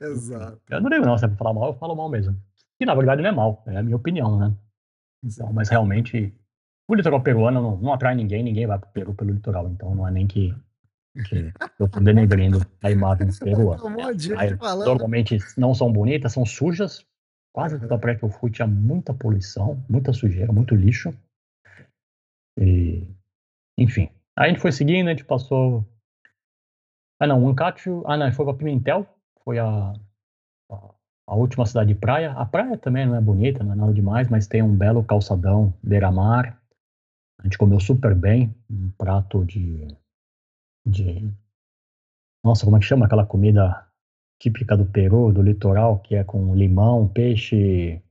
[0.00, 0.60] Exato.
[0.70, 2.36] Eu não digo não, se é pra falar mal, eu falo mal mesmo.
[2.80, 4.52] E na verdade não é mal, é a minha opinião, né?
[5.22, 6.34] Então, mas realmente,
[6.88, 9.94] o litoral peruano não, não atrai ninguém, ninguém vai para o Peru pelo litoral, então
[9.94, 10.54] não é nem que,
[11.28, 13.84] que eu estou denegrindo a imagem peruana.
[13.84, 13.90] Um
[14.84, 17.06] normalmente não são bonitas, são sujas.
[17.54, 21.10] Quase toda praia que eu fui tinha muita poluição, muita sujeira, muito lixo.
[22.58, 23.06] E,
[23.78, 24.10] enfim.
[24.36, 25.86] Aí a gente foi seguindo, a gente passou.
[27.20, 28.02] Ah, não, Ancacho.
[28.06, 29.06] Ah, não, foi para Pimentel.
[29.44, 29.92] Foi a,
[30.70, 30.94] a
[31.26, 32.32] a última cidade de praia.
[32.32, 35.72] A praia também não é bonita, não é nada demais, mas tem um belo calçadão
[35.82, 36.60] beira-mar.
[37.38, 39.88] A gente comeu super bem, um prato de,
[40.86, 41.32] de.
[42.44, 43.88] Nossa, como é que chama aquela comida
[44.42, 48.02] típica do Peru, do litoral, que é com limão, peixe.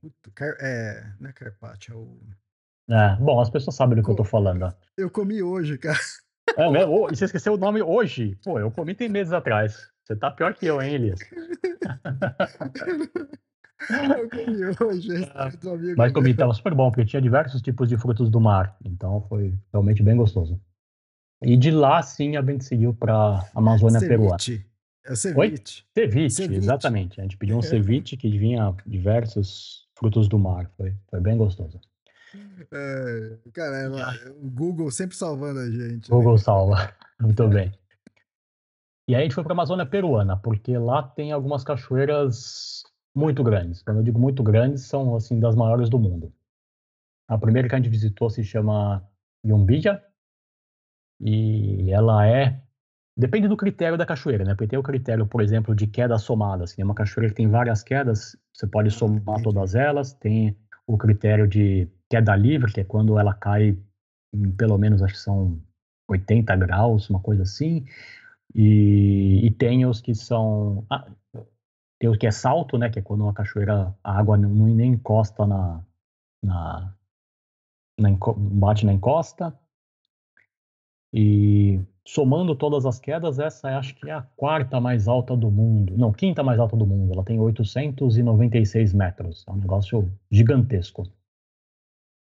[0.62, 2.18] É, não é carpaccio, é o.
[2.90, 4.74] É, bom, as pessoas sabem do que eu tô falando.
[4.98, 6.00] Eu comi hoje, cara.
[6.58, 7.10] É mesmo?
[7.12, 8.38] E você esqueceu o nome hoje?
[8.44, 9.92] Pô, eu comi tem meses atrás.
[10.04, 11.20] Você tá pior que eu, hein, Elias?
[13.90, 15.50] eu comi hoje, ah,
[15.98, 18.78] Mas comi, tava super bom, porque tinha diversos tipos de frutos do mar.
[18.86, 20.60] Então foi realmente bem gostoso.
[21.44, 24.18] E de lá, sim, a gente seguiu pra Amazônia ceviche.
[24.18, 24.71] peruana.
[25.06, 25.84] É ceviche.
[25.94, 27.20] Ceviche, ceviche, exatamente.
[27.20, 30.70] A gente pediu um ceviche que vinha diversos frutos do mar.
[30.78, 31.80] Foi, foi bem gostoso.
[32.72, 36.10] É, caramba, o Google sempre salvando a gente.
[36.10, 36.18] Né?
[36.18, 36.40] Google né?
[36.40, 36.96] salva.
[37.20, 37.72] Muito bem.
[39.08, 42.84] E aí a gente foi para a Amazônia peruana, porque lá tem algumas cachoeiras
[43.14, 43.82] muito grandes.
[43.84, 46.34] Quando eu digo muito grandes, são assim das maiores do mundo.
[47.28, 49.06] A primeira que a gente visitou se chama
[49.46, 50.02] Yumbija
[51.20, 52.62] e ela é
[53.22, 54.56] depende do critério da cachoeira, né?
[54.56, 57.48] Porque tem o critério, por exemplo, de queda somada, assim, é uma cachoeira que tem
[57.48, 60.12] várias quedas, você pode ah, somar todas elas.
[60.14, 60.58] Tem
[60.88, 63.78] o critério de queda livre, que é quando ela cai
[64.34, 65.62] em pelo menos acho que são
[66.10, 67.86] 80 graus, uma coisa assim.
[68.56, 70.84] E, e tem os que são.
[70.90, 71.08] Ah,
[72.00, 72.90] tem o que é salto, né?
[72.90, 75.84] Que é quando uma cachoeira, a água não, nem encosta na,
[76.44, 76.96] na,
[78.00, 78.10] na.
[78.36, 79.56] bate na encosta.
[81.14, 81.80] E
[82.14, 85.98] somando todas as quedas, essa acho que é a quarta mais alta do mundo.
[85.98, 87.14] Não, quinta mais alta do mundo.
[87.14, 89.46] Ela tem 896 metros.
[89.48, 91.08] É um negócio gigantesco.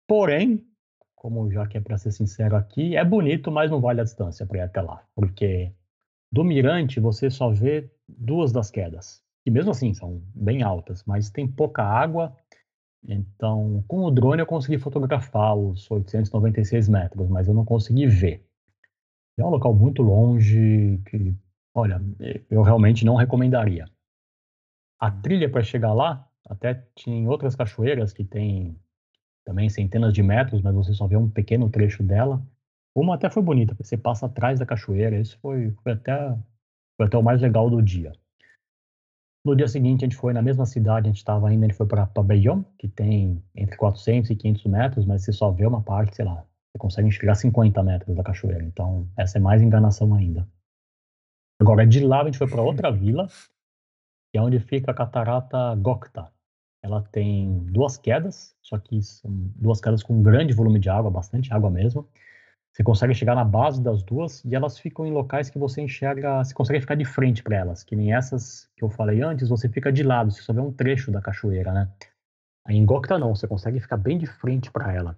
[0.08, 0.64] Porém,
[1.14, 4.46] como já que é para ser sincero aqui, é bonito, mas não vale a distância
[4.46, 5.04] para ir até lá.
[5.14, 5.70] Porque
[6.32, 9.22] do mirante, você só vê duas das quedas.
[9.44, 12.34] E mesmo assim, são bem altas, mas tem pouca água.
[13.06, 18.45] Então, com o drone eu consegui fotografar os 896 metros, mas eu não consegui ver.
[19.38, 21.34] É um local muito longe que,
[21.74, 22.00] olha,
[22.50, 23.84] eu realmente não recomendaria.
[24.98, 28.78] A trilha para chegar lá, até tinha outras cachoeiras que tem
[29.44, 32.42] também centenas de metros, mas você só vê um pequeno trecho dela.
[32.94, 36.36] Uma até foi bonita, porque você passa atrás da cachoeira, isso foi, foi, até,
[36.96, 38.12] foi até o mais legal do dia.
[39.44, 41.76] No dia seguinte, a gente foi na mesma cidade, a gente estava ainda, a gente
[41.76, 45.82] foi para Pabellón, que tem entre 400 e 500 metros, mas você só vê uma
[45.82, 46.44] parte, sei lá,
[46.76, 48.62] Você consegue enxergar 50 metros da cachoeira.
[48.62, 50.46] Então, essa é mais enganação ainda.
[51.58, 53.28] Agora, de lá a gente foi para outra vila,
[54.30, 56.30] que é onde fica a catarata Gokta.
[56.82, 61.10] Ela tem duas quedas, só que são duas quedas com um grande volume de água,
[61.10, 62.06] bastante água mesmo.
[62.70, 66.44] Você consegue chegar na base das duas e elas ficam em locais que você enxerga,
[66.44, 69.66] você consegue ficar de frente para elas, que nem essas que eu falei antes, você
[69.66, 71.90] fica de lado, você só vê um trecho da cachoeira, né?
[72.66, 75.16] Aí em Gokta não, você consegue ficar bem de frente para ela.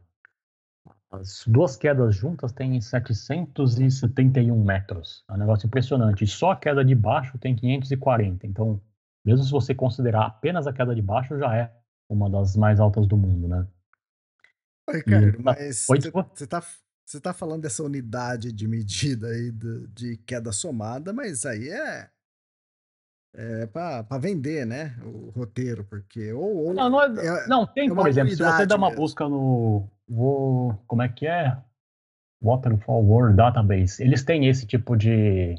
[1.10, 5.24] As duas quedas juntas têm 771 metros.
[5.28, 6.24] É um negócio impressionante.
[6.24, 8.46] E só a queda de baixo tem 540.
[8.46, 8.80] Então,
[9.24, 11.74] mesmo se você considerar apenas a queda de baixo, já é
[12.10, 13.66] uma das mais altas do mundo, né?
[14.88, 16.62] Oi, cara, e, mas você tá,
[17.04, 22.10] você tá falando dessa unidade de medida aí de, de queda somada, mas aí é
[23.34, 24.96] é para vender, né?
[25.04, 26.32] O roteiro, porque.
[26.32, 28.88] Ou, ou não, não, é, é, não, tem, é por exemplo, se você dá uma
[28.88, 29.02] mesmo.
[29.02, 29.88] busca no.
[30.08, 31.56] Vou, como é que é?
[32.42, 34.02] Waterfall World Database.
[34.02, 35.56] Eles têm esse tipo de,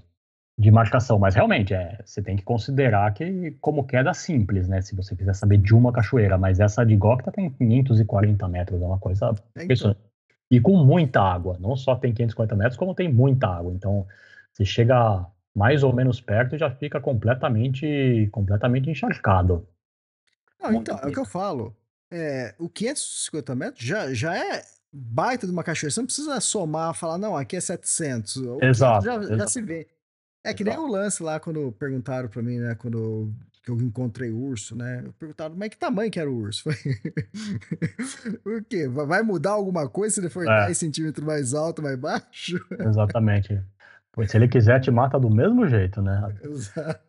[0.57, 4.81] de marcação, mas realmente é, você tem que considerar que como queda simples, né?
[4.81, 8.85] Se você quiser saber de uma cachoeira, mas essa de Gokta tem 540 metros, é
[8.85, 9.95] uma coisa é, então.
[10.51, 13.71] E com muita água, não só tem 550 metros, como tem muita água.
[13.71, 14.07] Então,
[14.51, 19.67] você chega mais ou menos perto já fica completamente, completamente encharcado.
[20.59, 21.75] Não, então, é o que eu falo.
[22.11, 25.93] É, o 550 metros já, já é baita de uma cachoeira.
[25.93, 28.37] Você não precisa somar, falar, não, aqui é 700.
[28.37, 29.37] O exato, já, exato.
[29.37, 29.87] já se vê.
[30.43, 33.31] É que nem o lance lá quando perguntaram para mim, né, quando
[33.61, 35.03] que eu encontrei urso, né?
[35.19, 36.69] Perguntaram, mas que tamanho que era o urso?
[38.45, 38.87] o quê?
[38.87, 40.65] Vai mudar alguma coisa se ele for é.
[40.67, 42.57] 10 centímetros mais alto, mais baixo?
[42.79, 43.61] Exatamente.
[44.11, 46.35] Pois se ele quiser, te mata do mesmo jeito, né?
[46.41, 47.01] Exato.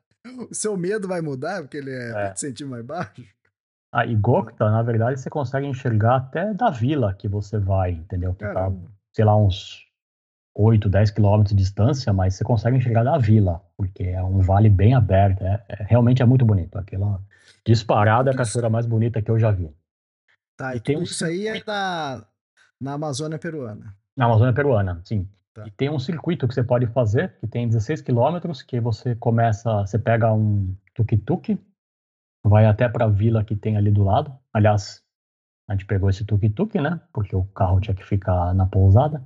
[0.51, 2.29] O seu medo vai mudar porque ele é, é.
[2.29, 3.25] 20 centímetros mais baixo?
[3.93, 8.35] Ah, e Gokta, na verdade, você consegue enxergar até da vila que você vai, entendeu?
[8.35, 8.73] Que tá,
[9.13, 9.85] sei lá, uns
[10.55, 14.69] 8, 10 quilômetros de distância, mas você consegue enxergar da vila, porque é um vale
[14.69, 16.79] bem aberto, é, é realmente é muito bonito.
[16.79, 17.21] Aquela
[17.67, 19.75] disparada é a cachoeira mais bonita que eu já vi.
[20.57, 21.03] Tá, e, e tem um...
[21.03, 22.25] isso aí é da,
[22.81, 23.95] na Amazônia peruana.
[24.17, 25.29] Na Amazônia peruana, sim.
[25.53, 25.67] Tá.
[25.67, 29.81] E tem um circuito que você pode fazer, que tem 16 quilômetros, que você começa,
[29.81, 31.59] você pega um tuk-tuk,
[32.45, 34.33] vai até para a vila que tem ali do lado.
[34.53, 35.03] Aliás,
[35.69, 37.01] a gente pegou esse tuk-tuk, né?
[37.13, 39.25] Porque o carro tinha que ficar na pousada.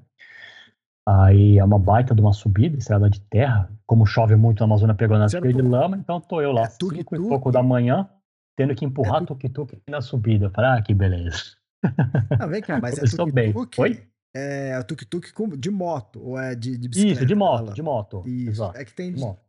[1.06, 3.70] Aí é uma baita de uma subida, estrada de terra.
[3.86, 6.96] Como chove muito na Amazônia pegando cheia de lama, então tô eu lá, é, tuk,
[6.96, 8.08] cinco e pouco da manhã,
[8.56, 10.50] tendo que empurrar é, tuk-tuk na subida.
[10.50, 11.56] Falei, ah, que beleza.
[12.40, 13.80] Ah, vem cá, mas é tuk-tuk?
[13.80, 14.08] Oi?
[14.34, 17.20] é tuk-tuk de moto, ou é de, de bicicleta?
[17.20, 18.22] Isso, de moto, de moto.
[18.26, 18.78] Isso, Exato.
[18.78, 19.12] é que tem...
[19.12, 19.40] De moto.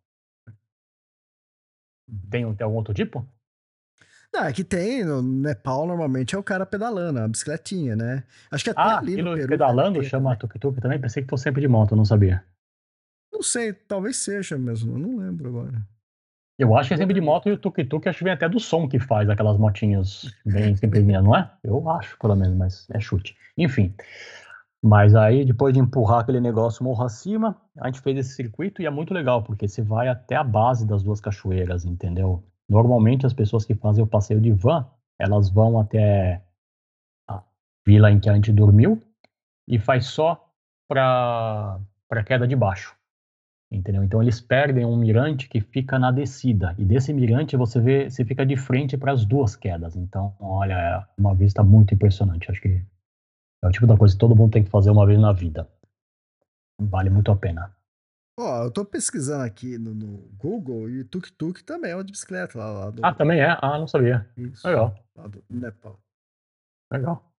[2.29, 3.27] Tem, tem algum outro tipo?
[4.35, 8.21] Não, é que tem, no Nepal normalmente é o cara pedalando, a bicicletinha, né?
[8.51, 10.99] Acho que até ah, ali no Peru, pedalando chama tuk-tuk também?
[10.99, 12.43] Pensei que fosse sempre de moto, não sabia.
[13.31, 15.81] Não sei, talvez seja mesmo, não lembro agora.
[16.59, 18.59] Eu acho que é sempre de moto e o tuk-tuk acho que vem até do
[18.59, 21.49] som que faz aquelas motinhas bem simplesinhas, não é?
[21.63, 23.37] Eu acho, pelo menos, mas é chute.
[23.57, 23.95] Enfim,
[24.83, 28.85] mas aí, depois de empurrar aquele negócio morro acima, a gente fez esse circuito e
[28.85, 32.43] é muito legal, porque você vai até a base das duas cachoeiras, entendeu?
[32.69, 34.85] Normalmente, as pessoas que fazem o passeio de van,
[35.19, 36.43] elas vão até
[37.29, 37.43] a
[37.85, 39.01] vila em que a gente dormiu
[39.67, 40.51] e faz só
[40.87, 41.79] para
[42.11, 42.95] a queda de baixo,
[43.71, 44.03] entendeu?
[44.03, 48.25] Então, eles perdem um mirante que fica na descida, e desse mirante você vê, você
[48.25, 49.95] fica de frente para as duas quedas.
[49.95, 52.49] Então, olha, é uma vista muito impressionante.
[52.51, 52.83] Acho que
[53.63, 55.67] é o tipo da coisa que todo mundo tem que fazer uma vez na vida.
[56.79, 57.75] Vale muito a pena.
[58.37, 62.11] Ó, eu tô pesquisando aqui no, no Google e Tuk Tuk também é uma de
[62.11, 63.05] bicicleta lá, lá do...
[63.05, 63.57] Ah, também é?
[63.61, 64.27] Ah, não sabia.
[64.35, 64.67] Isso.
[64.67, 64.93] Legal.
[65.15, 65.99] Lá do Nepal.
[66.91, 67.31] Legal.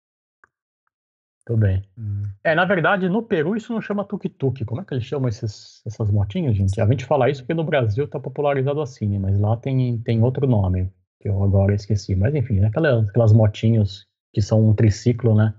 [1.46, 1.84] Tudo bem.
[1.98, 2.24] Hum.
[2.44, 4.64] É, na verdade, no Peru isso não chama tuk-tuk.
[4.66, 6.80] Como é que eles chamam esses, essas motinhas, gente?
[6.80, 9.20] A gente fala isso porque no Brasil tá popularizado assim, né?
[9.20, 12.16] mas lá tem, tem outro nome, que eu agora esqueci.
[12.16, 15.54] Mas enfim, é aquelas, aquelas motinhas que são um triciclo, né?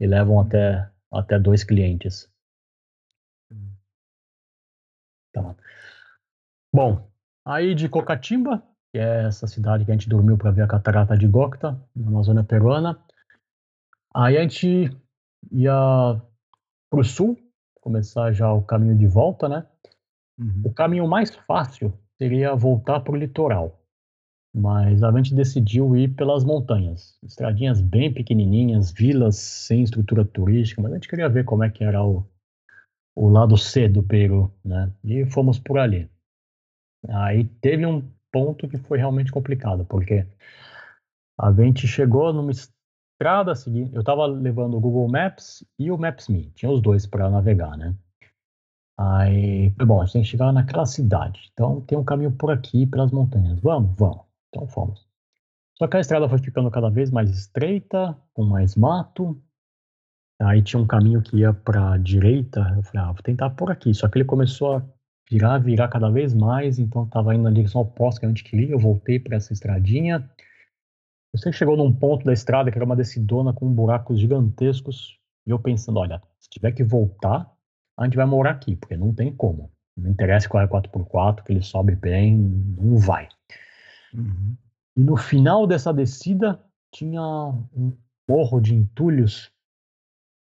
[0.00, 2.28] e levam até, até dois clientes.
[5.32, 5.54] Tá.
[6.74, 7.08] Bom,
[7.44, 8.62] aí de Cocatimba,
[8.92, 12.08] que é essa cidade que a gente dormiu para ver a catarata de Gokta, na
[12.08, 12.98] Amazônia peruana,
[14.14, 14.90] aí a gente
[15.50, 16.20] ia
[16.90, 17.38] para o sul,
[17.80, 19.66] começar já o caminho de volta, né?
[20.38, 20.62] Uhum.
[20.64, 23.80] O caminho mais fácil seria voltar para o litoral.
[24.52, 30.90] Mas a gente decidiu ir pelas montanhas, estradinhas bem pequenininhas, vilas sem estrutura turística, mas
[30.90, 32.26] a gente queria ver como é que era o,
[33.14, 34.92] o lado C do Peru, né?
[35.04, 36.10] E fomos por ali.
[37.08, 40.26] Aí teve um ponto que foi realmente complicado, porque
[41.38, 43.94] a gente chegou numa estrada seguinte.
[43.94, 46.50] Eu tava levando o Google Maps e o Maps.me.
[46.50, 47.94] Tinha os dois para navegar, né?
[48.98, 51.50] Aí, bom, a gente tem que chegar naquela cidade.
[51.52, 53.58] Então tem um caminho por aqui, pelas montanhas.
[53.60, 54.26] Vamos, vamos.
[54.48, 55.08] Então fomos.
[55.78, 59.42] Só que a estrada foi ficando cada vez mais estreita, com mais mato.
[60.40, 62.60] Aí tinha um caminho que ia para a direita.
[62.76, 63.92] Eu falei, ah, vou tentar por aqui.
[63.92, 64.82] Só que ele começou a
[65.30, 66.78] virar, virar cada vez mais.
[66.78, 68.70] Então estava indo na direção oposta que a gente queria.
[68.70, 70.28] Eu voltei para essa estradinha.
[71.32, 75.18] Eu sei que chegou num ponto da estrada que era uma descidona com buracos gigantescos.
[75.46, 77.50] E eu pensando, olha, se tiver que voltar,
[77.98, 79.70] a gente vai morar aqui, porque não tem como.
[79.96, 83.28] Não interessa qual é 4x4, que ele sobe bem, não vai.
[84.14, 84.56] Uhum.
[84.96, 86.58] E no final dessa descida
[86.92, 87.92] tinha um
[88.28, 89.50] morro de entulhos.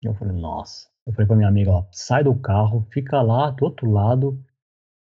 [0.04, 0.88] Eu falei, nossa.
[1.06, 4.44] Eu falei pra minha amiga, ó, sai do carro, fica lá do outro lado,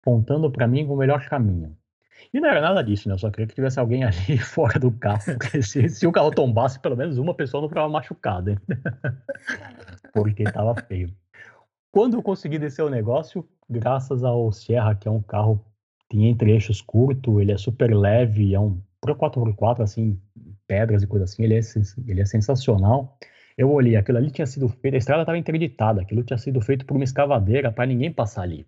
[0.02, 1.76] apontando para mim o melhor caminho.
[2.34, 3.16] E não era nada disso, né?
[3.16, 5.22] Eu só queria que tivesse alguém ali fora do carro,
[5.62, 8.62] se, se o carro tombasse, pelo menos uma pessoa não ficava machucada.
[10.14, 11.14] porque tava feio.
[11.92, 15.66] Quando eu consegui descer o negócio, graças ao Sierra, que é um carro
[16.08, 20.20] tem entre eixos curto, ele é super leve, é um Pro 4x4, assim,
[20.68, 21.62] pedras e coisas assim, ele é,
[22.06, 23.18] ele é sensacional.
[23.60, 26.86] Eu olhei, aquilo ali tinha sido feito, a estrada estava interditada, aquilo tinha sido feito
[26.86, 28.66] por uma escavadeira para ninguém passar ali.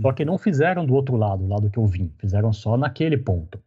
[0.00, 3.18] Só que não fizeram do outro lado, do lado que eu vim, fizeram só naquele
[3.18, 3.60] ponto.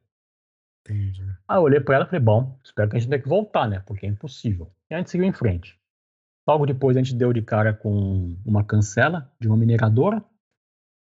[0.79, 1.25] Entendi.
[1.45, 3.67] Aí eu olhei para ela e falei, bom, espero que a gente tenha que voltar,
[3.67, 3.83] né?
[3.85, 4.71] Porque é impossível.
[4.89, 5.77] E a gente seguiu em frente.
[6.47, 10.23] Logo depois a gente deu de cara com uma cancela de uma mineradora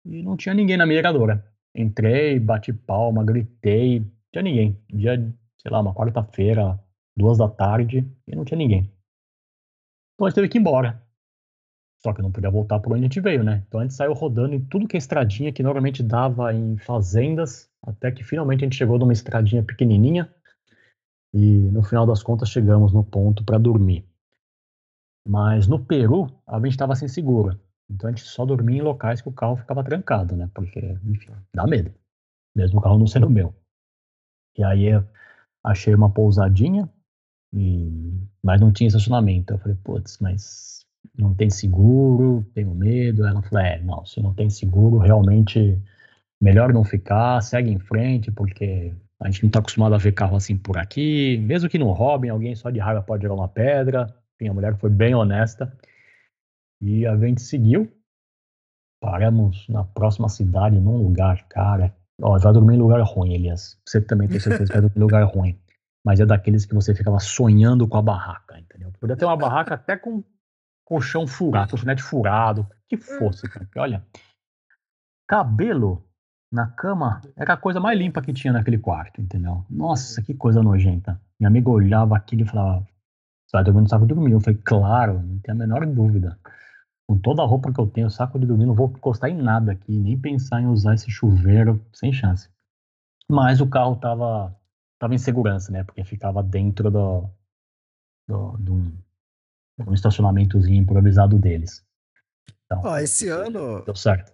[0.05, 1.47] e não tinha ninguém na mineradora.
[1.73, 4.77] Entrei, bati palma, gritei, não tinha ninguém.
[4.93, 5.16] Dia,
[5.62, 6.81] sei lá, uma quarta-feira,
[7.16, 8.90] duas da tarde, e não tinha ninguém.
[10.21, 11.03] Então a gente teve que ir embora.
[12.03, 13.65] Só que não podia voltar por onde a gente veio, né?
[13.67, 17.71] Então a gente saiu rodando em tudo que é estradinha que normalmente dava em fazendas,
[17.83, 20.31] até que finalmente a gente chegou numa estradinha pequenininha
[21.33, 24.07] e no final das contas chegamos no ponto para dormir.
[25.27, 27.59] Mas no Peru, a gente estava sem seguro.
[27.91, 30.51] Então a gente só dormia em locais que o carro ficava trancado, né?
[30.53, 31.95] Porque, enfim, dá medo.
[32.55, 33.55] Mesmo o carro não sendo meu.
[34.59, 34.89] E aí
[35.65, 36.93] achei uma pousadinha,
[37.53, 38.13] e...
[38.43, 39.55] mas não tinha estacionamento.
[39.55, 40.87] Eu falei, putz, mas
[41.17, 43.27] não tem seguro, tenho medo.
[43.27, 45.79] Ela falou, é, não, se não tem seguro, realmente
[46.41, 50.37] melhor não ficar, segue em frente, porque a gente não está acostumado a ver carro
[50.37, 51.37] assim por aqui.
[51.39, 54.07] Mesmo que não roubem, alguém só de raiva pode jogar uma pedra.
[54.35, 55.71] Enfim, a mulher foi bem honesta.
[56.81, 57.93] E a gente seguiu.
[59.03, 61.95] Paramos na próxima cidade, num lugar, cara.
[62.23, 63.79] Ó, vai dormir em lugar ruim, Elias.
[63.87, 65.59] Você também tem certeza que vai dormir em lugar ruim.
[66.05, 68.93] Mas é daqueles que você ficava sonhando com a barraca, entendeu?
[68.99, 70.25] Podia ter uma barraca até com
[70.85, 73.69] colchão furado, colchonete furado, que fosse, cara.
[73.77, 74.05] Olha,
[75.29, 76.05] cabelo
[76.53, 79.65] na cama era a coisa mais limpa que tinha naquele quarto, entendeu?
[79.71, 81.21] Nossa, que coisa nojenta.
[81.39, 82.85] Minha amiga olhava aquilo e falava,
[83.47, 84.33] você vai dormir no saco de dormir.
[84.33, 86.39] Eu falei, claro, não tem a menor dúvida.
[87.09, 89.73] Com toda a roupa que eu tenho, saco de dormir, não vou encostar em nada
[89.73, 92.49] aqui, nem pensar em usar esse chuveiro, sem chance.
[93.29, 94.55] Mas o carro tava,
[95.01, 95.83] tava em segurança, né?
[95.83, 97.29] Porque ficava dentro do,
[98.29, 98.93] do, do,
[99.79, 101.85] do estacionamentozinho improvisado deles.
[102.67, 103.83] Então, Ó, esse ano.
[103.85, 104.33] Deu certo.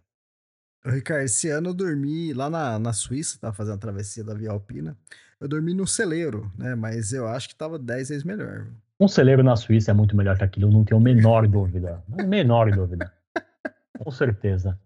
[0.84, 4.50] Ricardo, esse ano eu dormi lá na, na Suíça, tava fazendo a travessia da Via
[4.50, 4.96] Alpina.
[5.40, 6.74] Eu dormi no celeiro, né?
[6.74, 8.66] Mas eu acho que tava 10 vezes melhor.
[8.98, 12.02] Um celeiro na Suíça é muito melhor que aquilo, não tenho a menor dúvida.
[12.18, 13.12] A menor dúvida.
[13.98, 14.78] Com certeza.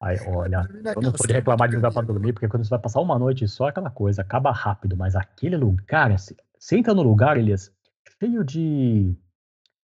[0.00, 0.66] Aí, olha,
[0.96, 3.46] eu não pode reclamar de lugar para dormir, porque quando você vai passar uma noite
[3.46, 7.70] só, é aquela coisa, acaba rápido, mas aquele lugar, você, você entra no lugar, Elias,
[8.18, 9.14] cheio de,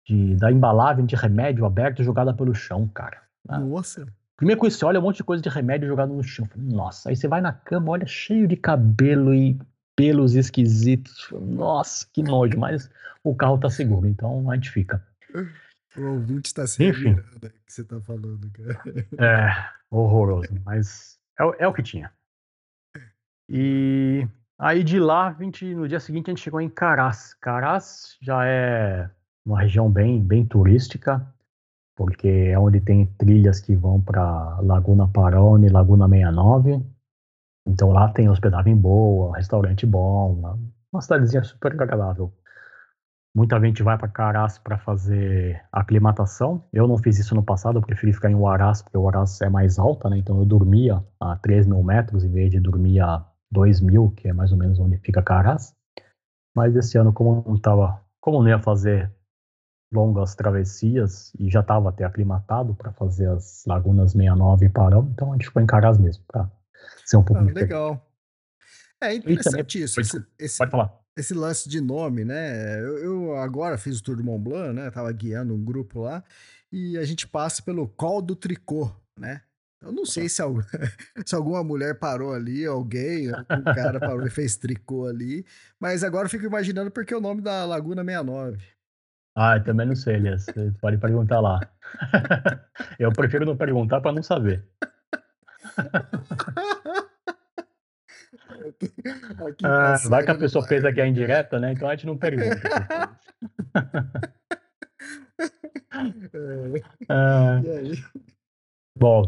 [0.05, 3.23] de da embalagem de remédio aberto jogada pelo chão, cara.
[3.49, 4.07] Nossa.
[4.37, 6.49] Primeiro que você olha um monte de coisa de remédio jogado no chão.
[6.57, 9.57] Nossa, aí você vai na cama, olha, cheio de cabelo e
[9.95, 11.29] pelos esquisitos.
[11.31, 12.91] Nossa, que nojo, mas
[13.23, 15.01] o carro tá seguro, então a gente fica.
[15.95, 17.16] O ouvinte está se Enfim.
[17.16, 18.81] que você tá falando, cara.
[19.19, 22.10] É, horroroso, mas é, é, o que tinha.
[23.48, 24.27] E
[24.59, 27.35] aí de lá, 20, no dia seguinte, a gente chegou em Caraz.
[27.35, 29.10] Caraz já é
[29.44, 31.24] uma região bem, bem turística,
[31.94, 36.82] porque é onde tem trilhas que vão para Laguna Parone, Laguna 69.
[37.66, 40.59] Então lá tem hospedagem boa, restaurante bom,
[40.90, 42.32] uma, cidadezinha super agradável.
[43.35, 46.63] Muita gente vai para Caras para fazer aclimatação.
[46.71, 49.49] Eu não fiz isso no passado, eu preferi ficar em Huaraz, porque o Huaraz é
[49.49, 50.19] mais alta, né?
[50.19, 54.29] Então eu dormia a 3 mil metros em vez de dormir a 2 mil, que
[54.29, 55.75] é mais ou menos onde fica Caras.
[56.55, 59.11] Mas esse ano, como não tava, como não ia fazer
[59.91, 65.31] longas travessias e já estava até aclimatado para fazer as lagunas 69 e Parão, então
[65.31, 66.51] a gente ficou em Caras mesmo, para
[67.07, 68.07] ser um pouco ah, Legal.
[69.03, 69.97] É interessante isso.
[69.97, 71.02] Pode, esse, pode falar.
[71.16, 72.80] Esse lance de nome, né?
[72.80, 74.90] Eu, eu, agora fiz o Tour do Mont Blanc, né?
[74.90, 76.22] Tava guiando um grupo lá
[76.70, 79.43] e a gente passa pelo Col do Tricô, né?
[79.82, 80.62] Eu não sei se, algum,
[81.26, 85.44] se alguma mulher parou ali, alguém, algum cara parou e fez tricô ali,
[85.78, 88.59] mas agora eu fico imaginando porque é o nome da Laguna 69.
[89.34, 90.47] Ah, eu também não sei, Elias.
[90.80, 91.59] Pode perguntar lá.
[92.98, 94.62] eu prefiro não perguntar para não saber.
[99.65, 101.73] ah, vai que a pessoa pensa que é indireta, né?
[101.73, 102.61] Então a gente não pergunta.
[107.09, 107.61] ah,
[108.97, 109.27] bom,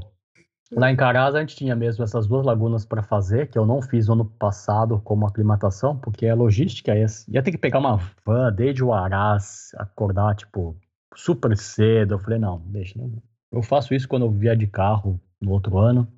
[0.73, 3.83] lá em Caraz a gente tinha mesmo essas duas lagunas para fazer, que eu não
[3.83, 6.95] fiz no ano passado como aclimatação, porque é logística.
[6.95, 10.77] Ia, ia ter que pegar uma van desde o Arás, acordar, tipo,
[11.15, 12.15] super cedo.
[12.15, 12.99] Eu falei, não, deixa.
[12.99, 13.23] Não.
[13.53, 16.09] Eu faço isso quando eu vier de carro no outro ano.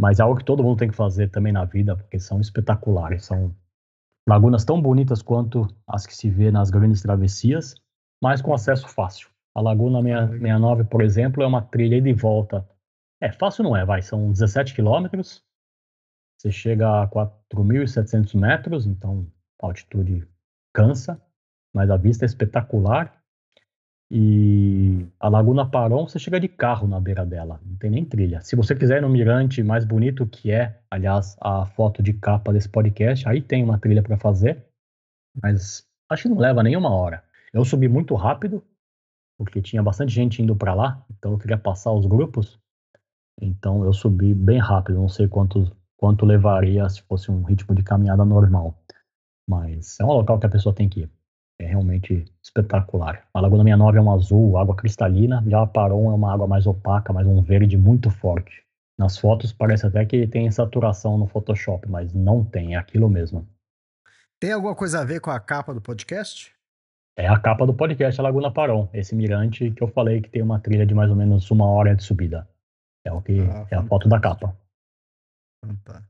[0.00, 3.24] Mas é algo que todo mundo tem que fazer também na vida, porque são espetaculares.
[3.24, 3.54] São
[4.28, 7.74] lagunas tão bonitas quanto as que se vê nas grandes travessias,
[8.22, 9.28] mas com acesso fácil.
[9.54, 12.68] A Laguna 69, por exemplo, é uma trilha de volta.
[13.20, 15.44] É, fácil não é, vai, são 17 quilômetros.
[16.38, 19.26] Você chega a 4.700 metros, então
[19.60, 20.28] a altitude
[20.72, 21.20] cansa,
[21.74, 23.17] mas a vista é espetacular.
[24.10, 28.40] E a Laguna Paron, você chega de carro na beira dela, não tem nem trilha.
[28.40, 32.52] Se você quiser ir no mirante mais bonito que é, aliás, a foto de capa
[32.52, 34.64] desse podcast, aí tem uma trilha para fazer,
[35.42, 37.22] mas acho que não leva nenhuma hora.
[37.52, 38.64] Eu subi muito rápido,
[39.36, 42.58] porque tinha bastante gente indo para lá, então eu queria passar os grupos,
[43.38, 47.82] então eu subi bem rápido, não sei quanto, quanto levaria se fosse um ritmo de
[47.82, 48.74] caminhada normal.
[49.46, 51.17] Mas é um local que a pessoa tem que ir
[51.60, 53.26] é realmente espetacular.
[53.34, 56.66] A Laguna 69 é um azul, água cristalina, já a Paron é uma água mais
[56.66, 58.64] opaca, mas um verde muito forte.
[58.98, 63.46] Nas fotos parece até que tem saturação no Photoshop, mas não tem, é aquilo mesmo.
[64.40, 66.54] Tem alguma coisa a ver com a capa do podcast?
[67.16, 70.42] É a capa do podcast, a Laguna Paron, esse mirante que eu falei que tem
[70.42, 72.48] uma trilha de mais ou menos uma hora de subida.
[73.04, 74.56] É o que ah, é a foto da capa.
[75.64, 76.08] Fantástico.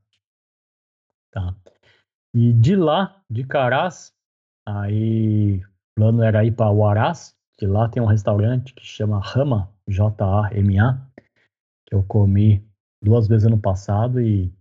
[1.32, 1.54] Tá.
[2.34, 4.14] E de lá, de Caraz,
[4.68, 5.62] Aí, o
[5.96, 11.00] plano era ir para Huaraz, que lá tem um restaurante que chama Rama, J-A-M-A,
[11.86, 12.62] que eu comi
[13.02, 14.52] duas vezes ano passado e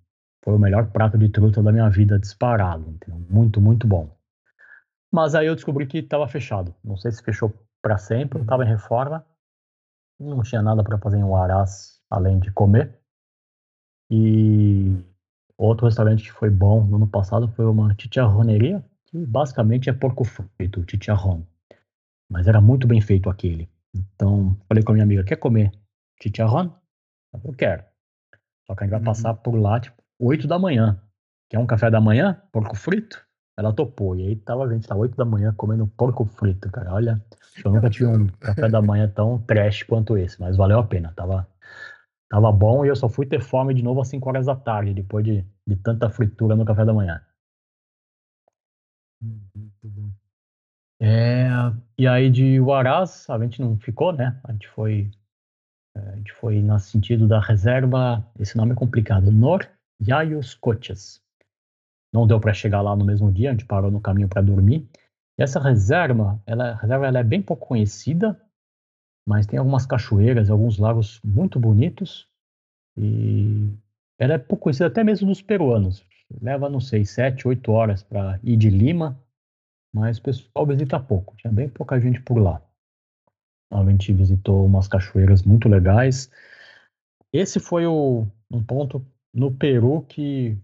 [0.46, 2.90] foi o melhor prato de truta da minha vida disparado.
[2.90, 3.20] Entendeu?
[3.30, 4.10] Muito, muito bom.
[5.12, 6.74] Mas aí eu descobri que estava fechado.
[6.82, 9.26] Não sei se fechou para sempre, estava em reforma.
[10.18, 12.98] Não tinha nada para fazer em Huaraz além de comer.
[14.10, 15.04] E
[15.58, 18.82] outro restaurante que foi bom no ano passado foi uma chicharroneria,
[19.26, 21.42] basicamente é porco frito, chicharrón.
[22.30, 23.70] Mas era muito bem feito aquele.
[23.96, 25.72] Então, falei com a minha amiga, quer comer
[26.22, 26.72] chicharrón?
[27.44, 27.84] Eu quero.
[28.66, 29.06] Só que a gente vai uhum.
[29.06, 31.02] passar por lá, tipo, 8 da manhã.
[31.50, 32.42] Quer um café da manhã?
[32.52, 33.26] Porco frito?
[33.58, 34.16] Ela topou.
[34.16, 36.94] E aí tava a gente lá 8 da manhã comendo porco frito, cara.
[36.94, 37.24] Olha,
[37.64, 41.14] eu nunca tive um café da manhã tão trash quanto esse, mas valeu a pena.
[41.16, 41.48] Tava,
[42.30, 44.94] tava bom e eu só fui ter fome de novo às 5 horas da tarde,
[44.94, 47.22] depois de, de tanta fritura no café da manhã.
[51.00, 51.48] É,
[51.98, 54.40] e aí de Huaraz, a gente não ficou, né?
[54.44, 55.12] A gente foi,
[55.96, 59.68] é, a gente foi no sentido da reserva, esse nome é complicado, Nor
[60.02, 61.22] Yayos Coches.
[62.14, 64.88] Não deu para chegar lá no mesmo dia, a gente parou no caminho para dormir.
[65.38, 68.40] E essa reserva, ela, reserva ela é bem pouco conhecida,
[69.28, 72.28] mas tem algumas cachoeiras, alguns lagos muito bonitos.
[72.98, 73.70] E
[74.18, 76.04] ela é pouco conhecida até mesmo dos peruanos
[76.42, 79.20] leva, não sei, sete, oito horas para ir de Lima,
[79.94, 82.62] mas o pessoal visita pouco, tinha bem pouca gente por lá.
[83.72, 86.32] A gente visitou umas cachoeiras muito legais.
[87.34, 90.58] Esse foi o, um ponto no Peru que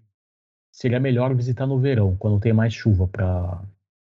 [0.74, 3.62] seria melhor visitar no verão, quando tem mais chuva, para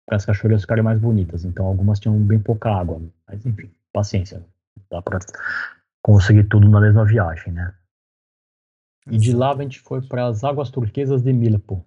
[0.10, 1.45] as cachoeiras ficarem mais bonitas.
[1.45, 4.44] Então, algumas tinham bem pouca água, mas enfim, paciência.
[4.90, 5.19] Dá para
[6.02, 7.76] conseguir tudo na mesma viagem, né?
[9.10, 11.86] E de lá a gente foi para as Águas Turquesas de Milpo,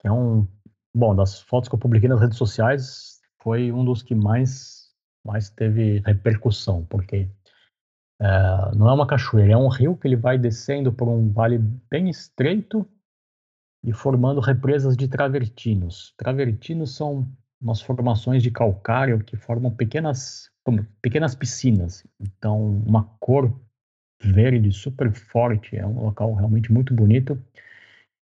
[0.00, 0.46] que é um.
[0.96, 4.90] Bom, das fotos que eu publiquei nas redes sociais, foi um dos que mais,
[5.24, 7.28] mais teve repercussão, porque
[8.20, 11.58] é, não é uma cachoeira, é um rio que ele vai descendo por um vale
[11.58, 12.88] bem estreito
[13.84, 16.14] e formando represas de travertinos.
[16.16, 17.28] Travertinos são
[17.60, 20.50] umas formações de calcário que formam pequenas,
[21.02, 22.06] pequenas piscinas.
[22.20, 23.52] Então, uma cor
[24.22, 27.38] verde, super forte, é um local realmente muito bonito.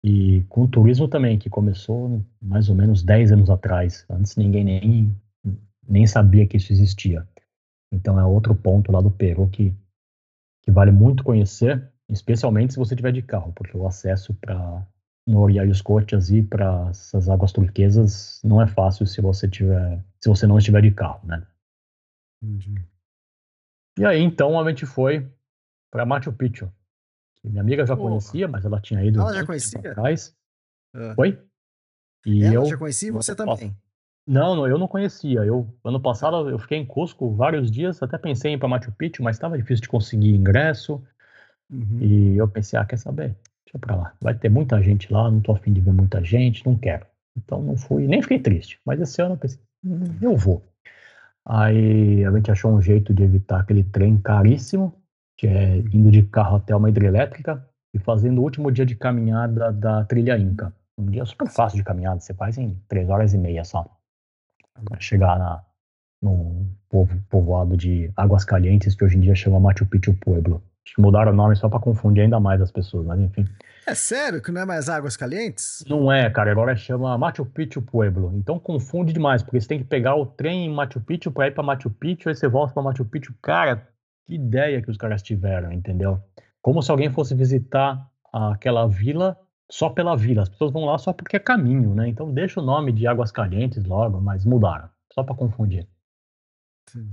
[0.04, 4.04] E com o turismo também, que começou mais ou menos 10 anos atrás.
[4.10, 5.16] Antes ninguém nem,
[5.88, 7.26] nem sabia que isso existia.
[7.92, 9.72] Então é outro ponto lá do Peru que,
[10.62, 14.84] que vale muito conhecer, especialmente se você tiver de carro, porque o acesso para
[15.26, 20.28] no Oriários Cochas ir para essas águas turquesas não é fácil se você tiver, se
[20.28, 21.46] você não estiver de carro, né?
[22.42, 22.84] Entendi.
[23.98, 25.30] E aí então a gente foi
[25.92, 26.72] para Machu Picchu.
[27.44, 29.78] Minha amiga já conhecia, mas ela tinha ido ela já conhecia?
[29.80, 30.34] atrás.
[30.94, 31.14] É.
[31.14, 31.38] Foi?
[32.24, 33.76] E ela eu já conhecia e você também?
[34.26, 35.40] Não, não, eu não conhecia.
[35.40, 38.92] Eu ano passado eu fiquei em Cusco vários dias, até pensei em ir para Machu
[38.92, 41.02] Picchu, mas estava difícil de conseguir ingresso.
[41.70, 41.98] Uhum.
[42.00, 43.34] E eu pensei, ah, quer saber?
[43.64, 44.14] Deixa pra lá.
[44.20, 47.06] Vai ter muita gente lá, não tô afim de ver muita gente, não quero.
[47.36, 48.78] Então não fui, nem fiquei triste.
[48.84, 50.62] Mas esse ano eu pensei, hum, eu vou.
[51.44, 54.94] Aí a gente achou um jeito de evitar aquele trem caríssimo,
[55.42, 59.72] que é indo de carro até uma hidrelétrica e fazendo o último dia de caminhada
[59.72, 60.72] da trilha Inca.
[60.96, 63.84] Um dia super fácil de caminhada, você faz em três horas e meia só.
[64.84, 65.60] Pra chegar na,
[66.22, 70.62] no povo, povoado de Águas Calientes, que hoje em dia chama Machu Picchu Pueblo.
[70.86, 73.44] Acho que mudaram o nome só para confundir ainda mais as pessoas, mas enfim.
[73.84, 75.84] É sério que não é mais Águas Calientes?
[75.88, 76.52] Não é, cara.
[76.52, 78.32] Agora chama Machu Picchu Pueblo.
[78.36, 81.50] Então confunde demais, porque você tem que pegar o trem em Machu Picchu para ir
[81.50, 83.34] para Machu Picchu, aí você volta para Machu Picchu.
[83.42, 83.88] Cara,
[84.26, 86.22] que ideia que os caras tiveram, entendeu?
[86.60, 89.38] Como se alguém fosse visitar aquela vila
[89.70, 90.42] só pela vila.
[90.42, 92.06] As pessoas vão lá só porque é caminho, né?
[92.06, 94.88] Então deixa o nome de Águas Calientes logo, mas mudaram.
[95.12, 95.86] Só para confundir.
[96.88, 97.10] Sim.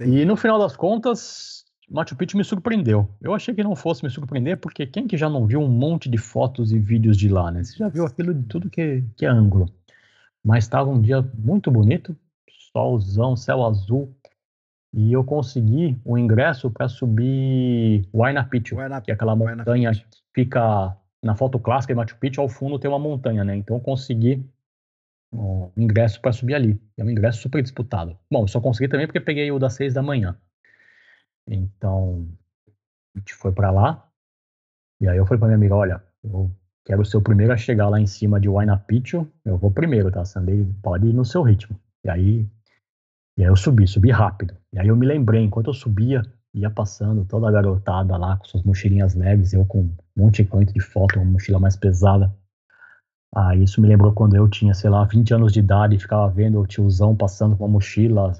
[0.00, 3.08] E no final das contas, Machu Picchu me surpreendeu.
[3.20, 6.08] Eu achei que não fosse me surpreender, porque quem que já não viu um monte
[6.08, 7.62] de fotos e vídeos de lá, né?
[7.62, 9.66] Você já viu aquilo de tudo que, que é ângulo.
[10.42, 12.16] Mas estava um dia muito bonito,
[12.72, 14.16] solzão, céu azul,
[14.92, 20.04] e eu consegui o um ingresso para subir Huayna Picchu, que é aquela montanha que
[20.34, 23.54] fica na foto clássica de Machu Picchu, ao fundo tem uma montanha, né?
[23.56, 24.44] Então eu consegui
[25.32, 26.80] um ingresso para subir ali.
[26.96, 28.18] É um ingresso super disputado.
[28.30, 30.36] Bom, eu só consegui também porque peguei o das seis da manhã.
[31.46, 32.26] Então,
[33.14, 34.08] a gente foi para lá.
[35.00, 36.50] E aí eu falei para minha amiga, olha, eu
[36.84, 39.26] quero ser o primeiro a chegar lá em cima de Huayna Picchu.
[39.44, 40.24] Eu vou primeiro, tá?
[40.24, 41.78] Sandy pode ir no seu ritmo.
[42.04, 42.48] E aí,
[43.40, 44.54] e aí eu subi, subi rápido.
[44.70, 46.20] E aí eu me lembrei, enquanto eu subia,
[46.52, 50.64] ia passando toda a garotada lá com suas mochilinhas leves, eu com um monte de
[50.66, 52.30] de foto, uma mochila mais pesada.
[53.34, 56.28] Ah, isso me lembrou quando eu tinha, sei lá, 20 anos de idade e ficava
[56.28, 58.34] vendo o tiozão passando com uma mochila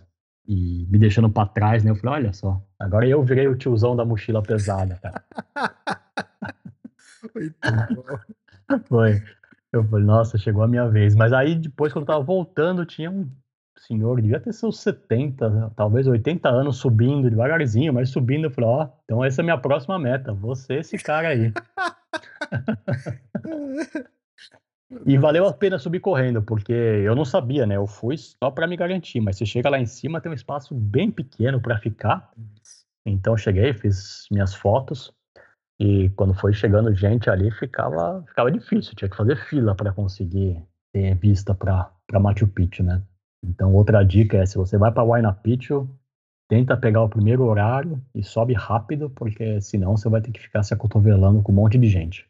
[0.46, 1.92] e me deixando para trás, né?
[1.92, 5.24] Eu falei, olha só, agora eu virei o tiozão da mochila pesada, cara.
[8.84, 9.22] Foi.
[9.72, 11.14] Eu falei, nossa, chegou a minha vez.
[11.14, 13.26] Mas aí depois, quando eu tava voltando, tinha um
[13.90, 18.44] senhor, devia ter seus 70, talvez 80 anos, subindo devagarzinho, mas subindo.
[18.44, 21.52] Eu falei, ó, oh, então essa é a minha próxima meta, você esse cara aí.
[25.06, 27.76] E valeu a pena subir correndo, porque eu não sabia, né?
[27.76, 30.74] Eu fui só para me garantir, mas você chega lá em cima, tem um espaço
[30.74, 32.30] bem pequeno para ficar.
[33.06, 35.12] Então cheguei, fiz minhas fotos
[35.80, 40.60] e quando foi chegando gente ali, ficava ficava difícil, tinha que fazer fila para conseguir
[40.92, 43.00] ter vista para Machu Picchu, né?
[43.42, 45.88] Então outra dica é se você vai para Huayna Picchu,
[46.48, 50.62] tenta pegar o primeiro horário e sobe rápido, porque senão você vai ter que ficar
[50.62, 52.28] se acotovelando com um monte de gente.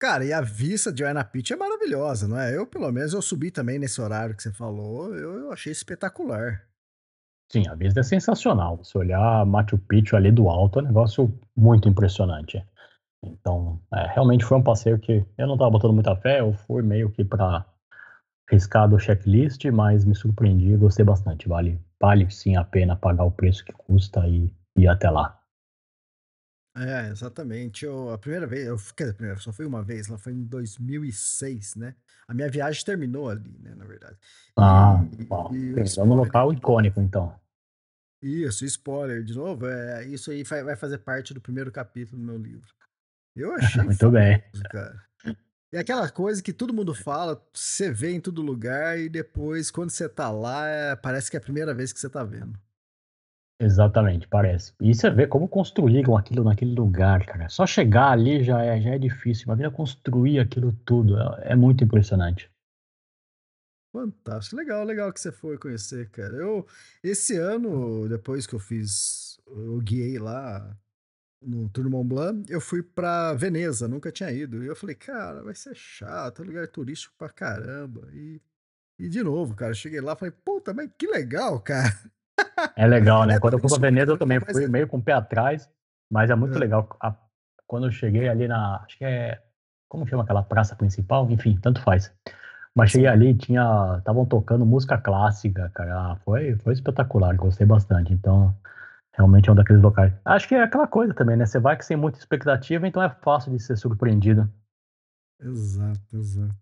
[0.00, 2.56] Cara, e a vista de Huayna Picchu é maravilhosa, não é?
[2.56, 6.64] Eu, pelo menos, eu subi também nesse horário que você falou, eu, eu achei espetacular.
[7.50, 8.76] Sim, a vista é sensacional.
[8.76, 12.64] Você olhar Machu Picchu ali do alto é um negócio muito impressionante.
[13.24, 16.82] Então, é, realmente foi um passeio que eu não estava botando muita fé, eu fui
[16.82, 17.66] meio que para
[18.48, 21.48] riscar do checklist, mas me surpreendi e gostei bastante.
[21.48, 25.38] Vale, vale sim a pena pagar o preço que custa e ir até lá.
[26.76, 27.84] É, exatamente.
[27.84, 30.44] Eu, a primeira vez, eu, quer dizer, primeira, só fui uma vez, lá foi em
[30.44, 31.94] 2006, né?
[32.28, 34.16] A minha viagem terminou ali, né, na verdade.
[34.56, 35.50] Ah, e, bom.
[35.52, 37.34] E no local icônico, então.
[38.22, 42.38] Isso, spoiler, de novo, é, isso aí vai fazer parte do primeiro capítulo do meu
[42.38, 42.68] livro.
[43.34, 44.42] Eu achei Muito famoso, bem.
[44.70, 45.07] cara.
[45.72, 49.90] É aquela coisa que todo mundo fala, você vê em todo lugar e depois, quando
[49.90, 52.58] você tá lá, parece que é a primeira vez que você tá vendo.
[53.60, 54.72] Exatamente, parece.
[54.80, 57.48] E você vê como construíram aquilo naquele lugar, cara.
[57.48, 59.44] Só chegar ali já é, já é difícil.
[59.44, 61.18] Imagina construir aquilo tudo.
[61.18, 62.48] É, é muito impressionante.
[63.92, 64.56] Fantástico.
[64.56, 66.34] Legal, legal que você foi conhecer, cara.
[66.34, 66.66] Eu,
[67.02, 70.74] esse ano, depois que eu fiz, eu guiei lá
[71.40, 74.62] no Tour Mont Blanc, eu fui pra Veneza, nunca tinha ido.
[74.62, 78.08] E eu falei, cara, vai ser chato, é lugar turístico pra caramba.
[78.12, 78.40] E,
[78.98, 81.92] e de novo, cara, cheguei lá, falei, puta, mas que legal, cara.
[82.76, 83.38] É legal, né?
[83.38, 85.68] Quando eu fui pra Veneza, eu também fui meio com o pé atrás,
[86.10, 86.60] mas é muito é.
[86.60, 86.88] legal.
[87.00, 87.14] A,
[87.66, 88.82] quando eu cheguei ali na.
[88.84, 89.42] Acho que é.
[89.88, 91.30] Como chama aquela praça principal?
[91.30, 92.12] Enfim, tanto faz.
[92.74, 93.96] Mas cheguei ali, tinha.
[93.98, 95.94] Estavam tocando música clássica, cara.
[95.94, 98.12] Ah, foi, foi espetacular, gostei bastante.
[98.12, 98.54] Então,
[99.18, 100.12] realmente é um daqueles locais.
[100.24, 101.44] Acho que é aquela coisa também, né?
[101.44, 104.50] Você vai que sem muita expectativa, então é fácil de ser surpreendido.
[105.40, 106.54] Exato, exato.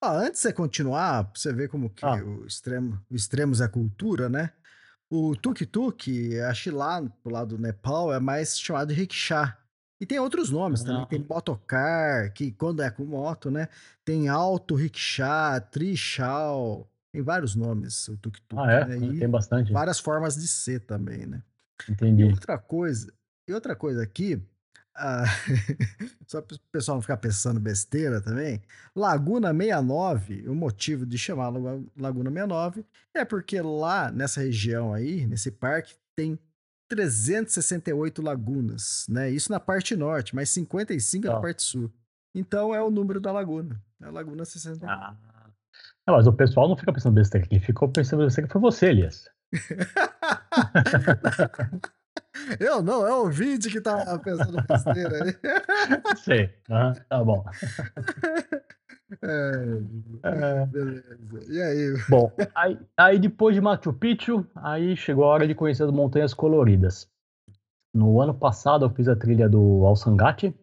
[0.00, 2.14] Ah, antes de você continuar, pra você ver como que Ah.
[2.24, 4.50] o extremo, o extremos é cultura, né?
[5.10, 9.48] O tuk-tuk, acho que lá pro lado do Nepal é mais chamado de rickshaw.
[10.00, 11.34] E tem outros nomes também, tem Ah.
[11.34, 13.68] motocar, que quando é com moto, né?
[14.04, 18.84] Tem auto rickshaw, trishaw, tem vários nomes o tuk-tuk, Ah, é?
[18.86, 18.96] né?
[19.06, 19.72] E Tem bastante.
[19.72, 21.42] várias formas de ser também, né?
[21.88, 22.24] E Entendi.
[22.24, 23.12] outra coisa,
[23.48, 24.42] e outra coisa aqui,
[24.94, 25.24] ah,
[26.26, 28.62] só para o pessoal não ficar pensando besteira também,
[28.96, 32.84] Laguna 69, o motivo de chamar Lagu- Laguna 69
[33.14, 36.38] é porque lá nessa região aí, nesse parque, tem
[36.88, 39.30] 368 lagunas, né?
[39.30, 41.40] Isso na parte norte, mas 55 na Tá.
[41.40, 41.90] parte sul.
[42.34, 43.82] Então é o número da laguna.
[44.00, 44.92] É a Laguna 69.
[44.92, 45.16] Ah.
[46.06, 47.46] Não, mas o pessoal não fica pensando besteira.
[47.46, 49.28] Quem ficou pensando besteira foi você, Elias.
[52.58, 55.36] Eu não, é o ouvinte que tá pensando besteira aí.
[56.24, 56.50] Sei.
[56.70, 57.44] Aham, tá bom.
[59.20, 59.52] É,
[60.22, 61.52] É, beleza.
[61.52, 61.94] E aí?
[62.08, 66.32] bom, aí, aí depois de Machu Picchu, aí chegou a hora de conhecer as montanhas
[66.32, 67.06] coloridas.
[67.94, 70.54] No ano passado eu fiz a trilha do Alsangate,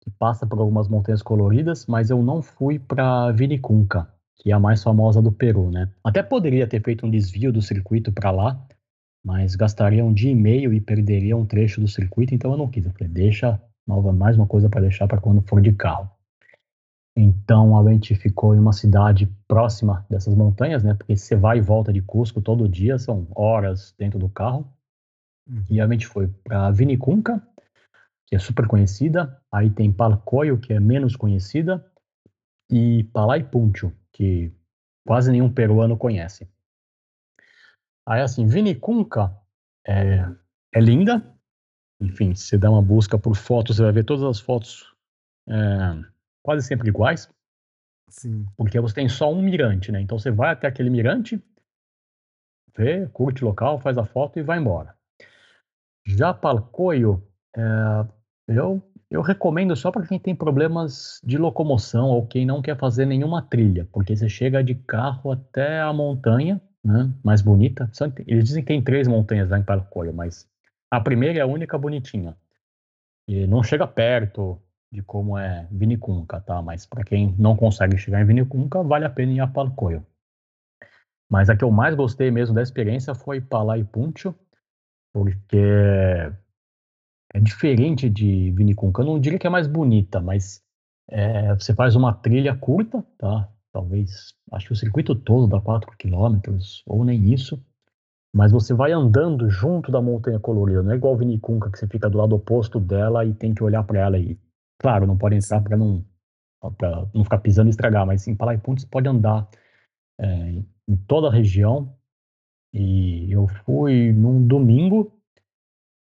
[0.00, 4.60] que passa por algumas montanhas coloridas, mas eu não fui para Vinicunca, que é a
[4.60, 5.90] mais famosa do Peru, né?
[6.04, 8.66] Até poderia ter feito um desvio do circuito para lá,
[9.24, 12.68] mas gastaria um dia e meio e perderia um trecho do circuito, então eu não
[12.68, 12.84] quis.
[12.84, 16.10] Eu falei, deixa nova, mais uma coisa para deixar para quando for de carro.
[17.16, 20.94] Então a gente ficou em uma cidade próxima dessas montanhas, né?
[20.94, 24.66] Porque você vai e volta de Cusco todo dia, são horas dentro do carro.
[25.68, 27.42] E a gente foi para Vinicunca,
[28.26, 29.38] que é super conhecida.
[29.52, 31.84] Aí tem Palcoyo, que é menos conhecida,
[32.70, 34.52] e Palaipuncho, que
[35.06, 36.48] quase nenhum peruano conhece.
[38.06, 39.36] Aí assim, Vinicunca
[39.86, 40.24] é,
[40.74, 41.34] é linda.
[42.00, 44.92] Enfim, se você dá uma busca por fotos, você vai ver todas as fotos
[45.48, 45.54] é,
[46.42, 47.28] quase sempre iguais,
[48.08, 48.46] Sim.
[48.56, 50.00] porque você tem só um mirante, né?
[50.00, 51.40] Então você vai até aquele mirante,
[52.76, 54.96] vê, curte o local, faz a foto e vai embora.
[56.04, 57.24] Já Palcoio,
[57.56, 57.62] é,
[58.48, 58.82] eu,
[59.12, 63.42] eu recomendo só para quem tem problemas de locomoção ou quem não quer fazer nenhuma
[63.42, 67.90] trilha, porque você chega de carro até a montanha, né, mais bonita.
[68.26, 70.48] Eles dizem que tem três montanhas lá em Palcoio, mas
[70.90, 72.34] a primeira é a única bonitinha.
[73.28, 74.58] E não chega perto
[74.90, 76.62] de como é Vinicunca, tá?
[76.62, 80.06] Mas para quem não consegue chegar em Vinicunca, vale a pena ir a Palcoio.
[81.30, 84.34] Mas a que eu mais gostei mesmo da experiência foi Palaipuncho,
[85.12, 86.32] porque
[87.34, 89.02] é diferente de Vinicunca.
[89.02, 90.62] Eu não diria que é mais bonita, mas
[91.08, 93.48] é, você faz uma trilha curta, tá?
[93.72, 97.62] Talvez, acho que o circuito todo dá 4 quilômetros, ou nem isso.
[98.34, 102.08] Mas você vai andando junto da montanha colorida, não é igual Vinicunca, que você fica
[102.08, 104.38] do lado oposto dela e tem que olhar para ela e,
[104.78, 106.04] claro, não pode entrar para não,
[107.14, 109.48] não ficar pisando e estragar, mas em Palaipuncho você pode andar
[110.18, 111.94] é, em toda a região.
[112.72, 115.12] E eu fui num domingo,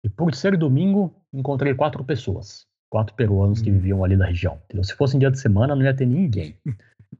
[0.03, 3.73] e por ser domingo, encontrei quatro pessoas, quatro peruanos que Hum.
[3.73, 4.59] viviam ali da região.
[4.65, 4.83] entendeu?
[4.83, 6.57] Se fosse em dia de semana, não ia ter ninguém.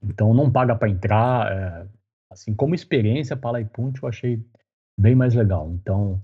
[0.04, 1.52] Então não paga para entrar.
[1.52, 1.88] é,
[2.32, 4.44] assim, como experiência, Palaipuncho eu achei
[5.00, 5.70] bem mais legal.
[5.72, 6.22] Então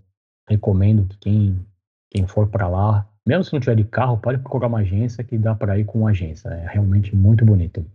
[0.47, 1.65] recomendo que quem,
[2.11, 5.37] quem for para lá, mesmo se não tiver de carro, pode procurar uma agência que
[5.37, 6.49] dá para ir com uma agência.
[6.49, 7.85] É realmente muito bonito.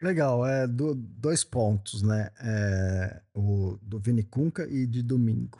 [0.00, 2.30] Legal, é do- dois pontos, né?
[2.40, 5.58] É, o do Vinicunca e de domingo.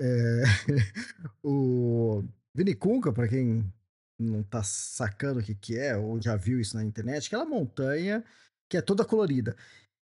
[0.00, 0.42] É,
[1.44, 2.24] o
[2.54, 3.70] Vinicunca, para quem
[4.18, 8.24] não tá sacando o que, que é, ou já viu isso na internet, aquela montanha
[8.68, 9.56] que é toda colorida.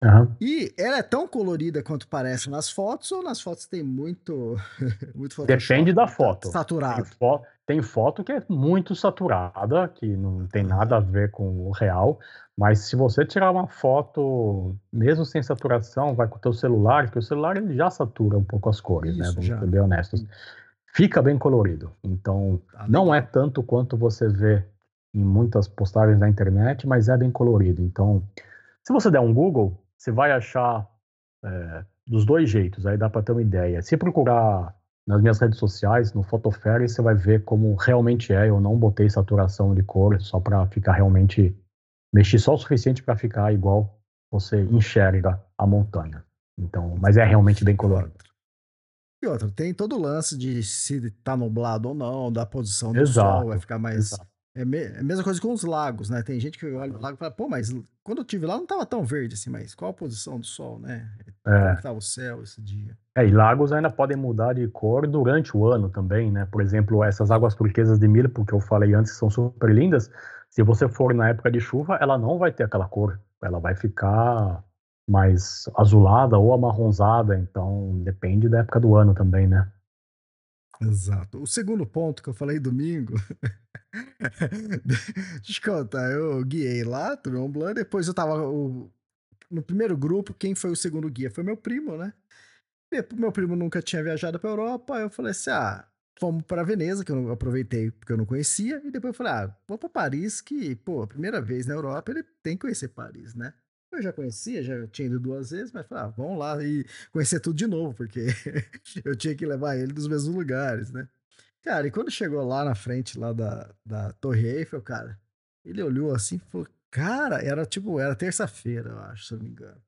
[0.01, 0.35] Aham.
[0.39, 4.55] E ela é tão colorida quanto parece nas fotos, ou nas fotos tem muito,
[5.13, 6.43] muito Depende da tá foto.
[6.43, 7.05] Tem, Saturado.
[7.19, 11.71] fo- tem foto que é muito saturada, que não tem nada a ver com o
[11.71, 12.17] real,
[12.57, 17.19] mas se você tirar uma foto, mesmo sem saturação, vai com o teu celular, porque
[17.19, 19.25] o celular ele já satura um pouco as cores, né?
[19.25, 19.59] Isso, Vamos já.
[19.59, 20.25] ser bem honestos.
[20.93, 21.91] Fica bem colorido.
[22.03, 24.63] Então, Tá não é tanto quanto você vê
[25.13, 27.81] em muitas postagens na internet, mas é bem colorido.
[27.81, 28.23] Então,
[28.83, 30.89] se você der um Google, você vai achar
[31.43, 33.81] é, dos dois jeitos, aí dá para ter uma ideia.
[33.81, 34.73] Se procurar
[35.05, 38.49] nas minhas redes sociais, no Photofairy, você vai ver como realmente é.
[38.49, 41.55] Eu não botei saturação de cor só para ficar realmente.
[42.13, 43.99] Mexi só o suficiente para ficar igual
[44.31, 46.23] você enxerga a montanha.
[46.57, 48.13] Então, mas é realmente bem colorido.
[49.21, 52.99] E outra, tem todo o lance de se tá nublado ou não, da posição do
[52.99, 54.28] Exato, sol, vai ficar mais exato.
[54.55, 56.23] É, me, é a mesma coisa com os lagos, né?
[56.23, 57.73] Tem gente que olha o lago e fala, pô, mas
[58.03, 60.79] quando eu tive lá não tava tão verde assim, mas qual a posição do sol,
[60.79, 61.07] né?
[61.43, 61.75] Como É.
[61.75, 62.97] que tava o céu esse dia?
[63.15, 66.47] É, e lagos ainda podem mudar de cor durante o ano também, né?
[66.51, 70.09] Por exemplo, essas águas turquesas de Miller, porque eu falei antes que são super lindas,
[70.49, 73.19] se você for na época de chuva, ela não vai ter aquela cor.
[73.41, 74.63] Ela vai ficar
[75.07, 79.67] mais azulada ou amarronzada, então depende da época do ano também, né?
[80.81, 81.41] Exato.
[81.41, 83.13] O segundo ponto que eu falei domingo.
[85.41, 87.15] Deixa eu contar, eu guiei lá,
[87.75, 88.41] depois eu tava.
[88.47, 88.91] o-
[89.51, 91.31] no primeiro grupo, quem foi o segundo guia?
[91.31, 92.13] Foi meu primo, né?
[93.15, 95.87] Meu primo nunca tinha viajado pra Europa, eu falei assim: ah,
[96.21, 99.33] vamos pra Veneza, que eu não- aproveitei porque eu não conhecia, e depois eu falei:
[99.33, 103.35] ah, vou pra Paris, que, pô, primeira vez na Europa, ele tem que conhecer Paris,
[103.35, 103.53] né?
[103.91, 107.39] Eu já conhecia, já tinha ido duas vezes, mas falei, ah, vamos lá e conhecer
[107.39, 108.27] tudo de novo, porque
[109.03, 111.07] eu tinha que levar ele dos mesmos lugares, né?
[111.63, 115.19] Cara, e quando chegou lá na frente lá da, da Torre Eiffel, cara,
[115.65, 119.45] ele olhou assim e falou, cara, era tipo, era terça-feira, eu acho, se eu não
[119.45, 119.81] me engano.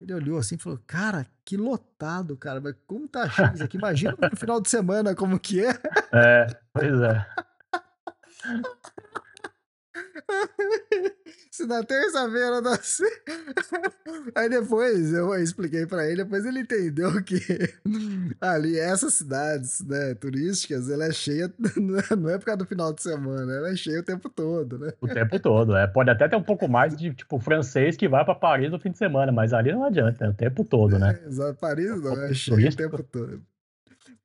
[0.00, 3.78] Ele olhou assim e falou, cara, que lotado, cara, mas como tá cheio isso aqui?
[3.78, 5.70] Imagina no final de semana como que é.
[6.12, 7.26] É, pois é.
[11.56, 13.04] Se na terça-feira assim.
[14.36, 17.40] Aí depois eu expliquei pra ele, depois ele entendeu que
[18.38, 21.50] ali essas cidades, né, turísticas, ela é cheia,
[22.18, 24.92] não é por causa do final de semana, ela é cheia o tempo todo, né?
[25.00, 25.74] O tempo todo.
[25.74, 25.86] É.
[25.86, 28.90] Pode até ter um pouco mais de, tipo, francês que vai pra Paris no fim
[28.90, 31.18] de semana, mas ali não adianta, é o tempo todo, né?
[31.26, 33.42] Exato, Paris não, é ponto cheio o tempo todo.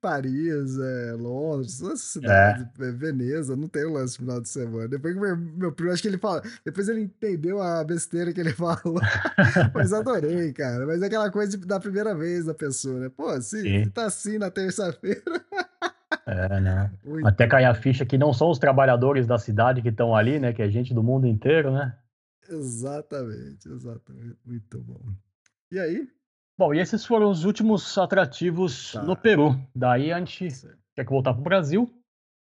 [0.02, 4.48] Paris, é, Londres, todas essas cidades, é, Veneza, não tem o lance no final de
[4.48, 4.88] semana.
[4.88, 8.40] Depois que meu, meu primo, acho que ele fala, depois ele entendeu a besteira que
[8.40, 9.00] ele falou,
[9.72, 10.84] mas adorei, cara.
[10.86, 13.08] Mas é aquela coisa de- da primeira vez da pessoa, né?
[13.08, 13.84] Pô, se, Sim.
[13.84, 15.22] se tá assim na terça-feira.
[16.26, 16.92] É, né?
[17.04, 20.38] muito Até cair a ficha que não são os trabalhadores da cidade que estão ali,
[20.38, 20.52] né?
[20.52, 21.96] Que é gente do mundo inteiro, né?
[22.48, 24.36] Exatamente, exatamente.
[24.44, 25.00] Muito bom.
[25.70, 26.06] E aí?
[26.62, 29.02] Bom, e esses foram os últimos atrativos Tá.
[29.02, 29.58] no Peru.
[29.74, 30.78] Daí a gente Certo.
[30.94, 31.90] tinha que voltar para o Brasil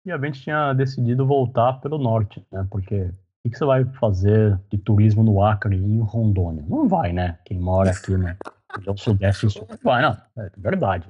[0.06, 2.64] e a gente tinha decidido voltar pelo norte, né?
[2.70, 3.10] Porque
[3.44, 6.64] o que, você vai fazer de turismo no Acre e em Rondônia?
[6.68, 7.40] Não vai, né?
[7.44, 8.28] Quem mora aqui no
[8.76, 9.66] região sudeste sul.
[9.68, 10.16] Não vai, não.
[10.38, 11.08] É verdade.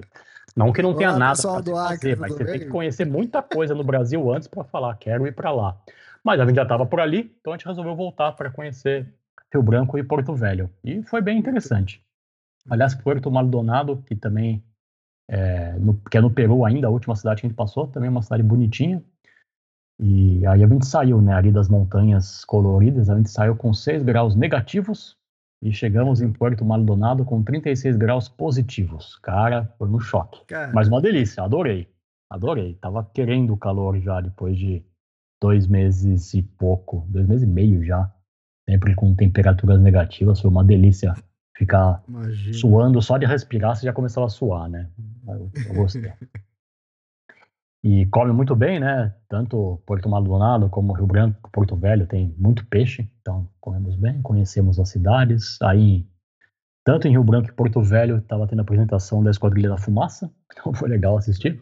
[0.55, 2.61] Não que não tenha Olá, nada pessoal para Acre, fazer, mas você tem bem?
[2.61, 5.77] que conhecer muita coisa no Brasil antes para falar, quero ir para lá.
[6.23, 9.05] Mas a gente já estava por ali, então a gente resolveu voltar para conhecer
[9.53, 10.71] Rio Branco e Porto Velho.
[10.83, 12.03] E foi bem interessante.
[12.69, 14.63] Aliás, Puerto Maldonado, que também
[15.29, 18.07] é, no, que é no Peru ainda, a última cidade que a gente passou, também
[18.07, 19.03] é uma cidade bonitinha.
[19.99, 24.03] E aí a gente saiu, né, ali das montanhas coloridas, a gente saiu com 6
[24.03, 25.17] graus negativos
[25.63, 29.17] e chegamos em Puerto Maldonado com 36 graus positivos.
[29.19, 30.43] Cara, foi um choque.
[30.47, 31.87] Cara, Mas uma delícia, adorei.
[32.29, 32.75] Adorei.
[32.75, 34.83] Tava querendo o calor já depois de
[35.41, 38.11] dois meses e pouco, dois meses e meio já.
[38.69, 41.13] Sempre com temperaturas negativas, foi uma delícia
[41.55, 42.53] ficar imagina.
[42.53, 44.89] suando só de respirar, você já começava a suar, né?
[45.27, 46.11] Eu, eu gostei.
[47.83, 49.13] E come muito bem, né?
[49.29, 54.79] Tanto Porto Maldonado como Rio Branco, Porto Velho tem muito peixe, então comemos bem, conhecemos
[54.79, 55.61] as cidades.
[55.61, 56.05] Aí,
[56.83, 60.31] tanto em Rio Branco e Porto Velho, estava tendo a apresentação da Esquadrilha da Fumaça,
[60.51, 61.61] então foi legal assistir.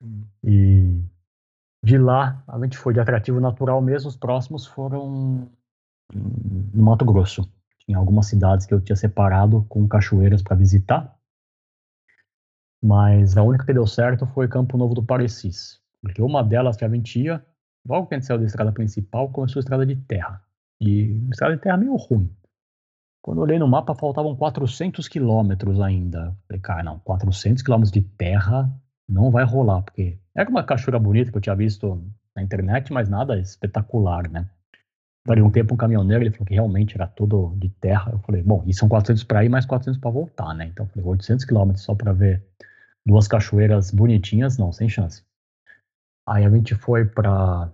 [0.00, 0.22] Hum.
[0.44, 1.02] E
[1.84, 5.48] de lá, a gente foi de atrativo natural mesmo, os próximos foram
[6.14, 7.42] em- no Mato Grosso.
[7.86, 11.14] Tinha algumas cidades que eu tinha separado com cachoeiras para visitar,
[12.82, 16.84] mas a única que deu certo foi Campo Novo do Parecis, porque uma delas que
[16.84, 17.44] a gente ia,
[17.86, 20.42] logo que a gente saiu da estrada principal, começou a estrada de terra.
[20.80, 22.30] E a estrada de terra meio ruim.
[23.22, 26.36] Quando eu olhei no mapa, faltavam 400 quilômetros ainda.
[26.46, 28.70] Falei, cara, não, 400 quilômetros de terra
[29.08, 32.04] não vai rolar, porque era uma cachoeira bonita que eu tinha visto
[32.36, 34.50] na internet, mas nada espetacular, né?
[35.26, 38.12] Perguntei para um caminhoneiro, ele falou que realmente era tudo de terra.
[38.12, 40.66] Eu falei, bom, e são 400 para ir, mais 400 para voltar, né?
[40.66, 42.44] Então eu falei, 800 quilômetros só para ver
[43.06, 45.24] duas cachoeiras bonitinhas, não, sem chance.
[46.26, 47.72] Aí a gente foi para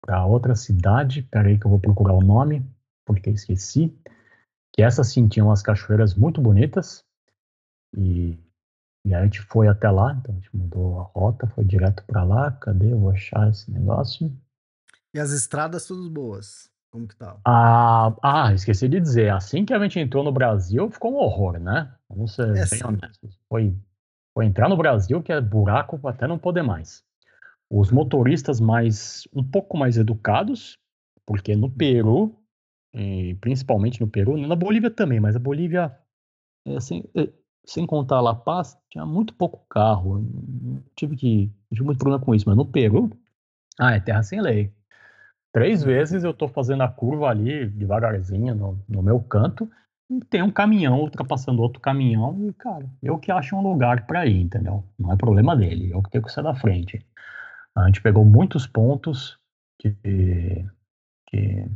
[0.00, 2.64] para outra cidade, peraí que eu vou procurar o nome,
[3.04, 3.94] porque esqueci,
[4.72, 7.04] que essa sim tinha umas cachoeiras muito bonitas,
[7.94, 8.38] e,
[9.04, 12.02] e aí a gente foi até lá, então a gente mudou a rota, foi direto
[12.06, 14.32] para lá, cadê, eu vou achar esse negócio.
[15.14, 16.70] E as estradas todas boas.
[16.90, 17.36] Como que tá?
[17.46, 21.58] Ah, ah, esqueci de dizer, assim que a gente entrou no Brasil, ficou um horror,
[21.58, 21.92] né?
[22.08, 23.38] Vamos ser É, bem honestos.
[23.48, 23.76] Foi,
[24.34, 27.04] foi entrar no Brasil que é buraco até não poder mais.
[27.70, 30.78] Os motoristas mais, um pouco mais educados,
[31.26, 32.34] porque no Peru,
[32.94, 35.94] e principalmente no Peru, na Bolívia também, mas a Bolívia,
[36.66, 37.28] é, sem, é,
[37.66, 40.24] sem contar La Paz, tinha muito pouco carro.
[40.96, 43.10] Tive que, tive muito problema com isso, mas no Peru,
[43.78, 44.72] ah, é terra sem lei.
[45.52, 49.68] Três vezes eu tô fazendo a curva ali, devagarzinho, no, no meu canto,
[50.10, 54.26] e tem um caminhão ultrapassando outro caminhão, e, cara, eu que acho um lugar para
[54.26, 54.84] ir, entendeu?
[54.98, 57.04] Não é problema dele, eu que tenho que sair da frente.
[57.76, 59.38] A gente pegou muitos pontos
[59.78, 59.94] que,
[61.26, 61.70] que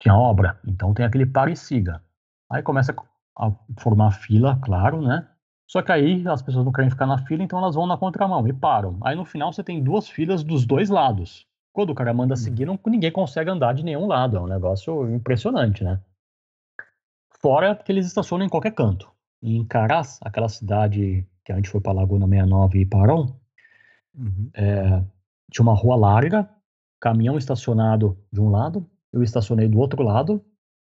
[0.00, 2.02] tinha obra, então tem aquele pare e siga.
[2.50, 2.94] Aí começa
[3.38, 5.28] a formar fila, claro, né?
[5.68, 8.46] Só que aí as pessoas não querem ficar na fila, então elas vão na contramão
[8.46, 8.98] e param.
[9.02, 11.45] Aí no final você tem duas filas dos dois lados.
[11.76, 12.38] Quando o cara manda hum.
[12.38, 14.38] seguir, não, ninguém consegue andar de nenhum lado.
[14.38, 16.00] É um negócio impressionante, né?
[17.38, 19.12] Fora que eles estacionam em qualquer canto.
[19.42, 23.38] Em Caraz, aquela cidade que a gente foi para Laguna 69 e parou,
[24.14, 24.50] uhum.
[24.54, 25.04] é,
[25.52, 26.48] tinha uma rua larga,
[26.98, 30.42] caminhão estacionado de um lado, eu estacionei do outro lado,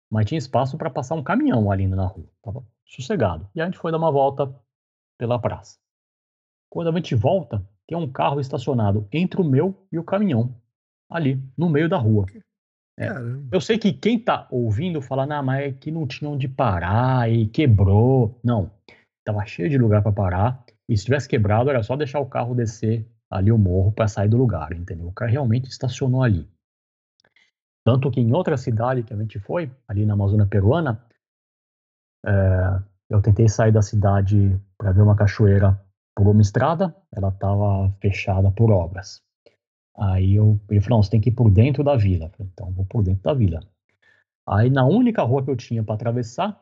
[0.10, 2.26] mas tinha espaço para passar um caminhão ali na rua.
[2.42, 3.48] Tava sossegado.
[3.54, 4.52] E a gente foi dar uma volta
[5.20, 5.78] pela praça.
[6.68, 10.52] Quando a gente volta, tem um carro estacionado entre o meu e o caminhão,
[11.10, 12.26] ali, no meio da rua.
[13.00, 13.08] É,
[13.52, 17.32] eu sei que quem tá ouvindo fala, não, mas é que não tinha onde parar
[17.32, 18.38] e quebrou.
[18.44, 18.70] Não,
[19.26, 20.66] tava cheio de lugar para parar.
[20.88, 24.28] E se tivesse quebrado, era só deixar o carro descer ali o morro para sair
[24.28, 25.08] do lugar, entendeu?
[25.08, 26.50] O cara realmente estacionou ali.
[27.86, 31.02] Tanto que em outra cidade que a gente foi, ali na Amazônia Peruana,
[32.26, 35.80] é, eu tentei sair da cidade para ver uma cachoeira
[36.16, 39.22] por uma estrada, ela estava fechada por obras.
[40.00, 42.26] Aí eu, ele falou, não, você tem que ir por dentro da vila.
[42.26, 43.60] Eu falei, então vou por dentro da vila.
[44.48, 46.60] Aí na única rua que eu tinha para atravessar,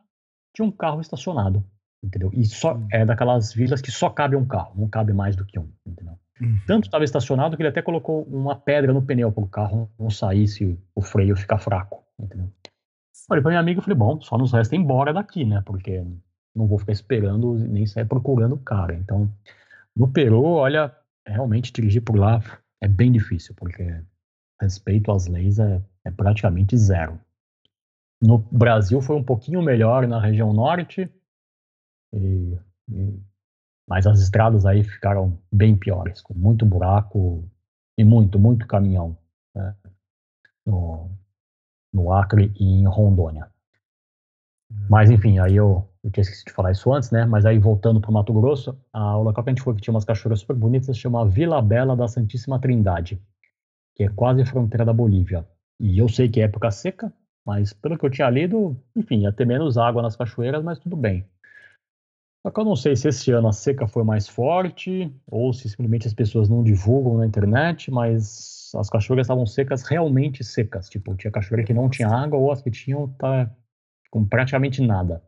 [0.54, 1.64] tinha um carro estacionado,
[2.04, 2.32] entendeu?
[2.34, 2.88] E só hum.
[2.92, 6.18] é daquelas vilas que só cabe um carro, não cabe mais do que um, entendeu?
[6.42, 6.60] Uhum.
[6.66, 10.10] Tanto estava estacionado que ele até colocou uma pedra no pneu para o carro não
[10.10, 12.52] sair se o freio ficar fraco, entendeu?
[13.28, 15.62] Falei para minha amiga, falei, bom, só nos resta ir embora daqui, né?
[15.66, 16.04] Porque
[16.56, 18.96] não vou ficar esperando nem sair procurando o cara.
[18.96, 19.30] Então,
[19.96, 20.96] no Peru, olha,
[21.26, 22.42] realmente dirigir por lá
[22.82, 23.84] é bem difícil, porque
[24.62, 27.20] respeito às leis é, é praticamente zero.
[28.22, 31.10] No Brasil foi um pouquinho melhor na região norte,
[32.14, 32.58] e,
[32.90, 33.20] e,
[33.88, 37.48] mas as estradas aí ficaram bem piores, com muito buraco
[37.98, 39.18] e muito, muito caminhão
[39.56, 39.76] né,
[40.66, 41.12] no,
[41.94, 43.52] no Acre e em Rondônia.
[44.90, 47.26] Mas enfim, aí eu, eu tinha esquecido de falar isso antes, né?
[47.26, 49.82] Mas aí voltando para o Mato Grosso, a, o local que a gente foi que
[49.82, 53.22] tinha umas cachoeiras super bonitas chama Vila Bela da Santíssima Trindade,
[53.96, 55.48] que é quase a fronteira da Bolívia.
[55.80, 57.14] E eu sei que é época seca,
[57.46, 60.96] mas pelo que eu tinha lido, enfim, ia ter menos água nas cachoeiras, mas tudo
[60.96, 61.26] bem.
[62.46, 65.70] Só que eu não sei se esse ano a seca foi mais forte ou se
[65.70, 70.90] simplesmente as pessoas não divulgam na internet, mas as cachoeiras estavam secas, realmente secas.
[70.90, 73.52] Tipo, tinha cachoeira que não tinha água ou as que tinham tá
[74.10, 75.22] com praticamente nada.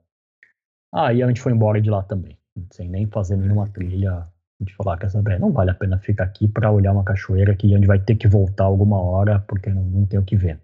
[0.92, 2.38] Aí a gente foi embora de lá também,
[2.72, 4.12] sem nem fazer nenhuma trilha.
[4.12, 7.04] A gente falou, ah, quer saber, não vale a pena ficar aqui para olhar uma
[7.04, 10.26] cachoeira que a gente vai ter que voltar alguma hora porque não, não tem o
[10.26, 10.60] que ver.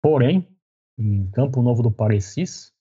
[0.00, 0.46] Porém,
[0.98, 2.72] em Campo Novo do Parecis,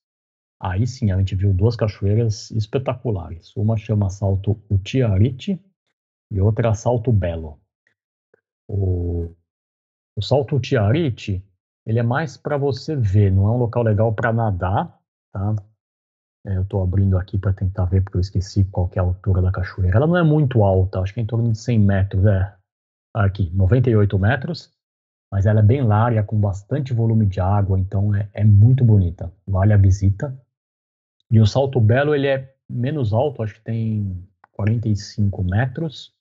[0.59, 3.55] aí sim a gente viu duas cachoeiras espetaculares.
[3.55, 5.59] Uma chama Salto Utiarite
[6.31, 7.59] e outra Salto Belo.
[8.67, 9.33] O,
[10.15, 11.43] o Salto Utiarite
[11.85, 15.00] ele é mais para você ver, não é um local legal para nadar,
[15.31, 15.55] tá?
[16.45, 19.41] É, eu estou abrindo aqui para tentar ver, porque eu esqueci qual é a altura
[19.41, 19.97] da cachoeira.
[19.97, 22.55] Ela não é muito alta, acho que é em torno de 100 metros, é.
[23.13, 24.71] Aqui, 98 metros,
[25.31, 29.31] mas ela é bem larga, com bastante volume de água, então é, é muito bonita.
[29.45, 30.37] Vale a visita.
[31.29, 36.13] E o Salto Belo, ele é menos alto, acho que tem 45 metros,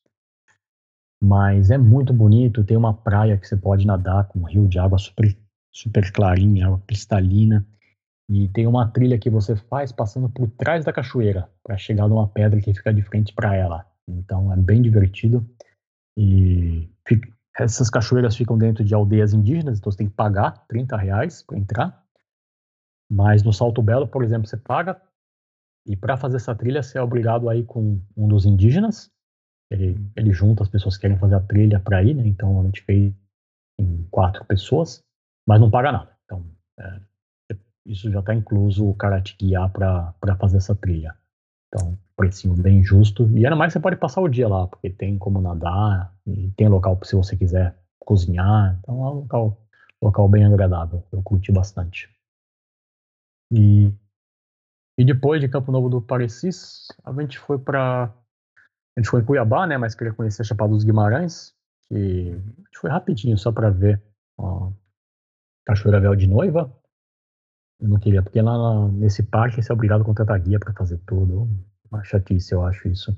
[1.23, 2.65] mas é muito bonito.
[2.65, 5.37] Tem uma praia que você pode nadar com um rio de água super
[5.73, 7.67] super clarinha, água cristalina.
[8.31, 12.29] E tem uma trilha que você faz passando por trás da cachoeira para chegar numa
[12.29, 13.85] pedra que fica de frente para ela.
[14.09, 15.45] Então é bem divertido.
[16.17, 17.29] E fica,
[17.59, 21.59] essas cachoeiras ficam dentro de aldeias indígenas, então você tem que pagar 30 reais para
[21.59, 22.05] entrar.
[23.11, 25.03] Mas no Salto Belo, por exemplo, você paga.
[25.85, 29.11] E para fazer essa trilha, você é obrigado a ir com um dos indígenas.
[29.73, 32.27] Ele, ele junta as pessoas que querem fazer a trilha para ir, né?
[32.27, 33.13] Então a gente fez
[33.81, 35.03] em quatro pessoas
[35.51, 36.17] mas não paga nada.
[36.25, 36.45] Então,
[36.79, 37.01] é,
[37.87, 41.15] isso já está incluso o cara te guiar para fazer essa trilha.
[41.69, 43.29] Então, precinho bem justo.
[43.31, 46.69] E ainda mais você pode passar o dia lá, porque tem como nadar, e tem
[46.69, 48.77] local se você quiser cozinhar.
[48.81, 49.57] Então, é um local,
[50.03, 51.03] local bem agradável.
[51.13, 52.11] Eu curti bastante.
[53.53, 53.93] E,
[54.99, 58.13] e depois de Campo Novo do Parecis, a gente foi para.
[58.97, 59.79] A gente foi em Cuiabá, né?
[59.79, 61.55] Mas queria conhecer a Chapada dos Guimarães.
[61.91, 64.03] E a gente foi rapidinho só para ver
[64.39, 64.71] ó,
[65.65, 66.73] Cachoeira Véu de Noiva.
[67.81, 70.99] Eu não queria, porque lá nesse parque você é obrigado a contratar guia para fazer
[71.07, 71.49] tudo.
[71.91, 73.17] Uma chatice, eu acho isso.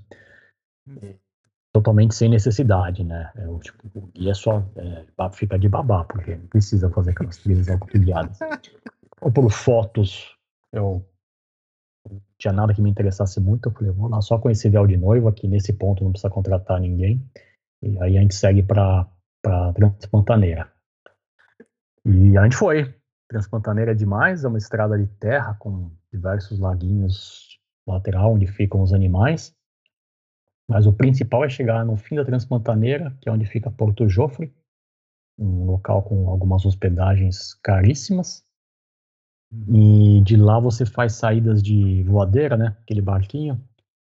[1.73, 3.33] totalmente sem necessidade, né?
[3.35, 7.39] É, o, tipo, o guia só é, fica de babá, porque não precisa fazer aquelas
[7.39, 8.39] trilhas autoguiadas.
[9.21, 10.37] Ou por fotos,
[10.73, 11.05] eu
[12.09, 14.87] não tinha nada que me interessasse muito, eu falei, vou lá só com esse véu
[14.87, 17.25] de noiva, aqui nesse ponto não precisa contratar ninguém.
[17.83, 19.09] E aí a gente segue para
[19.75, 20.71] Transpantaneira.
[22.05, 22.95] E a gente foi.
[23.33, 28.93] Transpantaneira é demais, é uma estrada de terra com diversos laguinhos lateral onde ficam os
[28.93, 29.55] animais.
[30.69, 34.55] Mas o principal é chegar no fim da Transpantaneira, que é onde fica Porto Jofre,
[35.39, 38.45] um local com algumas hospedagens caríssimas.
[39.69, 42.77] E de lá você faz saídas de voadeira, né?
[42.83, 43.63] Aquele barquinho,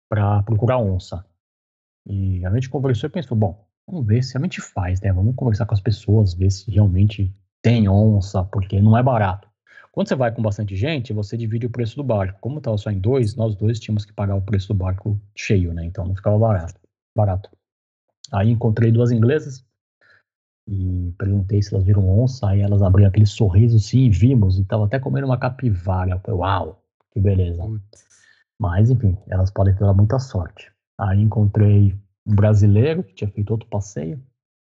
[0.09, 1.24] para procurar onça.
[2.06, 5.12] E a gente conversou e pensou, bom, vamos ver se a gente faz, né?
[5.12, 7.34] Vamos conversar com as pessoas, ver se realmente
[7.68, 9.46] tem onça, porque não é barato.
[9.92, 12.38] Quando você vai com bastante gente, você divide o preço do barco.
[12.40, 15.74] Como estava só em dois, nós dois tínhamos que pagar o preço do barco cheio,
[15.74, 15.84] né?
[15.84, 16.80] Então não ficava barato.
[17.14, 17.50] barato.
[18.32, 19.66] Aí encontrei duas inglesas
[20.66, 22.48] e perguntei se elas viram onça.
[22.48, 24.58] Aí elas abriram aquele sorriso, sim, vimos.
[24.58, 26.12] E estavam até comendo uma capivara.
[26.12, 26.82] Eu falei, uau,
[27.12, 27.62] que beleza.
[28.58, 30.72] Mas, enfim, elas podem ter muita sorte.
[30.98, 31.94] Aí encontrei
[32.26, 34.18] um brasileiro que tinha feito outro passeio.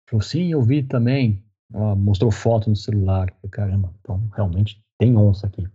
[0.08, 1.42] Falei, sim, eu vi também.
[1.72, 3.30] Ela mostrou foto no celular.
[3.32, 5.68] Falei, caramba, então realmente tem onça aqui.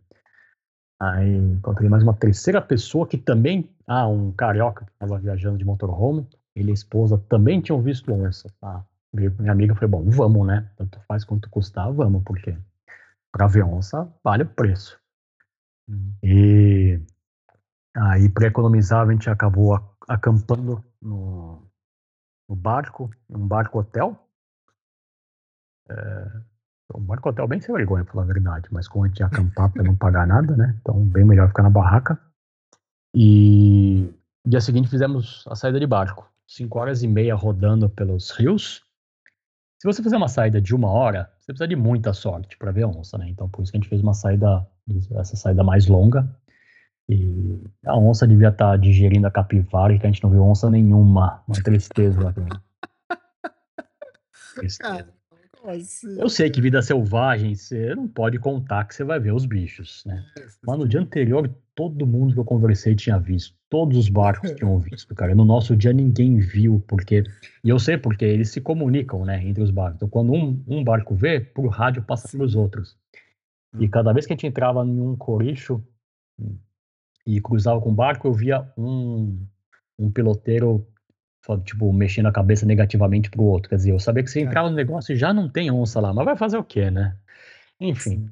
[0.99, 5.65] Aí encontrei mais uma terceira pessoa que também, ah, um carioca que estava viajando de
[5.65, 8.52] motorhome, ele e a esposa também tinham visto onça.
[8.61, 8.84] Ah,
[9.14, 10.69] minha amiga foi bom, vamos, né?
[10.76, 12.57] Tanto faz quanto custar, vamos, porque
[13.32, 14.99] para ver onça vale o preço.
[16.24, 16.99] E
[17.95, 21.61] aí, para economizar, a gente acabou acampando no,
[22.49, 24.26] no barco, um barco hotel.
[25.89, 26.27] É,
[26.95, 29.72] um barco hotel bem sem vergonha, falar a verdade, mas como a gente ia acampar
[29.72, 30.76] para não pagar nada, né?
[30.81, 32.18] Então, bem melhor ficar na barraca.
[33.14, 34.09] E
[34.45, 36.31] dia seguinte fizemos a saída de barco.
[36.47, 38.81] Cinco horas e meia rodando pelos rios.
[39.80, 42.85] Se você fizer uma saída de uma hora, você precisa de muita sorte para ver
[42.85, 43.27] onça, né?
[43.30, 44.65] Então, por isso que a gente fez uma saída,
[45.19, 46.27] essa saída mais longa.
[47.09, 50.69] E a onça devia estar tá digerindo a capivara que a gente não viu onça
[50.69, 51.43] nenhuma.
[51.47, 52.34] Uma tristeza.
[54.55, 55.14] tristeza.
[55.68, 56.19] Assim?
[56.19, 60.03] Eu sei que vida selvagem, você não pode contar que você vai ver os bichos,
[60.06, 60.26] né?
[60.38, 63.56] É, Mas no dia anterior, todo mundo que eu conversei tinha visto.
[63.69, 65.35] Todos os barcos tinham visto, cara.
[65.35, 67.23] No nosso dia ninguém viu, porque.
[67.64, 69.98] E eu sei porque eles se comunicam, né, entre os barcos.
[69.98, 72.98] Então, quando um, um barco vê, por rádio passa para os outros.
[73.77, 73.89] E hum.
[73.89, 75.84] cada vez que a gente entrava em um coricho,
[77.26, 79.45] e cruzava com o barco, eu via um,
[79.99, 80.88] um piloteiro
[81.64, 83.69] tipo, mexendo a cabeça negativamente pro outro.
[83.69, 86.26] Quer dizer, eu sabia que se entrar no negócio já não tem onça lá, mas
[86.26, 87.15] vai fazer o quê, né?
[87.80, 88.30] Enfim.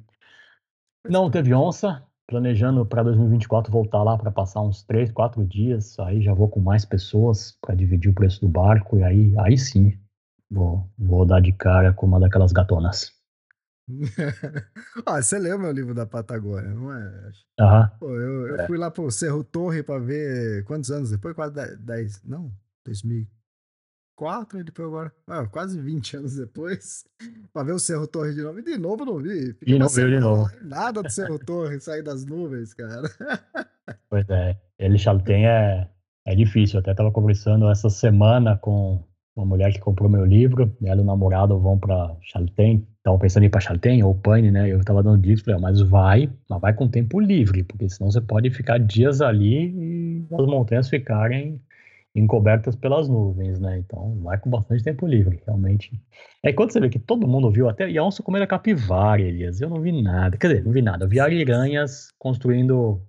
[1.08, 6.20] Não teve onça, planejando para 2024 voltar lá para passar uns 3, 4 dias, aí
[6.20, 9.96] já vou com mais pessoas para dividir o preço do barco, e aí, aí sim
[10.50, 13.14] vou, vou dar de cara com uma daquelas gatonas.
[15.06, 17.30] ah, você leu meu livro da Patagônia, não é?
[17.60, 17.92] Aham.
[18.00, 18.66] Pô, eu, eu é.
[18.66, 21.36] fui lá pro Cerro Torre para ver quantos anos depois?
[21.36, 22.50] Quase 10, não,
[22.86, 27.04] 2004, ele foi agora, ah, quase 20 anos depois,
[27.52, 28.58] para ver o Cerro Torre de novo.
[28.60, 29.56] E de novo não vi.
[29.66, 30.50] E não viu de novo.
[30.62, 33.02] Nada do Cerro Torre sair das nuvens, cara.
[34.10, 35.88] Pois é, ele Chaltén é,
[36.26, 36.76] é difícil.
[36.76, 39.04] Eu até estava conversando essa semana com
[39.36, 43.44] uma mulher que comprou meu livro, ela e o namorado vão para Chaltén estavam pensando
[43.44, 44.68] em ir para Chaltén ou Pane, né?
[44.68, 48.20] Eu estava dando dicas, falei, mas vai, mas vai com tempo livre, porque senão você
[48.20, 51.60] pode ficar dias ali e as montanhas ficarem
[52.16, 53.78] encobertas pelas nuvens, né?
[53.78, 56.00] Então vai com bastante tempo livre, realmente.
[56.42, 59.20] É quando você vê que todo mundo viu, até e a onça comendo a capivara,
[59.20, 60.36] Elias, eu não vi nada.
[60.38, 61.04] Quer dizer, não vi nada.
[61.04, 63.00] Eu vi ariranhas construindo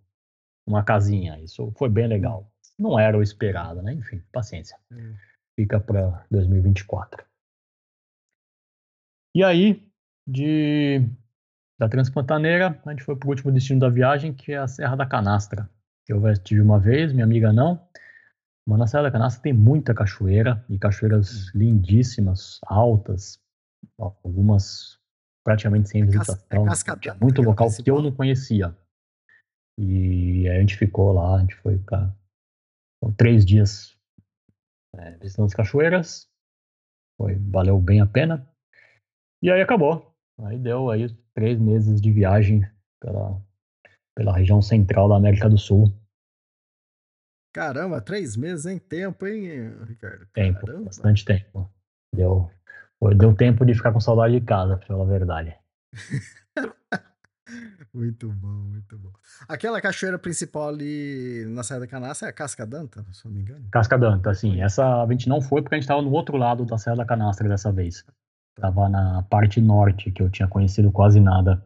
[0.68, 1.40] uma casinha.
[1.40, 2.52] Isso foi bem legal.
[2.78, 3.94] Não era o esperado, né?
[3.94, 4.78] Enfim, paciência.
[4.92, 5.14] Hum.
[5.56, 7.26] Fica para 2024.
[9.34, 9.88] E aí,
[10.28, 11.02] de
[11.80, 14.96] da Transpantaneira, a gente foi para o último destino da viagem, que é a Serra
[14.96, 15.70] da Canastra.
[16.08, 17.80] Eu tive uma vez, minha amiga não.
[18.68, 21.60] Mas na Serra da Canastra tem muita cachoeira, e cachoeiras hum.
[21.60, 23.40] lindíssimas, altas,
[23.98, 25.00] algumas
[25.46, 26.68] praticamente sem é visitação.
[26.68, 28.76] É Tinha muito local que eu não conhecia.
[29.80, 32.12] E aí a gente ficou lá, a gente foi para
[33.16, 33.96] três dias
[34.98, 36.28] é, visitando as cachoeiras.
[37.18, 38.46] Foi, valeu bem a pena.
[39.42, 40.14] E aí acabou.
[40.42, 42.70] Aí deu aí três meses de viagem
[43.02, 43.42] pela,
[44.14, 45.94] pela região central da América do Sul.
[47.58, 50.28] Caramba, três meses em tempo, hein, Ricardo?
[50.32, 50.86] Tempo, Caramba.
[50.86, 51.68] bastante tempo.
[52.14, 52.52] Deu,
[53.16, 55.56] deu tempo de ficar com saudade de casa, pra falar a verdade.
[57.94, 59.10] Muito bom, muito bom.
[59.48, 63.42] Aquela cachoeira principal ali na Serra da Canastra é a Casca Danta, se não me
[63.42, 63.68] engano.
[63.72, 64.62] Casca Danta, sim.
[64.62, 67.06] Essa a gente não foi porque a gente estava no outro lado da Serra da
[67.06, 68.06] Canastra dessa vez.
[68.56, 71.66] Tava na parte norte, que eu tinha conhecido quase nada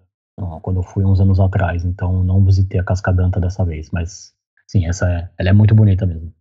[0.62, 1.84] quando eu fui uns anos atrás.
[1.84, 3.90] Então não visitei a Casca Danta dessa vez.
[3.92, 4.34] Mas
[4.72, 6.34] sim, essa é, ela é muito bonita mesmo.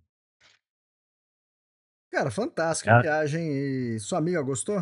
[2.13, 3.43] Cara, fantástica a viagem.
[3.51, 4.79] E sua amiga gostou?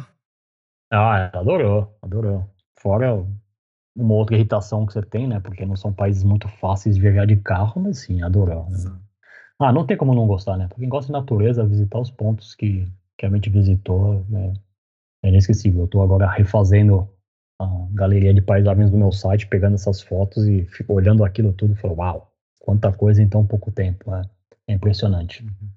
[0.92, 2.50] Ah, ela adorou, adorou.
[2.78, 3.24] Fora
[3.96, 5.40] uma outra irritação que você tem, né?
[5.40, 8.68] Porque não são países muito fáceis de viajar de carro, mas sim, adorou.
[8.70, 8.78] Né?
[9.58, 10.68] Ah, não tem como não gostar, né?
[10.68, 14.54] Pra quem gosta de natureza, visitar os pontos que, que a gente visitou né?
[15.22, 15.82] é inesquecível.
[15.82, 17.08] Eu tô agora refazendo
[17.60, 21.76] a galeria de paisagens do meu site, pegando essas fotos e olhando aquilo tudo e
[21.76, 22.27] falo, uau,
[22.68, 24.14] quanta coisa em tão pouco tempo.
[24.14, 24.22] É,
[24.66, 25.42] é impressionante.
[25.42, 25.68] Uhum.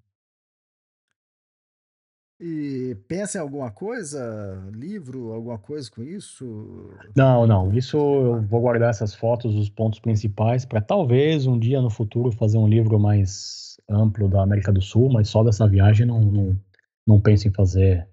[2.38, 4.70] E pensa em alguma coisa?
[4.74, 6.92] Livro, alguma coisa com isso?
[7.16, 7.72] Não, não.
[7.72, 12.30] Isso eu vou guardar essas fotos, os pontos principais, para talvez um dia no futuro
[12.32, 16.60] fazer um livro mais amplo da América do Sul, mas só dessa viagem não, não,
[17.08, 18.06] não penso em fazer,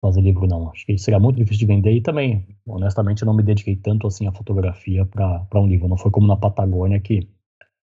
[0.00, 0.70] fazer livro, não.
[0.70, 4.06] Acho que seria muito difícil de vender e também, honestamente, eu não me dediquei tanto
[4.06, 5.88] assim à fotografia para um livro.
[5.88, 7.28] Não foi como na Patagônia que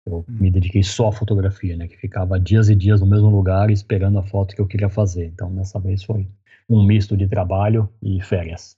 [0.06, 0.24] eu hum.
[0.28, 1.88] me dediquei só à fotografia, né?
[1.88, 5.26] Que ficava dias e dias no mesmo lugar esperando a foto que eu queria fazer.
[5.26, 6.28] Então, dessa vez foi
[6.68, 8.76] um misto de trabalho e férias.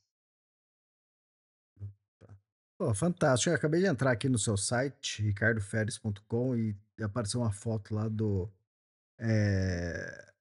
[2.78, 3.50] Pô, fantástico.
[3.50, 8.48] Eu acabei de entrar aqui no seu site, ricardoferes.com, e apareceu uma foto lá do
[9.18, 10.32] é,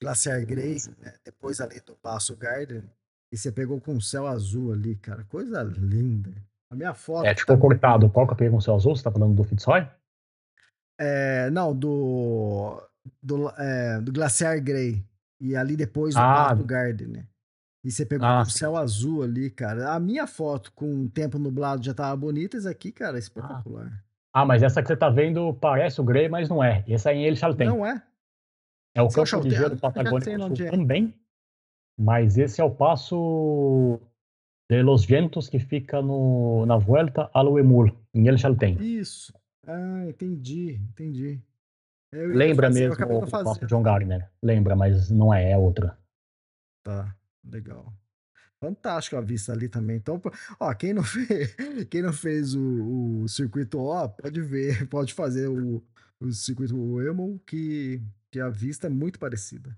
[0.00, 1.14] Glaciar Grey, né?
[1.24, 2.82] depois ali do Passo Garden,
[3.32, 5.24] e você pegou com o céu azul ali, cara.
[5.24, 6.32] Coisa linda.
[6.70, 7.26] A minha foto.
[7.26, 7.60] É, ficou tá...
[7.60, 8.08] cortado.
[8.08, 8.94] Qual que eu peguei com o céu azul?
[8.94, 9.86] Você tá falando do Fitzroy?
[10.98, 12.80] É, não, do.
[13.22, 15.04] Do, é, do Glaciar Grey.
[15.40, 16.54] E ali depois do ah.
[16.54, 17.26] Garden, né?
[17.82, 19.94] E você pegou ah, o céu azul ali, cara.
[19.94, 23.86] A minha foto com o tempo nublado já tava bonita, essa aqui, cara, é espetacular.
[24.34, 24.42] Ah.
[24.42, 26.84] ah, mas essa que você tá vendo parece o Grey, mas não é.
[26.86, 27.68] Essa aí ele já tem.
[27.68, 28.02] Não é?
[28.94, 30.70] É o campo de gelo patagônico é.
[30.70, 31.14] também.
[31.98, 33.98] Mas esse é o passo
[34.70, 38.80] de Los Vientos, que fica no, na Vuelta ao Emul, em El Chaltén.
[38.80, 39.34] Isso.
[39.66, 41.42] Ah, entendi, entendi.
[42.12, 44.30] Lembra fazer, mesmo o passo John Gardner.
[44.40, 45.98] Lembra, mas não é, é outra.
[46.84, 47.92] Tá, legal.
[48.62, 49.96] Fantástico a vista ali também.
[49.96, 50.22] Então,
[50.60, 51.54] ó, quem não fez,
[51.90, 55.82] quem não fez o, o circuito O, pode ver, pode fazer o,
[56.20, 59.76] o circuito Emul, que, que a vista é muito parecida.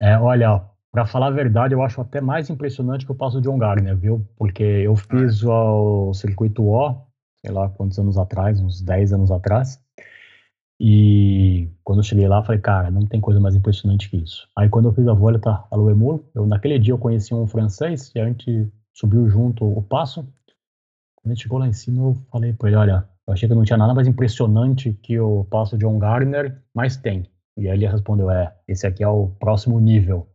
[0.00, 0.62] É, olha,
[0.96, 3.94] para falar a verdade, eu acho até mais impressionante que o passo de John Gardner,
[3.94, 4.26] viu?
[4.34, 5.70] Porque eu fiz ah.
[5.70, 6.96] o circuito O,
[7.44, 9.78] sei lá quantos anos atrás, uns 10 anos atrás.
[10.80, 14.48] E quando eu cheguei lá, falei, cara, não tem coisa mais impressionante que isso.
[14.56, 18.10] Aí quando eu fiz a volta a Loemur, eu naquele dia eu conheci um francês
[18.14, 20.22] e a gente subiu junto o passo.
[21.14, 23.54] Quando a gente chegou lá em cima, eu falei para ele, olha, eu achei que
[23.54, 27.28] não tinha nada mais impressionante que o passo de John Gardner, mas tem.
[27.54, 30.26] E aí ele respondeu, é, esse aqui é o próximo nível.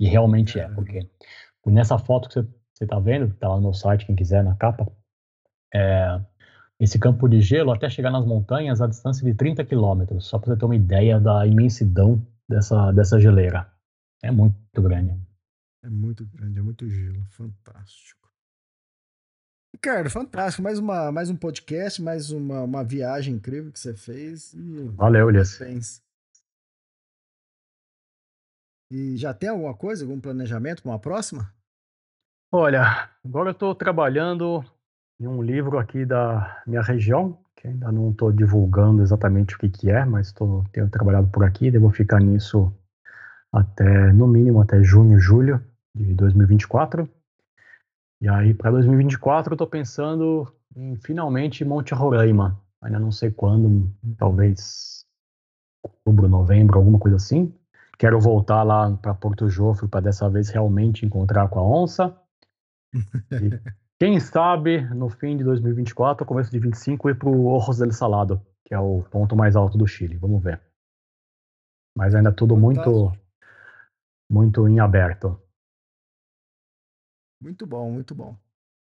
[0.00, 1.08] E realmente é, porque
[1.66, 4.54] nessa foto que você está vendo, que está lá no meu site, quem quiser, na
[4.54, 4.90] capa,
[5.74, 6.20] é,
[6.80, 10.54] esse campo de gelo, até chegar nas montanhas, a distância de 30 quilômetros, só para
[10.54, 13.70] você ter uma ideia da imensidão dessa, dessa geleira.
[14.22, 15.20] É muito grande.
[15.82, 18.28] É muito grande, é muito gelo, fantástico.
[19.74, 20.62] Ricardo, fantástico.
[20.62, 24.54] Mais, uma, mais um podcast, mais uma, uma viagem incrível que você fez.
[24.94, 25.58] Valeu, Elias.
[28.90, 31.52] E já tem alguma coisa, algum planejamento para uma próxima?
[32.50, 34.64] Olha, agora eu estou trabalhando
[35.20, 39.68] em um livro aqui da minha região, que ainda não estou divulgando exatamente o que,
[39.68, 42.72] que é, mas tô, tenho trabalhado por aqui, devo ficar nisso
[43.52, 45.62] até, no mínimo, até junho, julho
[45.94, 47.08] de 2024.
[48.22, 52.58] E aí, para 2024, eu estou pensando em finalmente Monte Roraima.
[52.80, 55.04] Ainda não sei quando, talvez
[55.82, 57.52] outubro, novembro, alguma coisa assim.
[57.98, 62.16] Quero voltar lá para Porto Jofre para dessa vez realmente encontrar com a onça.
[62.94, 62.98] E
[63.98, 68.40] quem sabe no fim de 2024, começo de 25, ir para o Ojos del Salado,
[68.64, 70.16] que é o ponto mais alto do Chile.
[70.16, 70.60] Vamos ver.
[71.96, 73.12] Mas ainda tudo muito,
[74.30, 75.42] muito em aberto.
[77.42, 78.36] Muito bom, muito bom.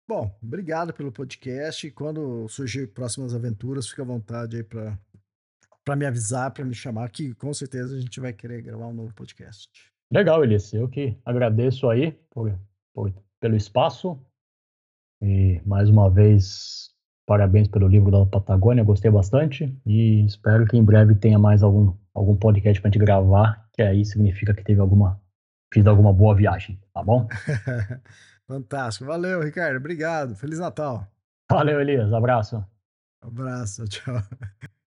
[0.07, 1.91] Bom, obrigado pelo podcast.
[1.93, 4.99] Quando surgir próximas aventuras, fica à vontade aí para
[5.85, 8.95] para me avisar, para me chamar, que com certeza a gente vai querer gravar um
[8.95, 9.69] novo podcast.
[10.13, 10.73] Legal, Elias.
[10.73, 12.53] Eu que agradeço aí por,
[12.93, 14.21] por, pelo espaço.
[15.23, 16.91] E mais uma vez,
[17.27, 19.73] parabéns pelo livro da Patagônia, gostei bastante.
[19.87, 23.83] E espero que em breve tenha mais algum, algum podcast para a gente gravar, que
[23.83, 25.21] aí significa que teve alguma.
[25.73, 27.29] Fiz alguma boa viagem, tá bom?
[28.49, 29.05] Fantástico.
[29.05, 29.77] Valeu, Ricardo.
[29.77, 30.35] Obrigado.
[30.35, 31.07] Feliz Natal.
[31.49, 32.13] Valeu, Elias.
[32.13, 32.65] Abraço.
[33.23, 34.21] Abraço, tchau.